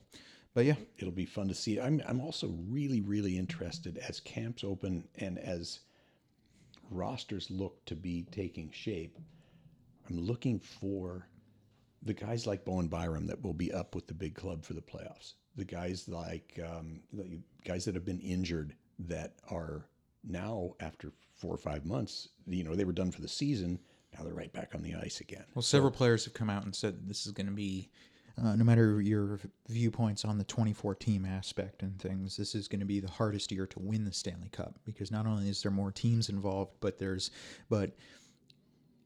but 0.54 0.64
yeah 0.66 0.76
it'll 0.98 1.12
be 1.14 1.26
fun 1.26 1.48
to 1.50 1.54
see. 1.56 1.80
I'm 1.82 2.02
I'm 2.08 2.22
also 2.22 2.48
really 2.70 3.02
really 3.02 3.38
interested 3.38 3.98
as 3.98 4.20
camps 4.22 4.64
open 4.64 5.08
and 5.18 5.38
as 5.38 5.80
rosters 6.90 7.50
look 7.50 7.84
to 7.86 7.96
be 7.96 8.26
taking 8.32 8.72
shape. 8.72 9.18
I'm 10.10 10.20
looking 10.20 10.60
for 10.60 11.28
the 12.04 12.14
guys 12.14 12.48
like 12.48 12.66
Bowen 12.66 12.88
Byram 12.88 13.28
that 13.28 13.44
will 13.44 13.54
be 13.54 13.72
up 13.72 13.96
with 13.96 14.08
the 14.08 14.14
big 14.14 14.36
club 14.36 14.64
for 14.64 14.74
the 14.74 14.82
playoffs. 14.82 15.34
The 15.56 15.66
guys 15.66 16.08
like 16.08 16.60
um, 16.66 17.02
the 17.12 17.40
guys 17.66 17.86
that 17.86 17.96
have 17.96 18.06
been 18.06 18.20
injured 18.20 18.76
that 19.00 19.34
are 19.50 19.86
now 20.24 20.76
after 20.80 21.12
four 21.36 21.54
or 21.54 21.58
five 21.58 21.86
months, 21.86 22.30
you 22.48 22.64
know, 22.64 22.76
they 22.76 22.86
were 22.86 22.94
done 22.94 23.12
for 23.12 23.22
the 23.22 23.28
season. 23.28 23.80
Now 24.18 24.24
they're 24.24 24.34
right 24.34 24.52
back 24.52 24.74
on 24.74 24.82
the 24.82 24.96
ice 24.96 25.20
again. 25.20 25.46
Well, 25.54 25.62
several 25.62 25.92
players 25.92 26.26
have 26.26 26.34
come 26.34 26.50
out 26.50 26.64
and 26.64 26.76
said 26.76 27.08
this 27.08 27.26
is 27.26 27.32
going 27.32 27.48
to 27.48 27.54
be, 27.54 27.90
uh, 28.44 28.56
no 28.56 28.64
matter 28.64 29.02
your 29.02 29.40
viewpoints 29.68 30.26
on 30.26 30.38
the 30.38 30.44
24 30.44 30.96
team 30.96 31.26
aspect 31.26 31.82
and 31.84 32.00
things, 32.00 32.38
this 32.38 32.56
is 32.56 32.68
going 32.68 32.80
to 32.80 32.86
be 32.86 33.00
the 33.00 33.10
hardest 33.10 33.52
year 33.52 33.68
to 33.68 33.80
win 33.80 34.06
the 34.06 34.14
Stanley 34.14 34.50
Cup 34.50 34.80
because 34.86 35.12
not 35.12 35.26
only 35.26 35.50
is 35.50 35.62
there 35.62 35.72
more 35.72 35.92
teams 35.92 36.30
involved, 36.30 36.72
but 36.80 36.98
there's, 36.98 37.32
but 37.70 37.92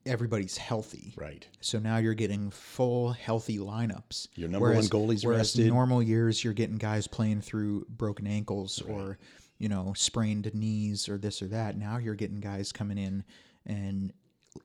everybody's 0.06 0.56
healthy. 0.56 1.14
Right. 1.16 1.46
So 1.60 1.78
now 1.78 1.98
you're 1.98 2.14
getting 2.14 2.50
full 2.50 3.12
healthy 3.12 3.58
lineups. 3.58 4.28
Your 4.34 4.48
number 4.48 4.72
one 4.72 4.84
goalie's 4.84 5.24
whereas 5.24 5.56
rested. 5.56 5.68
normal 5.68 6.02
years 6.02 6.44
you're 6.44 6.52
getting 6.52 6.76
guys 6.76 7.06
playing 7.06 7.40
through 7.40 7.86
broken 7.88 8.26
ankles 8.26 8.82
or 8.82 9.18
you 9.58 9.68
know 9.68 9.92
sprained 9.96 10.52
knees 10.54 11.08
or 11.08 11.18
this 11.18 11.42
or 11.42 11.46
that. 11.46 11.76
Now 11.76 11.98
you're 11.98 12.14
getting 12.14 12.40
guys 12.40 12.72
coming 12.72 12.98
in 12.98 13.24
and 13.66 14.12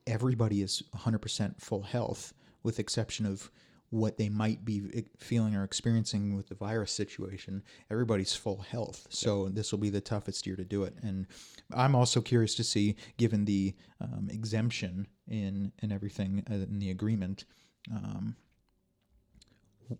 everybody 0.06 0.62
is 0.62 0.82
100% 0.96 1.60
full 1.60 1.82
health 1.82 2.32
with 2.62 2.78
exception 2.78 3.26
of 3.26 3.50
what 3.90 4.16
they 4.16 4.28
might 4.28 4.64
be 4.64 5.04
feeling 5.18 5.54
or 5.56 5.64
experiencing 5.64 6.36
with 6.36 6.48
the 6.48 6.54
virus 6.54 6.92
situation. 6.92 7.62
Everybody's 7.90 8.34
full 8.34 8.58
health. 8.58 9.06
So 9.10 9.48
this 9.48 9.72
will 9.72 9.80
be 9.80 9.90
the 9.90 10.00
toughest 10.00 10.46
year 10.46 10.56
to 10.56 10.64
do 10.64 10.84
it. 10.84 10.94
And 11.02 11.26
I'm 11.74 11.96
also 11.96 12.20
curious 12.20 12.54
to 12.54 12.64
see, 12.64 12.94
given 13.16 13.44
the 13.44 13.74
um, 14.00 14.28
exemption 14.30 15.08
in 15.28 15.72
and 15.80 15.92
everything 15.92 16.44
uh, 16.48 16.54
in 16.54 16.78
the 16.78 16.90
agreement, 16.90 17.44
um, 17.90 18.36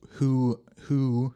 who 0.08 0.60
who 0.82 1.34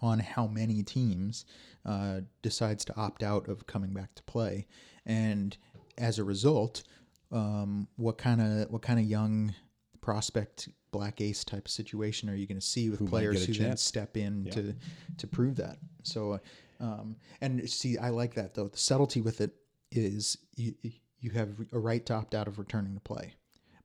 on 0.00 0.18
how 0.18 0.48
many 0.48 0.82
teams 0.82 1.44
uh, 1.86 2.20
decides 2.42 2.84
to 2.84 2.96
opt 2.96 3.22
out 3.22 3.48
of 3.48 3.68
coming 3.68 3.94
back 3.94 4.12
to 4.16 4.22
play, 4.24 4.66
and 5.06 5.56
as 5.98 6.18
a 6.18 6.24
result, 6.24 6.82
um, 7.30 7.86
what 7.94 8.18
kind 8.18 8.40
of 8.40 8.70
what 8.70 8.82
kind 8.82 8.98
of 8.98 9.06
young 9.06 9.54
prospect 10.00 10.68
black 10.92 11.20
ace 11.20 11.42
type 11.42 11.64
of 11.66 11.70
situation 11.72 12.28
are 12.30 12.36
you 12.36 12.46
going 12.46 12.60
to 12.60 12.64
see 12.66 12.88
with 12.90 13.00
might 13.00 13.10
players 13.10 13.44
who 13.44 13.52
then 13.54 13.76
step 13.76 14.16
in 14.16 14.44
to 14.52 14.74
to 15.18 15.26
prove 15.26 15.56
that? 15.56 15.78
So, 16.04 16.38
um, 16.78 17.16
and 17.40 17.68
see, 17.68 17.98
I 17.98 18.10
like 18.10 18.34
that 18.34 18.54
though. 18.54 18.68
The 18.68 18.78
subtlety 18.78 19.20
with 19.20 19.40
it 19.40 19.50
is 19.90 20.38
you 20.54 20.74
you 21.18 21.30
have 21.32 21.48
a 21.72 21.78
right 21.78 22.04
to 22.06 22.14
opt 22.14 22.34
out 22.34 22.46
of 22.46 22.58
returning 22.58 22.94
to 22.94 23.00
play. 23.00 23.34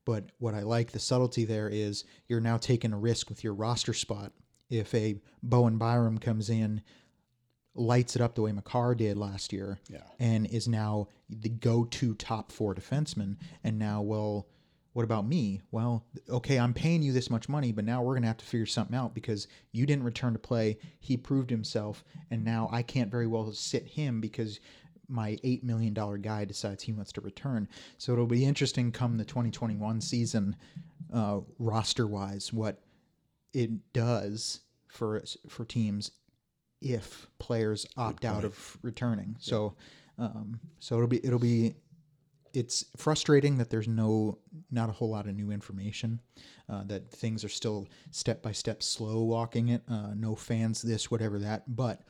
But 0.05 0.25
what 0.37 0.53
I 0.53 0.61
like 0.61 0.91
the 0.91 0.99
subtlety 0.99 1.43
there 1.45 1.67
is 1.69 2.03
you're 2.27 2.39
now 2.39 2.57
taking 2.57 2.93
a 2.93 2.97
risk 2.97 3.29
with 3.29 3.43
your 3.43 3.53
roster 3.53 3.93
spot. 3.93 4.31
If 4.69 4.93
a 4.93 5.19
Bowen 5.43 5.77
Byram 5.77 6.17
comes 6.17 6.49
in, 6.49 6.81
lights 7.75 8.15
it 8.15 8.21
up 8.21 8.35
the 8.35 8.41
way 8.41 8.51
Makar 8.51 8.95
did 8.95 9.17
last 9.17 9.53
year, 9.53 9.79
Yeah. 9.89 10.03
and 10.19 10.47
is 10.47 10.67
now 10.67 11.07
the 11.29 11.49
go-to 11.49 12.15
top 12.15 12.51
four 12.51 12.73
defenseman, 12.73 13.37
and 13.63 13.77
now 13.77 14.01
well, 14.01 14.47
what 14.97 15.03
about 15.03 15.27
me? 15.27 15.61
Well, 15.69 16.03
okay, 16.27 16.57
I'm 16.57 16.73
paying 16.73 17.03
you 17.03 17.13
this 17.13 17.29
much 17.29 17.47
money, 17.47 17.71
but 17.71 17.85
now 17.85 18.01
we're 18.01 18.15
gonna 18.15 18.25
have 18.25 18.37
to 18.37 18.45
figure 18.45 18.65
something 18.65 18.95
out 18.95 19.13
because 19.13 19.47
you 19.71 19.85
didn't 19.85 20.05
return 20.05 20.33
to 20.33 20.39
play. 20.39 20.79
He 20.99 21.15
proved 21.15 21.51
himself, 21.51 22.03
and 22.31 22.43
now 22.43 22.67
I 22.71 22.81
can't 22.81 23.11
very 23.11 23.27
well 23.27 23.51
sit 23.51 23.85
him 23.85 24.19
because 24.19 24.59
my 25.07 25.37
eight 25.43 25.63
million 25.63 25.93
dollar 25.93 26.17
guy 26.17 26.45
decides 26.45 26.81
he 26.81 26.93
wants 26.93 27.11
to 27.11 27.21
return. 27.21 27.67
So 27.99 28.11
it'll 28.11 28.25
be 28.25 28.43
interesting 28.43 28.91
come 28.91 29.17
the 29.19 29.23
2021 29.23 30.01
season, 30.01 30.55
uh, 31.13 31.41
roster 31.59 32.07
wise, 32.07 32.51
what 32.51 32.81
it 33.53 33.93
does 33.93 34.61
for 34.87 35.23
for 35.47 35.63
teams 35.63 36.09
if 36.81 37.27
players 37.37 37.85
opt 37.97 38.25
out 38.25 38.43
of 38.43 38.79
returning. 38.81 39.35
So, 39.39 39.75
um, 40.17 40.59
so 40.79 40.95
it'll 40.95 41.07
be 41.07 41.23
it'll 41.23 41.37
be 41.37 41.75
it's 42.57 42.85
frustrating 42.97 43.57
that 43.59 43.69
there's 43.69 43.87
no 43.87 44.39
not 44.71 44.89
a 44.89 44.91
whole 44.91 45.09
lot 45.09 45.27
of 45.27 45.35
new 45.35 45.51
information. 45.51 46.19
Uh, 46.69 46.83
that 46.83 47.09
things 47.09 47.45
are 47.45 47.49
still 47.49 47.87
step 48.11 48.41
by 48.41 48.51
step 48.51 48.83
slow 48.83 49.21
walking 49.21 49.69
it. 49.69 49.83
Uh, 49.89 50.13
no 50.15 50.35
fans, 50.35 50.81
this, 50.81 51.09
whatever 51.09 51.39
that. 51.39 51.63
But 51.75 52.01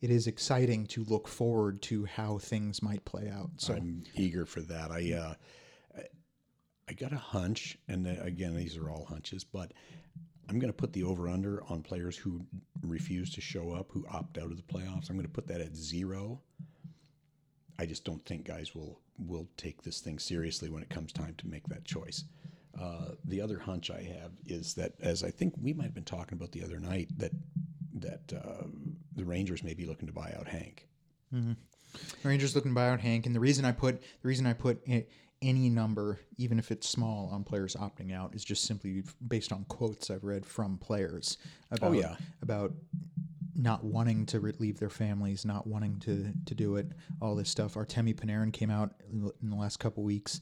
it 0.00 0.10
is 0.10 0.26
exciting 0.28 0.86
to 0.88 1.02
look 1.04 1.26
forward 1.26 1.82
to 1.82 2.04
how 2.04 2.38
things 2.38 2.82
might 2.82 3.04
play 3.04 3.28
out. 3.28 3.50
So 3.56 3.74
I'm 3.74 4.04
eager 4.14 4.46
for 4.46 4.60
that. 4.60 4.90
I 4.90 5.12
uh, 5.12 5.34
I- 6.88 6.92
got 6.92 7.12
a 7.12 7.18
hunch, 7.18 7.76
and 7.88 8.06
uh, 8.06 8.22
again, 8.22 8.54
these 8.54 8.76
are 8.76 8.90
all 8.90 9.06
hunches, 9.06 9.42
but 9.42 9.72
I'm 10.48 10.60
going 10.60 10.72
to 10.72 10.76
put 10.76 10.92
the 10.92 11.02
over 11.02 11.28
under 11.28 11.64
on 11.64 11.82
players 11.82 12.16
who 12.16 12.40
refuse 12.82 13.34
to 13.34 13.40
show 13.40 13.72
up, 13.72 13.90
who 13.90 14.06
opt 14.08 14.38
out 14.38 14.52
of 14.52 14.56
the 14.56 14.62
playoffs. 14.62 15.10
I'm 15.10 15.16
going 15.16 15.26
to 15.26 15.32
put 15.32 15.48
that 15.48 15.60
at 15.60 15.74
zero. 15.74 16.40
I 17.78 17.86
just 17.86 18.04
don't 18.04 18.24
think 18.24 18.46
guys 18.46 18.74
will 18.74 19.00
will 19.18 19.48
take 19.56 19.82
this 19.82 20.00
thing 20.00 20.18
seriously 20.18 20.68
when 20.68 20.82
it 20.82 20.90
comes 20.90 21.12
time 21.12 21.34
to 21.38 21.48
make 21.48 21.66
that 21.68 21.84
choice. 21.84 22.24
Uh, 22.78 23.12
the 23.24 23.40
other 23.40 23.58
hunch 23.58 23.90
I 23.90 24.02
have 24.02 24.32
is 24.44 24.74
that, 24.74 24.92
as 25.00 25.22
I 25.22 25.30
think 25.30 25.54
we 25.60 25.72
might 25.72 25.84
have 25.84 25.94
been 25.94 26.04
talking 26.04 26.36
about 26.36 26.52
the 26.52 26.62
other 26.62 26.78
night, 26.78 27.08
that 27.18 27.32
that 27.94 28.32
uh, 28.34 28.66
the 29.14 29.24
Rangers 29.24 29.64
may 29.64 29.74
be 29.74 29.86
looking 29.86 30.06
to 30.06 30.12
buy 30.12 30.34
out 30.38 30.46
Hank. 30.46 30.86
Rangers 32.22 32.54
looking 32.54 32.72
to 32.72 32.74
buy 32.74 32.90
out 32.90 33.00
Hank, 33.00 33.26
and 33.26 33.34
the 33.34 33.40
reason 33.40 33.64
I 33.64 33.72
put 33.72 34.00
the 34.00 34.28
reason 34.28 34.46
I 34.46 34.52
put 34.52 34.86
any 35.42 35.70
number, 35.70 36.20
even 36.38 36.58
if 36.58 36.70
it's 36.70 36.88
small, 36.88 37.28
on 37.32 37.44
players 37.44 37.76
opting 37.76 38.14
out 38.14 38.34
is 38.34 38.44
just 38.44 38.64
simply 38.64 39.02
based 39.26 39.52
on 39.52 39.64
quotes 39.68 40.10
I've 40.10 40.24
read 40.24 40.44
from 40.44 40.78
players 40.78 41.38
about 41.70 41.94
yeah. 41.94 42.16
about 42.42 42.72
not 43.56 43.82
wanting 43.84 44.26
to 44.26 44.40
leave 44.58 44.78
their 44.78 44.90
families, 44.90 45.44
not 45.44 45.66
wanting 45.66 45.98
to 46.00 46.32
to 46.44 46.54
do 46.54 46.76
it, 46.76 46.88
all 47.20 47.34
this 47.34 47.50
stuff. 47.50 47.74
Artemi 47.74 48.14
Panarin 48.14 48.52
came 48.52 48.70
out 48.70 48.94
in 49.10 49.22
the- 49.22 49.56
last 49.56 49.78
couple 49.78 50.02
weeks 50.02 50.40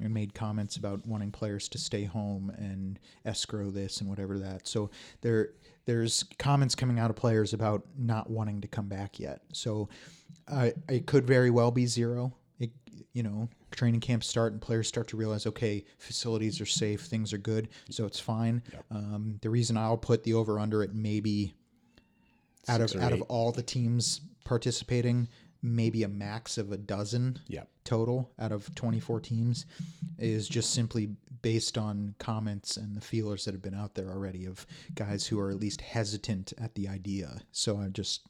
and 0.00 0.12
made 0.12 0.34
comments 0.34 0.76
about 0.76 1.06
wanting 1.06 1.30
players 1.30 1.68
to 1.68 1.78
stay 1.78 2.04
home 2.04 2.50
and 2.58 2.98
escrow 3.24 3.70
this 3.70 4.00
and 4.00 4.10
whatever 4.10 4.38
that. 4.38 4.66
So 4.66 4.90
there 5.20 5.50
there's 5.86 6.24
comments 6.38 6.74
coming 6.74 6.98
out 6.98 7.10
of 7.10 7.16
players 7.16 7.52
about 7.52 7.86
not 7.96 8.28
wanting 8.28 8.60
to 8.62 8.68
come 8.68 8.88
back 8.88 9.20
yet. 9.20 9.42
So 9.52 9.88
uh, 10.48 10.70
it 10.88 11.06
could 11.06 11.26
very 11.26 11.50
well 11.50 11.70
be 11.70 11.86
zero. 11.86 12.34
It, 12.58 12.72
you 13.12 13.22
know, 13.22 13.48
training 13.70 14.00
camps 14.00 14.26
start 14.26 14.52
and 14.52 14.60
players 14.60 14.88
start 14.88 15.06
to 15.08 15.16
realize, 15.16 15.46
okay, 15.46 15.84
facilities 15.98 16.60
are 16.60 16.66
safe, 16.66 17.02
things 17.02 17.32
are 17.32 17.38
good, 17.38 17.68
so 17.88 18.04
it's 18.04 18.18
fine. 18.18 18.62
Um, 18.90 19.38
the 19.42 19.50
reason 19.50 19.76
I'll 19.76 19.96
put 19.96 20.24
the 20.24 20.34
over 20.34 20.58
under 20.58 20.82
it 20.82 20.92
maybe 20.92 21.54
out 22.68 22.80
of 22.80 22.90
Six 22.90 23.02
out 23.02 23.12
of 23.12 23.22
all 23.22 23.52
the 23.52 23.62
teams 23.62 24.20
participating, 24.44 25.28
maybe 25.62 26.02
a 26.02 26.08
max 26.08 26.58
of 26.58 26.70
a 26.72 26.76
dozen 26.76 27.38
Yeah. 27.48 27.64
total 27.84 28.30
out 28.38 28.52
of 28.52 28.72
24 28.74 29.20
teams 29.20 29.66
is 30.18 30.48
just 30.48 30.70
simply 30.72 31.10
based 31.42 31.76
on 31.78 32.14
comments 32.18 32.76
and 32.76 32.96
the 32.96 33.00
feelers 33.00 33.44
that 33.44 33.52
have 33.54 33.62
been 33.62 33.74
out 33.74 33.94
there 33.94 34.08
already 34.10 34.46
of 34.46 34.66
guys 34.94 35.26
who 35.26 35.38
are 35.38 35.50
at 35.50 35.58
least 35.60 35.80
hesitant 35.80 36.52
at 36.58 36.74
the 36.74 36.88
idea. 36.88 37.40
So 37.52 37.78
I 37.78 37.88
just 37.88 38.22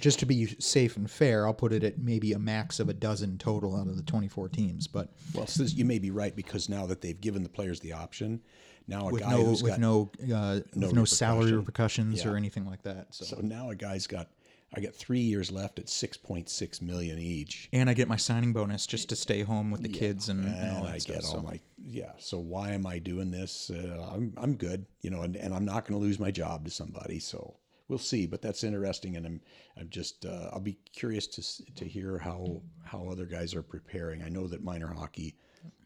just 0.00 0.18
to 0.18 0.26
be 0.26 0.46
safe 0.58 0.96
and 0.96 1.08
fair, 1.08 1.46
I'll 1.46 1.54
put 1.54 1.72
it 1.72 1.84
at 1.84 1.98
maybe 1.98 2.32
a 2.32 2.38
max 2.40 2.80
of 2.80 2.88
a 2.88 2.92
dozen 2.94 3.38
total 3.38 3.76
out 3.76 3.86
of 3.86 3.96
the 3.96 4.02
24 4.02 4.48
teams, 4.48 4.88
but 4.88 5.12
Well, 5.32 5.46
so 5.46 5.62
you 5.62 5.84
may 5.84 6.00
be 6.00 6.10
right 6.10 6.34
because 6.34 6.68
now 6.68 6.86
that 6.86 7.00
they've 7.02 7.20
given 7.20 7.44
the 7.44 7.48
players 7.48 7.78
the 7.80 7.92
option, 7.92 8.42
now 8.88 9.08
a 9.08 9.12
with 9.12 9.22
guy 9.22 9.30
no 9.30 9.44
who's 9.44 9.62
with 9.62 9.72
got 9.72 9.80
no 9.80 10.10
uh, 10.34 10.60
with 10.74 10.92
no 10.92 11.04
salary 11.04 11.52
repercussion. 11.52 12.10
repercussions 12.10 12.26
or 12.32 12.36
anything 12.36 12.66
like 12.66 12.82
that. 12.82 13.14
So. 13.14 13.24
so 13.24 13.40
now 13.40 13.70
a 13.70 13.74
guy's 13.74 14.06
got 14.06 14.28
I 14.74 14.80
got 14.80 14.94
three 14.94 15.20
years 15.20 15.50
left 15.52 15.78
at 15.78 15.88
six 15.88 16.16
point 16.16 16.48
six 16.48 16.82
million 16.82 17.18
each, 17.18 17.68
and 17.72 17.88
I 17.88 17.94
get 17.94 18.08
my 18.08 18.16
signing 18.16 18.52
bonus 18.52 18.86
just 18.86 19.08
to 19.10 19.16
stay 19.16 19.42
home 19.42 19.70
with 19.70 19.82
the 19.82 19.88
kids 19.88 20.28
and, 20.28 20.44
and 20.44 20.76
all 20.76 20.84
that 20.84 20.94
I 20.94 20.98
stuff. 20.98 21.16
get 21.16 21.24
all 21.24 21.36
so. 21.36 21.42
my 21.42 21.60
yeah. 21.78 22.12
So 22.18 22.38
why 22.38 22.72
am 22.72 22.86
I 22.86 22.98
doing 22.98 23.30
this? 23.30 23.70
Uh, 23.70 24.10
I'm 24.12 24.34
I'm 24.36 24.56
good, 24.56 24.86
you 25.02 25.10
know, 25.10 25.22
and, 25.22 25.36
and 25.36 25.54
I'm 25.54 25.64
not 25.64 25.86
going 25.86 25.98
to 25.98 26.04
lose 26.04 26.18
my 26.18 26.30
job 26.30 26.64
to 26.64 26.70
somebody. 26.70 27.20
So 27.20 27.56
we'll 27.88 27.98
see. 27.98 28.26
But 28.26 28.42
that's 28.42 28.64
interesting, 28.64 29.16
and 29.16 29.24
I'm 29.26 29.40
I'm 29.78 29.88
just 29.88 30.26
uh, 30.26 30.50
I'll 30.52 30.60
be 30.60 30.78
curious 30.92 31.26
to 31.28 31.74
to 31.74 31.84
hear 31.84 32.18
how 32.18 32.60
how 32.84 33.08
other 33.08 33.26
guys 33.26 33.54
are 33.54 33.62
preparing. 33.62 34.22
I 34.22 34.28
know 34.28 34.48
that 34.48 34.64
minor 34.64 34.92
hockey, 34.92 35.36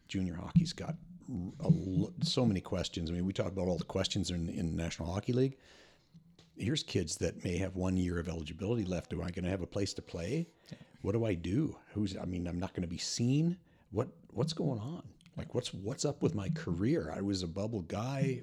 junior 0.07 0.35
hockey's 0.35 0.73
got 0.73 0.95
a 1.59 2.25
so 2.25 2.45
many 2.45 2.61
questions. 2.61 3.09
I 3.09 3.13
mean, 3.13 3.25
we 3.25 3.33
talk 3.33 3.47
about 3.47 3.67
all 3.67 3.77
the 3.77 3.83
questions 3.83 4.29
in 4.29 4.49
in 4.49 4.75
the 4.75 4.83
National 4.83 5.11
Hockey 5.11 5.33
League. 5.33 5.57
Here's 6.57 6.83
kids 6.83 7.15
that 7.17 7.43
may 7.43 7.57
have 7.57 7.75
one 7.75 7.97
year 7.97 8.19
of 8.19 8.27
eligibility 8.27 8.85
left. 8.85 9.13
Am 9.13 9.21
I 9.21 9.31
going 9.31 9.45
to 9.45 9.49
have 9.49 9.61
a 9.61 9.67
place 9.67 9.93
to 9.93 10.01
play? 10.01 10.47
What 11.01 11.13
do 11.13 11.25
I 11.25 11.33
do? 11.33 11.77
Who's? 11.93 12.15
I 12.17 12.25
mean, 12.25 12.47
I'm 12.47 12.59
not 12.59 12.73
going 12.73 12.83
to 12.83 12.87
be 12.87 12.97
seen. 12.97 13.57
What 13.91 14.09
What's 14.31 14.53
going 14.53 14.79
on? 14.79 15.03
Like, 15.37 15.55
what's 15.55 15.73
What's 15.73 16.05
up 16.05 16.21
with 16.21 16.35
my 16.35 16.49
career? 16.49 17.11
I 17.15 17.21
was 17.21 17.43
a 17.43 17.47
bubble 17.47 17.81
guy. 17.81 18.41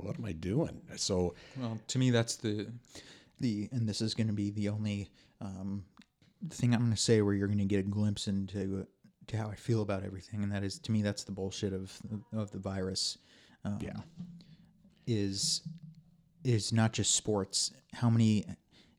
What 0.00 0.16
am 0.16 0.24
I 0.24 0.32
doing? 0.32 0.80
So 0.96 1.34
Well, 1.56 1.78
to 1.88 1.98
me, 1.98 2.10
that's 2.10 2.36
the 2.36 2.68
the, 3.40 3.68
and 3.72 3.88
this 3.88 4.00
is 4.00 4.14
going 4.14 4.26
to 4.26 4.32
be 4.32 4.50
the 4.50 4.68
only 4.68 5.08
um, 5.40 5.84
thing 6.50 6.74
I'm 6.74 6.80
going 6.80 6.92
to 6.92 6.96
say 6.96 7.22
where 7.22 7.34
you're 7.34 7.46
going 7.46 7.58
to 7.58 7.64
get 7.64 7.80
a 7.80 7.84
glimpse 7.84 8.28
into 8.28 8.86
to 9.28 9.36
how 9.36 9.48
I 9.48 9.54
feel 9.54 9.82
about 9.82 10.04
everything, 10.04 10.42
and 10.42 10.52
that 10.52 10.62
is 10.64 10.78
to 10.80 10.92
me 10.92 11.02
that's 11.02 11.24
the 11.24 11.32
bullshit 11.32 11.72
of 11.72 11.96
of 12.32 12.50
the 12.50 12.58
virus. 12.58 13.18
Um, 13.64 13.78
Yeah. 13.80 14.00
is 15.06 15.62
is 16.44 16.72
not 16.72 16.92
just 16.92 17.14
sports. 17.14 17.72
How 17.94 18.10
many? 18.10 18.44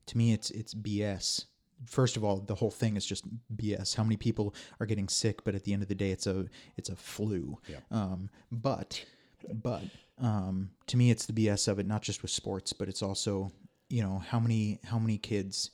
To 0.08 0.18
me, 0.18 0.34
it's 0.34 0.52
it's 0.52 0.74
BS. 0.74 1.46
First 1.86 2.18
of 2.18 2.24
all, 2.24 2.40
the 2.42 2.56
whole 2.56 2.72
thing 2.72 2.98
is 2.98 3.06
just 3.06 3.24
BS. 3.56 3.96
How 3.96 4.04
many 4.04 4.18
people 4.18 4.54
are 4.80 4.86
getting 4.86 5.08
sick? 5.08 5.44
But 5.44 5.56
at 5.56 5.64
the 5.64 5.72
end 5.74 5.82
of 5.82 5.88
the 5.88 5.96
day, 5.96 6.12
it's 6.12 6.28
a 6.28 6.46
it's 6.78 6.90
a 6.90 6.96
flu. 6.96 7.58
Yeah. 7.68 7.78
Um, 7.92 8.30
but 8.52 9.06
but 9.54 9.84
um, 10.18 10.72
to 10.88 10.98
me, 10.98 11.12
it's 11.12 11.26
the 11.26 11.34
BS 11.34 11.68
of 11.68 11.80
it. 11.80 11.88
Not 11.88 12.02
just 12.02 12.22
with 12.22 12.32
sports, 12.32 12.74
but 12.74 12.90
it's 12.90 13.02
also 13.02 13.52
you 13.90 14.02
know 14.04 14.20
how 14.20 14.40
many 14.40 14.80
how 14.84 15.00
many 15.00 15.18
kids 15.18 15.72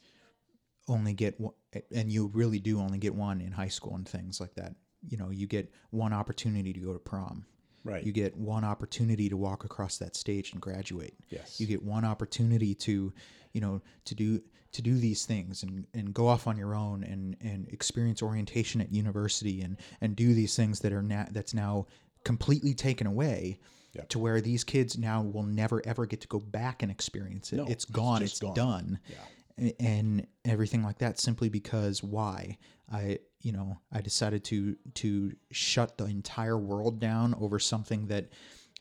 only 0.88 1.14
get 1.14 1.40
and 1.94 2.12
you 2.12 2.28
really 2.34 2.60
do 2.60 2.80
only 2.80 2.98
get 2.98 3.14
one 3.16 3.42
in 3.42 3.52
high 3.52 3.68
school 3.68 3.96
and 3.96 4.08
things 4.08 4.40
like 4.40 4.54
that. 4.56 4.76
You 5.08 5.18
know, 5.18 5.30
you 5.30 5.48
get 5.48 5.72
one 5.92 6.14
opportunity 6.14 6.74
to 6.74 6.80
go 6.80 6.94
to 6.94 7.00
prom. 7.00 7.46
right. 7.84 8.04
You 8.04 8.12
get 8.12 8.36
one 8.36 8.64
opportunity 8.64 9.30
to 9.30 9.38
walk 9.38 9.64
across 9.66 9.98
that 10.00 10.16
stage 10.16 10.52
and 10.54 10.62
graduate. 10.62 11.14
Yes. 11.30 11.60
You 11.60 11.68
get 11.68 11.84
one 11.84 12.04
opportunity 12.06 12.74
to, 12.76 13.14
you 13.54 13.62
know, 13.62 13.82
to 14.06 14.16
do 14.16 14.42
to 14.72 14.82
do 14.82 14.96
these 14.98 15.26
things 15.26 15.64
and, 15.64 15.88
and 15.94 16.14
go 16.14 16.28
off 16.28 16.48
on 16.48 16.58
your 16.58 16.76
own 16.76 17.02
and, 17.06 17.38
and 17.40 17.66
experience 17.70 18.22
orientation 18.22 18.82
at 18.82 18.92
university 18.92 19.62
and, 19.62 19.78
and 20.02 20.18
do 20.18 20.34
these 20.34 20.54
things 20.56 20.82
that 20.82 20.92
are 20.92 21.02
now 21.04 21.26
that's 21.32 21.54
now 21.54 21.86
completely 22.24 22.74
taken 22.74 23.08
away 23.08 23.60
Yep. 23.94 24.10
to 24.10 24.20
where 24.20 24.42
these 24.42 24.66
kids 24.66 24.98
now 24.98 25.22
will 25.22 25.44
never 25.44 25.82
ever 25.86 26.06
get 26.06 26.20
to 26.20 26.28
go 26.28 26.40
back 26.40 26.84
and 26.84 26.92
experience 26.92 27.54
it. 27.54 27.56
No, 27.56 27.64
it's 27.64 27.72
it's 27.72 27.86
gone. 27.86 28.20
just 28.20 28.34
It's, 28.34 28.40
gone. 28.42 28.54
done. 28.54 29.00
Yeah. 29.08 29.16
And 29.80 30.28
everything 30.44 30.84
like 30.84 30.98
that 31.00 31.20
simply 31.20 31.50
because 31.50 32.04
why? 32.04 32.58
I 32.92 33.20
you 33.42 33.52
know, 33.52 33.78
I 33.92 34.02
decided 34.02 34.44
to 34.46 34.76
to 34.96 35.34
shut 35.52 35.98
the 35.98 36.06
entire 36.06 36.58
world 36.58 37.00
down 37.00 37.36
over 37.40 37.60
something 37.60 38.08
that 38.08 38.30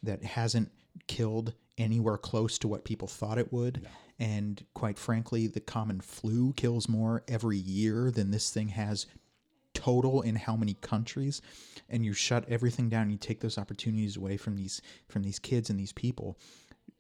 that 0.03 0.25
hasn't 0.25 0.71
killed 1.07 1.55
anywhere 1.79 2.17
close 2.17 2.59
to 2.59 2.69
what 2.69 2.85
people 2.85 3.09
thought 3.09 3.39
it 3.39 3.53
would. 3.53 3.87
And 4.19 4.65
quite 4.75 4.99
frankly, 4.99 5.47
the 5.49 5.61
common 5.61 6.01
flu 6.01 6.53
kills 6.53 6.89
more 6.89 7.25
every 7.27 7.59
year 7.59 8.11
than 8.11 8.31
this 8.31 8.51
thing 8.51 8.69
has 8.69 9.07
total 9.75 10.23
in 10.23 10.37
how 10.37 10.57
many 10.57 10.75
countries 10.75 11.43
and 11.91 12.05
you 12.05 12.13
shut 12.13 12.49
everything 12.49 12.89
down 12.89 13.11
you 13.11 13.17
take 13.17 13.41
those 13.41 13.59
opportunities 13.59 14.17
away 14.17 14.37
from 14.37 14.55
these 14.55 14.81
from 15.09 15.23
these 15.23 15.41
kids 15.41 15.69
and 15.69 15.79
these 15.79 15.93
people 15.93 16.39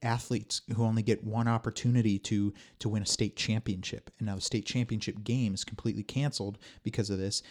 athletes 0.03 0.62
who 0.76 0.85
only 0.85 1.03
get 1.03 1.24
one 1.24 1.49
opportunity 1.49 2.18
to 2.18 2.53
to 2.78 2.89
win 2.89 3.03
a 3.03 3.07
state 3.07 3.37
championship 3.37 4.11
and 4.18 4.26
now 4.26 4.35
the 4.35 4.41
state 4.41 4.66
championship 4.66 5.24
game 5.24 5.55
is 5.55 5.64
completely 5.64 6.03
canceled 6.03 6.59
because 6.82 7.09
of 7.09 7.18
this 7.18 7.43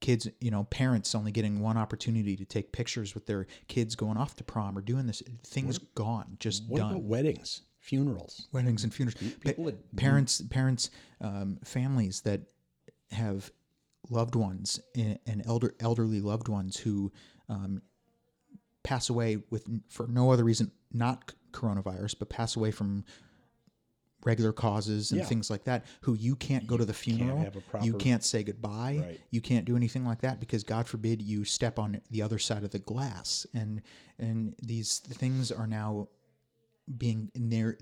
kids 0.00 0.26
you 0.40 0.50
know 0.50 0.64
parents 0.64 1.14
only 1.14 1.30
getting 1.30 1.60
one 1.60 1.76
opportunity 1.76 2.36
to 2.36 2.44
take 2.44 2.72
pictures 2.72 3.14
with 3.14 3.24
their 3.26 3.46
kids 3.68 3.94
going 3.94 4.16
off 4.16 4.34
to 4.34 4.42
prom 4.42 4.76
or 4.76 4.80
doing 4.80 5.06
this 5.06 5.22
things 5.46 5.78
gone 5.94 6.36
just 6.40 6.64
What 6.68 6.78
done 6.78 6.90
about 6.90 7.02
weddings, 7.04 7.62
funerals? 7.78 8.48
weddings 8.52 8.82
and 8.82 8.92
funerals. 8.92 9.16
Pa- 9.44 9.52
that- 9.56 9.96
parents, 9.96 10.40
parents, 10.50 10.90
um, 11.20 11.58
families 11.64 12.20
that 12.22 12.40
have 13.12 13.52
loved 14.10 14.34
ones 14.34 14.80
and 14.96 15.20
and 15.26 15.42
elder 15.46 15.72
elderly 15.78 16.20
loved 16.20 16.48
ones 16.48 16.76
who 16.78 17.12
um, 17.48 17.80
pass 18.82 19.08
away 19.10 19.38
with 19.50 19.66
for 19.88 20.06
no 20.06 20.30
other 20.32 20.44
reason, 20.44 20.70
not 20.92 21.32
coronavirus, 21.52 22.18
but 22.18 22.28
pass 22.28 22.56
away 22.56 22.70
from 22.70 23.04
regular 24.24 24.52
causes 24.52 25.10
and 25.10 25.20
Yeah. 25.20 25.26
things 25.26 25.50
like 25.50 25.64
that. 25.64 25.84
Who 26.02 26.14
you 26.14 26.36
can't 26.36 26.66
go 26.66 26.76
to 26.76 26.84
the 26.84 26.94
funeral, 26.94 27.40
have 27.40 27.56
a 27.56 27.84
you 27.84 27.94
can't 27.94 28.22
say 28.22 28.44
goodbye, 28.44 28.98
Right. 29.02 29.20
you 29.30 29.40
can't 29.40 29.64
do 29.64 29.74
anything 29.76 30.04
like 30.04 30.20
that 30.20 30.38
because 30.38 30.62
God 30.62 30.86
forbid 30.86 31.20
you 31.20 31.44
step 31.44 31.76
on 31.78 32.00
the 32.10 32.22
other 32.22 32.38
side 32.38 32.62
of 32.62 32.70
the 32.70 32.78
glass, 32.78 33.46
and 33.52 33.82
and 34.18 34.54
these 34.62 35.00
things 35.00 35.50
are 35.50 35.66
now 35.66 36.08
being 36.98 37.30
in 37.34 37.48
there 37.50 37.78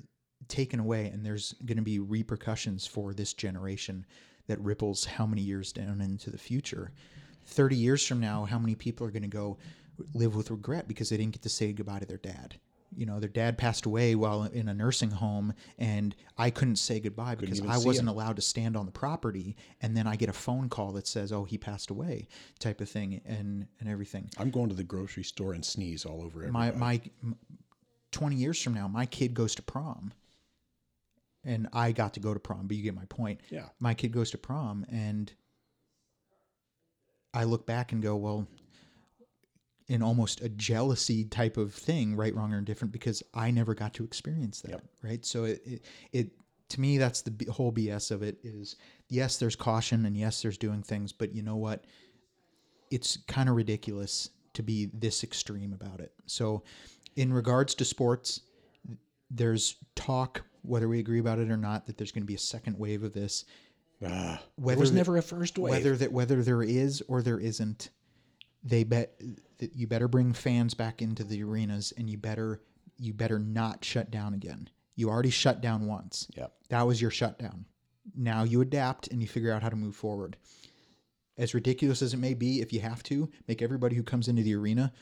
taken 0.48 0.80
away 0.80 1.07
and 1.09 1.24
there's 1.24 1.53
going 1.66 1.76
to 1.76 1.82
be 1.82 1.98
repercussions 1.98 2.86
for 2.86 3.12
this 3.12 3.34
generation 3.34 4.07
that 4.46 4.59
ripples 4.61 5.05
how 5.05 5.26
many 5.26 5.42
years 5.42 5.72
down 5.72 6.01
into 6.01 6.30
the 6.30 6.38
future 6.38 6.92
30 7.44 7.76
years 7.76 8.07
from 8.07 8.20
now, 8.20 8.44
how 8.44 8.59
many 8.59 8.74
people 8.74 9.07
are 9.07 9.11
going 9.11 9.22
to 9.22 9.28
go 9.28 9.59
live 10.14 10.34
with 10.34 10.51
regret 10.51 10.88
because 10.88 11.09
they 11.09 11.16
didn't 11.16 11.32
get 11.32 11.42
to 11.42 11.48
say 11.48 11.72
goodbye 11.72 11.98
to 12.01 12.07
their 12.07 12.18
dad? 12.18 12.57
You 12.96 13.07
know, 13.07 13.20
their 13.20 13.28
dad 13.28 13.57
passed 13.57 13.86
away 13.86 14.16
while 14.16 14.44
in 14.44 14.68
a 14.68 14.74
nursing 14.74 15.12
home, 15.12 15.55
and 15.78 16.14
I 16.36 16.51
couldn't 16.51 16.76
say 16.76 16.98
goodbye 16.98 17.36
because 17.36 17.61
I 17.61 17.78
wasn't 17.78 18.09
him. 18.09 18.09
allowed 18.09 18.34
to 18.36 18.42
stand 18.42 18.76
on 18.76 18.84
the 18.84 18.90
property. 18.90 19.57
And 19.80 19.96
then 19.96 20.09
I 20.09 20.16
get 20.16 20.28
a 20.28 20.32
phone 20.32 20.68
call 20.68 20.90
that 20.92 21.07
says, 21.07 21.30
"Oh, 21.30 21.44
he 21.44 21.57
passed 21.57 21.90
away," 21.90 22.26
type 22.59 22.80
of 22.80 22.88
thing, 22.88 23.20
and 23.24 23.68
and 23.78 23.88
everything. 23.88 24.28
I'm 24.38 24.51
going 24.51 24.70
to 24.70 24.74
the 24.74 24.82
grocery 24.82 25.22
store 25.22 25.53
and 25.53 25.64
sneeze 25.64 26.05
all 26.05 26.20
over 26.20 26.40
everybody. 26.40 26.76
My 26.76 27.01
my, 27.22 27.34
20 28.11 28.34
years 28.34 28.61
from 28.61 28.74
now, 28.74 28.88
my 28.88 29.07
kid 29.07 29.34
goes 29.34 29.55
to 29.55 29.62
prom, 29.62 30.12
and 31.44 31.68
I 31.72 31.92
got 31.92 32.14
to 32.14 32.20
go 32.20 32.34
to 32.34 32.40
prom. 32.40 32.66
But 32.66 32.76
you 32.76 32.82
get 32.82 32.96
my 32.96 33.05
point 33.05 33.40
yeah. 33.51 33.66
my 33.78 33.94
kid 33.94 34.11
goes 34.11 34.32
to 34.32 34.38
prom 34.38 34.84
and 34.90 35.32
I 37.32 37.44
look 37.44 37.66
back 37.66 37.92
and 37.92 38.03
go, 38.03 38.16
well, 38.16 38.46
in 39.91 40.03
almost 40.03 40.41
a 40.41 40.49
jealousy 40.49 41.24
type 41.24 41.57
of 41.57 41.74
thing, 41.74 42.14
right, 42.14 42.32
wrong, 42.34 42.55
or 42.55 42.59
indifferent, 42.59 42.93
because 42.93 43.24
I 43.34 43.51
never 43.51 43.74
got 43.74 43.93
to 43.95 44.05
experience 44.05 44.61
that, 44.61 44.70
Yep. 44.70 44.84
right? 45.03 45.26
So 45.26 45.45
it, 45.45 45.61
it, 45.66 45.84
it, 46.12 46.30
to 46.68 46.80
me, 46.80 46.97
that's 46.97 47.22
the 47.22 47.51
whole 47.51 47.72
BS 47.72 48.12
of 48.12 48.22
it 48.22 48.38
is 48.45 48.76
yes, 49.09 49.38
there's 49.38 49.57
caution 49.57 50.07
and 50.07 50.16
yes, 50.16 50.43
there's 50.43 50.57
doing 50.57 50.82
things, 50.84 51.12
but 51.12 51.34
you 51.34 51.43
know 51.43 51.57
what? 51.57 51.84
It's 52.93 53.16
kind 53.26 53.49
of 53.49 53.57
ridiculous 53.57 54.30
to 54.55 54.62
be 54.62 54.91
this 54.95 55.24
extreme 55.24 55.72
about 55.72 55.99
it. 55.99 56.12
So, 56.26 56.62
in 57.16 57.32
regards 57.32 57.74
to 57.74 57.84
sports, 57.84 58.43
there's 59.28 59.74
talk, 59.97 60.43
whether 60.62 60.88
we 60.88 61.01
agree 61.01 61.18
about 61.18 61.41
it 61.41 61.51
or 61.51 61.57
not, 61.57 61.86
that 61.86 61.99
there's 61.99 62.12
going 62.12 62.22
to 62.22 62.26
be 62.26 62.34
a 62.36 62.38
second 62.38 62.78
wave 62.78 63.03
of 63.03 63.12
this 63.12 63.45
Ah, 64.07 64.41
Whether 64.57 64.76
there 64.76 64.80
was 64.80 64.93
never 64.93 65.16
a 65.18 65.22
first 65.22 65.59
wave. 65.59 65.70
whether 65.72 65.97
that 65.97 66.12
whether 66.12 66.43
there 66.43 66.62
is 66.62 67.03
or 67.09 67.20
there 67.22 67.38
isn't 67.41 67.91
they 68.62 68.84
bet 68.84 69.20
that 69.58 69.74
you 69.74 69.86
better 69.86 70.08
bring 70.08 70.32
fans 70.32 70.74
back 70.74 71.02
into 71.02 71.24
the 71.24 71.42
arenas 71.42 71.92
and 71.96 72.08
you 72.08 72.18
better 72.18 72.61
you 72.98 73.14
better 73.14 73.38
not 73.38 73.84
shut 73.84 74.11
down 74.11 74.34
again. 74.34 74.68
You 74.94 75.08
already 75.08 75.30
shut 75.30 75.62
down 75.62 75.86
once. 75.86 76.28
Yep. 76.36 76.52
that 76.68 76.86
was 76.86 77.00
your 77.00 77.11
shutdown. 77.11 77.64
Now 78.14 78.42
you 78.42 78.61
adapt 78.61 79.08
and 79.08 79.22
you 79.22 79.28
figure 79.28 79.52
out 79.52 79.62
how 79.62 79.70
to 79.70 79.76
move 79.76 79.96
forward. 79.96 80.36
As 81.38 81.54
ridiculous 81.54 82.02
as 82.02 82.12
it 82.12 82.18
may 82.18 82.34
be 82.34 82.61
if 82.61 82.72
you 82.72 82.80
have 82.80 83.02
to 83.04 83.30
make 83.48 83.62
everybody 83.62 83.96
who 83.96 84.02
comes 84.02 84.28
into 84.28 84.42
the 84.42 84.54
arena 84.54 84.92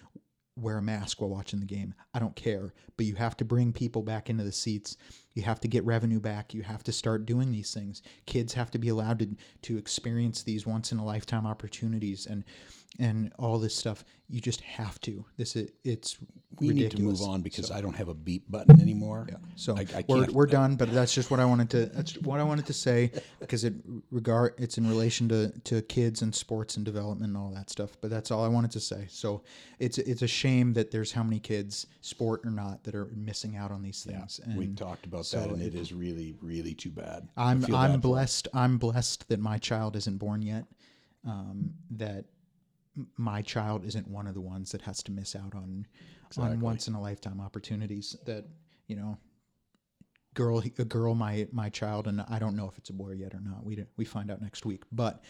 wear 0.61 0.79
a 0.79 0.83
mask 0.83 1.21
while 1.21 1.31
watching 1.31 1.61
the 1.61 1.67
game. 1.67 1.95
I 2.15 2.19
don't 2.19 2.37
care. 2.37 2.75
But 2.97 3.07
you 3.07 3.15
have 3.15 3.37
to 3.39 3.45
bring 3.45 3.73
people 3.73 4.03
back 4.03 4.29
into 4.29 4.45
the 4.45 4.53
seats. 4.53 4.97
You 5.35 5.43
have 5.43 5.61
to 5.61 5.69
get 5.69 5.85
revenue 5.85 6.21
back. 6.21 6.53
You 6.53 6.63
have 6.63 6.83
to 6.85 6.93
start 6.93 7.27
doing 7.27 7.53
these 7.53 7.73
things. 7.73 8.03
Kids 8.27 8.53
have 8.55 8.71
to 8.73 8.79
be 8.79 8.89
allowed 8.89 9.21
to 9.21 9.29
to 9.63 9.79
experience 9.79 10.43
these 10.43 10.67
once 10.67 10.93
in 10.93 10.99
a 10.99 11.05
lifetime 11.05 11.47
opportunities. 11.47 12.27
And 12.27 12.45
and 12.99 13.33
all 13.39 13.59
this 13.59 13.75
stuff 13.77 14.05
you 14.31 14.41
just 14.41 14.61
have 14.63 15.01
to 15.01 15.25
this 15.37 15.55
is 15.57 15.71
it's 15.85 16.19
we 16.61 16.75
need 16.75 16.91
to 16.91 17.01
move 17.01 17.21
on 17.23 17.41
because 17.41 17.71
I 17.71 17.81
don't 17.81 17.95
have 17.95 18.09
a 18.09 18.15
beep 18.15 18.51
button 18.51 18.81
anymore. 18.81 19.27
Yeah. 19.31 19.37
So 19.55 19.77
I, 19.77 19.87
I 19.95 20.05
we're, 20.09 20.27
we're 20.33 20.47
done, 20.47 20.75
but 20.75 20.93
that's 20.93 21.15
just 21.15 21.31
what 21.31 21.39
I 21.39 21.45
wanted 21.45 21.71
to 21.71 21.87
that's 21.87 22.17
what 22.23 22.41
I 22.41 22.43
wanted 22.43 22.67
to 22.67 22.73
say 22.73 23.13
because 23.39 23.63
it 23.65 23.75
regard 24.11 24.55
it's 24.59 24.77
in 24.77 24.89
relation 24.89 25.29
to 25.29 25.51
to 25.65 25.83
kids 25.83 26.23
and 26.23 26.35
sports 26.35 26.77
and 26.77 26.85
development 26.85 27.29
and 27.29 27.37
all 27.37 27.51
that 27.55 27.71
stuff. 27.71 27.91
But 28.01 28.11
that's 28.11 28.31
all 28.33 28.45
I 28.45 28.49
wanted 28.49 28.73
to 28.73 28.81
say. 28.81 29.07
So 29.09 29.43
it's 29.79 29.99
it's 29.99 30.23
a 30.23 30.27
shame 30.27 30.73
that 30.73 30.91
there's 30.91 31.13
how 31.13 31.23
many 31.23 31.39
kids, 31.39 31.87
sport 32.01 32.41
or 32.45 32.51
not, 32.51 32.83
that 32.85 32.95
are 32.97 33.09
missing 33.15 33.57
out 33.57 33.71
on 33.71 33.81
these 33.83 34.03
things. 34.03 34.41
we 34.57 34.65
And 34.65 34.77
talked 34.77 35.07
about 35.07 35.27
so 35.27 35.41
that, 35.41 35.51
and 35.51 35.63
it- 35.63 35.75
it 35.75 35.75
is 35.77 35.93
really, 35.93 36.35
really 36.43 36.75
too 36.75 36.91
bad. 36.91 37.29
I'm 37.37 37.65
I'm 37.67 37.93
bad 37.93 38.01
blessed. 38.03 38.49
I'm 38.53 38.79
blessed 38.79 39.29
that 39.29 39.39
my 39.39 39.59
child 39.59 39.95
isn't 39.95 40.17
born 40.19 40.43
yet. 40.43 40.65
Um, 41.25 41.75
that 41.93 42.25
my 43.17 43.43
child 43.43 43.85
isn't 43.85 44.09
one 44.09 44.27
of 44.27 44.35
the 44.35 44.41
ones 44.41 44.71
that 44.73 44.83
has 44.83 45.03
to 45.05 45.13
miss 45.13 45.35
out 45.37 45.55
on 45.55 45.87
Exactly. 46.29 46.55
on 46.55 46.61
once 46.61 46.89
in 46.89 46.95
a 46.95 47.01
lifetime 47.01 47.41
opportunities 47.41 48.17
that 48.27 48.45
you 48.87 48.97
know 48.97 49.17
girl 50.35 50.59
a 50.79 50.85
girl 50.85 51.15
my 51.15 51.47
my 51.53 51.69
child 51.71 52.07
and 52.07 52.21
I 52.29 52.39
don't 52.39 52.55
know 52.55 52.69
if 52.69 52.77
it's 52.79 52.91
a 52.91 52.93
boy 52.93 53.13
yet 53.13 53.35
or 53.35 53.41
not 53.41 53.65
we 53.65 53.83
we 53.97 54.05
find 54.05 54.31
out 54.31 54.43
next 54.43 54.67
week 54.67 54.83
but 54.93 55.23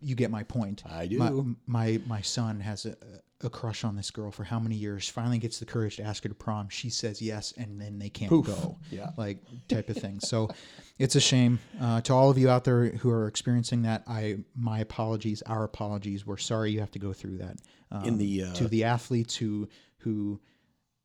you 0.00 0.14
get 0.14 0.30
my 0.30 0.42
point 0.44 0.82
I 0.88 1.06
do. 1.06 1.18
my 1.18 1.32
my, 1.66 2.00
my 2.06 2.20
son 2.20 2.60
has 2.60 2.86
a, 2.86 2.96
a 3.42 3.50
crush 3.50 3.84
on 3.84 3.96
this 3.96 4.10
girl 4.10 4.30
for 4.30 4.44
how 4.44 4.58
many 4.60 4.74
years 4.76 5.08
finally 5.08 5.38
gets 5.38 5.58
the 5.58 5.66
courage 5.66 5.96
to 5.96 6.02
ask 6.02 6.22
her 6.22 6.28
to 6.28 6.34
prom 6.34 6.68
she 6.68 6.88
says 6.90 7.20
yes 7.22 7.52
and 7.56 7.80
then 7.80 7.98
they 7.98 8.08
can't 8.08 8.30
Poof. 8.30 8.46
go 8.46 8.76
Yeah. 8.90 9.10
like 9.16 9.38
type 9.68 9.88
of 9.90 9.96
thing. 9.96 10.20
So 10.20 10.48
it's 10.98 11.16
a 11.16 11.20
shame 11.20 11.58
uh, 11.80 12.00
to 12.02 12.12
all 12.14 12.30
of 12.30 12.38
you 12.38 12.48
out 12.48 12.64
there 12.64 12.86
who 12.90 13.10
are 13.10 13.26
experiencing 13.28 13.82
that. 13.82 14.02
I 14.08 14.38
my 14.56 14.80
apologies, 14.80 15.42
our 15.42 15.64
apologies. 15.64 16.26
We're 16.26 16.36
sorry 16.36 16.70
you 16.72 16.80
have 16.80 16.90
to 16.92 16.98
go 16.98 17.12
through 17.12 17.38
that. 17.38 17.56
Um, 17.90 18.04
In 18.04 18.18
the, 18.18 18.42
uh, 18.44 18.52
to 18.54 18.68
the 18.68 18.84
athletes 18.84 19.34
who 19.36 19.68
who 19.98 20.40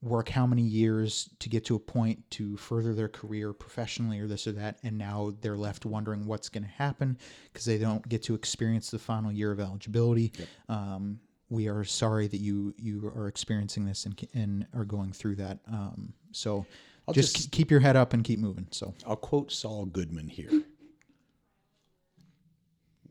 work 0.03 0.27
how 0.27 0.45
many 0.45 0.61
years 0.61 1.29
to 1.39 1.47
get 1.47 1.63
to 1.63 1.75
a 1.75 1.79
point 1.79 2.21
to 2.29 2.57
further 2.57 2.93
their 2.93 3.07
career 3.07 3.53
professionally 3.53 4.19
or 4.19 4.27
this 4.27 4.45
or 4.45 4.51
that 4.51 4.77
and 4.83 4.97
now 4.97 5.33
they're 5.39 5.55
left 5.55 5.85
wondering 5.85 6.25
what's 6.25 6.49
going 6.49 6.63
to 6.63 6.69
happen 6.69 7.17
because 7.51 7.63
they 7.63 7.77
don't 7.77 8.07
get 8.09 8.21
to 8.21 8.35
experience 8.35 8.91
the 8.91 8.99
final 8.99 9.31
year 9.31 9.51
of 9.51 9.61
eligibility 9.61 10.33
um, 10.67 11.17
we 11.49 11.69
are 11.69 11.85
sorry 11.85 12.27
that 12.27 12.41
you 12.41 12.73
you 12.77 13.11
are 13.15 13.27
experiencing 13.27 13.85
this 13.85 14.05
and, 14.05 14.27
and 14.33 14.67
are 14.75 14.83
going 14.83 15.13
through 15.13 15.35
that 15.35 15.59
um, 15.67 16.11
so 16.31 16.65
I'll 17.07 17.13
just, 17.13 17.35
just- 17.35 17.51
keep 17.51 17.71
your 17.71 17.79
head 17.79 17.95
up 17.95 18.11
and 18.13 18.25
keep 18.25 18.39
moving 18.39 18.67
so 18.71 18.93
I'll 19.07 19.15
quote 19.15 19.51
Saul 19.51 19.85
Goodman 19.85 20.27
here. 20.27 20.49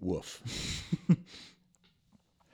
Woof. 0.00 0.42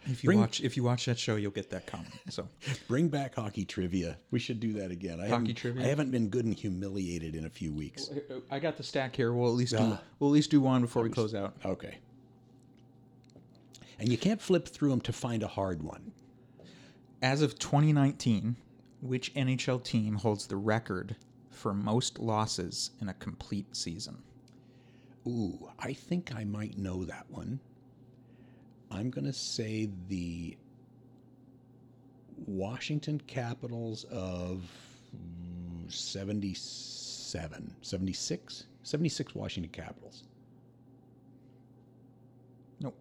if 0.08 0.24
you 0.24 0.28
Bring- 0.28 0.40
watch 0.40 0.60
if 0.60 0.76
you 0.76 0.82
watch 0.82 1.04
that 1.06 1.18
show 1.18 1.36
you'll 1.36 1.50
get 1.50 1.70
that 1.70 1.86
comment 1.86 2.12
so 2.30 2.48
Bring 2.88 3.08
back 3.08 3.34
hockey 3.34 3.64
trivia. 3.64 4.16
We 4.30 4.38
should 4.38 4.58
do 4.60 4.72
that 4.74 4.90
again. 4.90 5.20
I 5.20 5.24
Hockey 5.28 5.32
haven't, 5.32 5.54
trivia? 5.56 5.84
I 5.84 5.86
haven't 5.88 6.10
been 6.10 6.28
good 6.28 6.44
and 6.44 6.54
humiliated 6.54 7.34
in 7.34 7.44
a 7.46 7.50
few 7.50 7.72
weeks. 7.72 8.10
i 8.50 8.58
got 8.58 8.76
the 8.76 8.82
stack 8.82 9.14
here 9.16 9.32
we'll 9.32 9.48
at 9.48 9.54
least 9.54 9.72
do 9.72 9.78
Ah. 9.80 10.00
we'll 10.18 10.30
at 10.30 10.34
least 10.34 10.50
do 10.50 10.60
one 10.60 10.80
before 10.82 11.02
we 11.02 11.10
close 11.10 11.34
out 11.34 11.54
Okay. 11.64 11.98
And 13.98 14.08
you 14.08 14.16
can't 14.18 14.40
flip 14.40 14.68
through 14.68 14.90
them 14.90 15.00
to 15.02 15.12
find 15.12 15.42
a 15.42 15.48
hard 15.48 15.82
one. 15.82 16.12
As 17.20 17.42
of 17.42 17.58
2019, 17.58 18.54
which 19.00 19.34
NHL 19.34 19.82
team 19.82 20.14
holds 20.14 20.46
the 20.46 20.56
record 20.56 21.16
for 21.50 21.74
most 21.74 22.20
losses 22.20 22.92
in 23.00 23.08
a 23.08 23.14
complete 23.14 23.74
season? 23.76 24.18
Ooh, 25.26 25.68
I 25.80 25.92
think 25.94 26.32
I 26.32 26.44
might 26.44 26.78
know 26.78 27.04
that 27.06 27.26
one. 27.28 27.58
I'm 28.90 29.10
going 29.10 29.24
to 29.24 29.32
say 29.32 29.90
the 30.08 30.56
Washington 32.46 33.20
Capitals 33.26 34.04
of 34.04 34.64
mm, 35.14 35.92
77, 35.92 37.74
76, 37.82 38.64
76 38.82 39.34
Washington 39.34 39.72
Capitals. 39.72 40.24
Nope. 42.80 42.96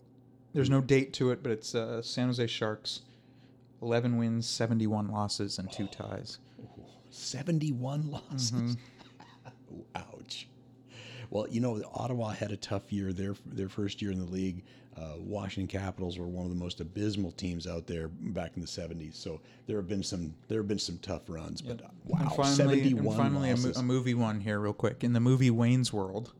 There's 0.54 0.70
no 0.70 0.82
date 0.82 1.14
to 1.14 1.32
it, 1.32 1.42
but 1.42 1.52
it's 1.52 1.74
uh, 1.76 2.02
San 2.02 2.28
Jose 2.28 2.48
Sharks. 2.48 3.02
11 3.82 4.18
wins, 4.18 4.48
71 4.50 5.10
losses, 5.10 5.60
and 5.60 5.72
two 5.72 5.88
ties. 5.88 6.40
71 7.12 8.10
losses. 8.10 8.76
Ouch. 9.96 10.07
Well, 11.30 11.48
you 11.50 11.60
know, 11.60 11.82
Ottawa 11.94 12.30
had 12.30 12.52
a 12.52 12.58
tough 12.58 12.92
year 12.92 13.14
their 13.14 13.36
their 13.46 13.70
first 13.70 14.02
year 14.02 14.12
in 14.12 14.20
the 14.20 14.32
league. 14.32 14.64
Uh, 14.96 15.14
Washington 15.20 15.68
Capitals 15.68 16.18
were 16.18 16.28
one 16.28 16.46
of 16.46 16.50
the 16.50 16.58
most 16.58 16.80
abysmal 16.82 17.32
teams 17.32 17.68
out 17.68 17.86
there 17.86 18.08
back 18.08 18.54
in 18.56 18.62
the 18.62 18.68
70s. 18.68 19.14
So 19.14 19.40
there 19.68 19.78
have 19.78 19.88
been 19.88 20.02
some 20.02 20.34
there 20.48 20.60
have 20.60 20.68
been 20.68 20.80
some 20.80 20.98
tough 21.00 21.24
runs, 21.28 21.62
but 21.62 21.82
uh, 21.84 21.88
wow, 22.06 22.20
and 22.22 22.32
finally, 22.32 22.56
71 22.56 23.06
and 23.06 23.16
finally 23.16 23.50
a, 23.52 23.58
mo- 23.58 23.74
a 23.76 23.84
movie 23.84 24.16
one 24.16 24.40
here, 24.40 24.60
real 24.60 24.74
quick. 24.74 25.04
In 25.04 25.14
the 25.14 25.20
movie 25.20 25.52
Wayne's 25.52 25.94
World, 25.94 26.34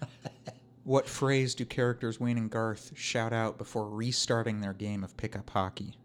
what 0.84 1.08
phrase 1.08 1.54
do 1.54 1.64
characters 1.64 2.20
Wayne 2.20 2.36
and 2.36 2.50
Garth 2.50 2.92
shout 2.94 3.32
out 3.32 3.56
before 3.56 3.88
restarting 3.88 4.60
their 4.60 4.74
game 4.74 5.02
of 5.02 5.16
pickup 5.16 5.48
hockey? 5.48 5.96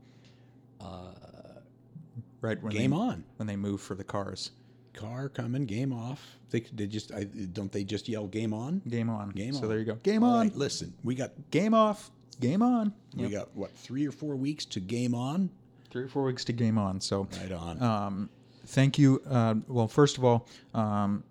right 2.45 2.61
when 2.61 2.71
Game 2.71 2.91
they, 2.91 2.97
on. 2.97 3.23
when 3.37 3.47
they 3.47 3.55
move 3.55 3.81
for 3.81 3.95
the 3.95 4.03
cars. 4.03 4.51
Car 4.95 5.29
coming, 5.29 5.65
game 5.65 5.93
off. 5.93 6.37
They, 6.49 6.61
they 6.73 6.87
just 6.87 7.11
I, 7.13 7.25
don't 7.25 7.71
they 7.71 7.83
just 7.83 8.07
yell 8.09 8.27
game 8.27 8.53
on? 8.53 8.81
Game 8.87 9.09
on. 9.09 9.29
Game 9.31 9.53
so 9.53 9.63
on. 9.63 9.69
there 9.69 9.79
you 9.79 9.85
go. 9.85 9.95
Game 9.95 10.23
All 10.23 10.33
on. 10.35 10.47
right, 10.47 10.55
listen, 10.55 10.93
we 11.03 11.13
got 11.15 11.31
Game 11.51 11.73
off. 11.73 12.11
Game 12.39 12.61
on. 12.61 12.93
we 13.15 13.29
got 13.29 13.55
what 13.55 13.71
three 13.71 14.07
or 14.07 14.11
four 14.11 14.35
weeks 14.35 14.65
to 14.65 14.79
game 14.79 15.13
on. 15.15 15.49
Three 15.91 16.03
or 16.03 16.07
four 16.09 16.23
weeks 16.23 16.43
to 16.45 16.53
game 16.53 16.77
on. 16.77 16.99
So 16.99 17.27
Right 17.41 17.51
on. 17.51 17.81
um, 17.81 18.29
thank 18.67 18.97
you. 18.99 19.21
Uh, 19.29 19.55
well, 19.67 19.87
first 19.87 20.17
of 20.17 20.25
all, 20.25 20.47
um, 20.73 21.23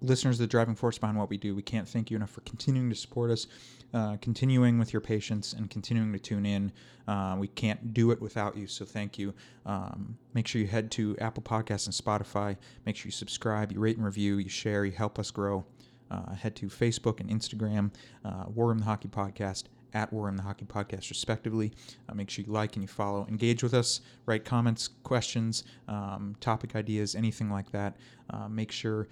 listeners 0.00 0.38
the 0.38 0.46
driving 0.46 0.74
force 0.76 0.98
behind 0.98 1.18
what 1.18 1.28
we 1.30 1.36
do, 1.36 1.54
we 1.54 1.62
can't 1.62 1.88
thank 1.88 2.10
you 2.10 2.16
enough 2.16 2.30
for 2.30 2.40
continuing 2.42 2.88
to 2.90 2.94
support 2.96 3.30
us, 3.32 3.48
uh, 3.94 4.16
continuing 4.20 4.78
with 4.78 4.92
your 4.92 5.00
patience, 5.00 5.52
and 5.52 5.70
continuing 5.70 6.12
to 6.12 6.18
tune 6.18 6.46
in. 6.46 6.72
Uh, 7.06 7.36
we 7.38 7.48
can't 7.48 7.94
do 7.94 8.10
it 8.10 8.20
without 8.20 8.56
you, 8.56 8.66
so 8.66 8.84
thank 8.84 9.18
you. 9.18 9.32
Um, 9.64 10.18
make 10.34 10.46
sure 10.46 10.60
you 10.60 10.66
head 10.66 10.90
to 10.92 11.16
Apple 11.18 11.42
Podcasts 11.42 11.86
and 11.86 11.94
Spotify. 11.94 12.56
Make 12.84 12.96
sure 12.96 13.06
you 13.06 13.12
subscribe, 13.12 13.72
you 13.72 13.80
rate 13.80 13.96
and 13.96 14.04
review, 14.04 14.38
you 14.38 14.50
share, 14.50 14.84
you 14.84 14.92
help 14.92 15.18
us 15.18 15.30
grow. 15.30 15.64
Uh, 16.10 16.34
head 16.34 16.56
to 16.56 16.66
Facebook 16.66 17.20
and 17.20 17.28
Instagram, 17.28 17.90
uh, 18.24 18.44
War 18.54 18.68
Room 18.68 18.78
the 18.78 18.84
Hockey 18.84 19.08
Podcast, 19.08 19.64
at 19.94 20.12
War 20.12 20.26
Room 20.26 20.36
the 20.36 20.42
Hockey 20.42 20.64
Podcast, 20.64 21.10
respectively. 21.10 21.72
Uh, 22.08 22.14
make 22.14 22.30
sure 22.30 22.44
you 22.44 22.52
like 22.52 22.76
and 22.76 22.82
you 22.82 22.88
follow. 22.88 23.26
Engage 23.28 23.62
with 23.62 23.74
us. 23.74 24.00
Write 24.26 24.44
comments, 24.44 24.88
questions, 25.02 25.64
um, 25.86 26.34
topic 26.40 26.76
ideas, 26.76 27.14
anything 27.14 27.50
like 27.50 27.70
that. 27.72 27.96
Uh, 28.30 28.48
make 28.48 28.72
sure 28.72 29.08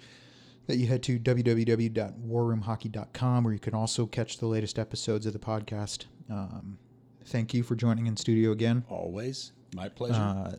that 0.67 0.77
you 0.77 0.87
head 0.87 1.03
to 1.03 1.19
www.warroomhockey.com 1.19 3.43
where 3.43 3.53
you 3.53 3.59
can 3.59 3.73
also 3.73 4.05
catch 4.05 4.37
the 4.37 4.47
latest 4.47 4.77
episodes 4.79 5.25
of 5.25 5.33
the 5.33 5.39
podcast. 5.39 6.05
Um, 6.29 6.77
thank 7.25 7.53
you 7.53 7.63
for 7.63 7.75
joining 7.75 8.07
in 8.07 8.17
studio 8.17 8.51
again. 8.51 8.83
Always 8.89 9.51
my 9.75 9.89
pleasure. 9.89 10.13
Uh, 10.15 10.55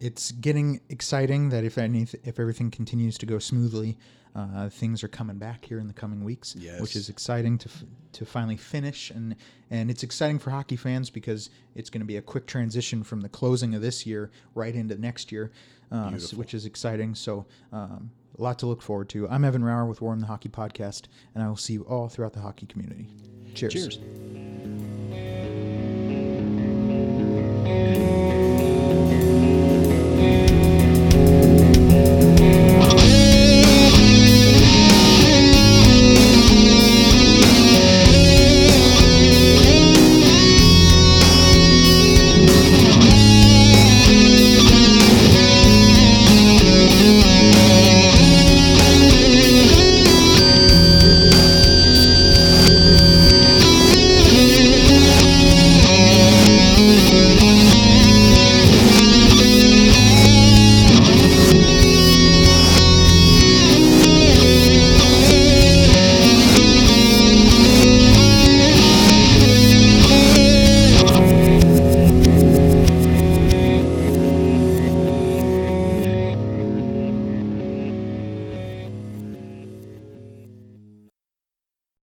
it's 0.00 0.30
getting 0.32 0.80
exciting 0.88 1.48
that 1.50 1.64
if 1.64 1.76
any, 1.76 2.06
if 2.24 2.38
everything 2.38 2.70
continues 2.70 3.18
to 3.18 3.26
go 3.26 3.38
smoothly, 3.38 3.98
uh, 4.36 4.68
things 4.68 5.02
are 5.02 5.08
coming 5.08 5.38
back 5.38 5.64
here 5.64 5.80
in 5.80 5.88
the 5.88 5.92
coming 5.92 6.22
weeks, 6.22 6.54
Yes. 6.56 6.80
which 6.80 6.94
is 6.94 7.08
exciting 7.08 7.58
to 7.58 7.68
f- 7.68 7.84
to 8.12 8.24
finally 8.24 8.56
finish 8.56 9.10
and 9.10 9.34
and 9.70 9.90
it's 9.90 10.02
exciting 10.02 10.38
for 10.38 10.50
hockey 10.50 10.76
fans 10.76 11.10
because 11.10 11.50
it's 11.74 11.90
going 11.90 12.00
to 12.00 12.06
be 12.06 12.16
a 12.16 12.22
quick 12.22 12.46
transition 12.46 13.02
from 13.02 13.20
the 13.22 13.28
closing 13.28 13.74
of 13.74 13.82
this 13.82 14.06
year 14.06 14.30
right 14.54 14.74
into 14.74 14.96
next 14.96 15.32
year, 15.32 15.50
uh, 15.90 16.04
s- 16.04 16.10
Beautiful. 16.10 16.38
which 16.38 16.54
is 16.54 16.64
exciting. 16.66 17.14
So. 17.14 17.46
Um, 17.72 18.10
a 18.36 18.42
lot 18.42 18.58
to 18.60 18.66
look 18.66 18.82
forward 18.82 19.08
to. 19.10 19.28
I'm 19.28 19.44
Evan 19.44 19.62
Rauer 19.62 19.86
with 19.88 20.00
War 20.00 20.12
Room 20.12 20.20
the 20.20 20.26
Hockey 20.26 20.48
Podcast, 20.48 21.04
and 21.34 21.42
I 21.42 21.48
will 21.48 21.56
see 21.56 21.74
you 21.74 21.82
all 21.82 22.08
throughout 22.08 22.32
the 22.32 22.40
hockey 22.40 22.66
community. 22.66 23.08
Cheers. 23.54 23.72
Cheers. 23.72 23.98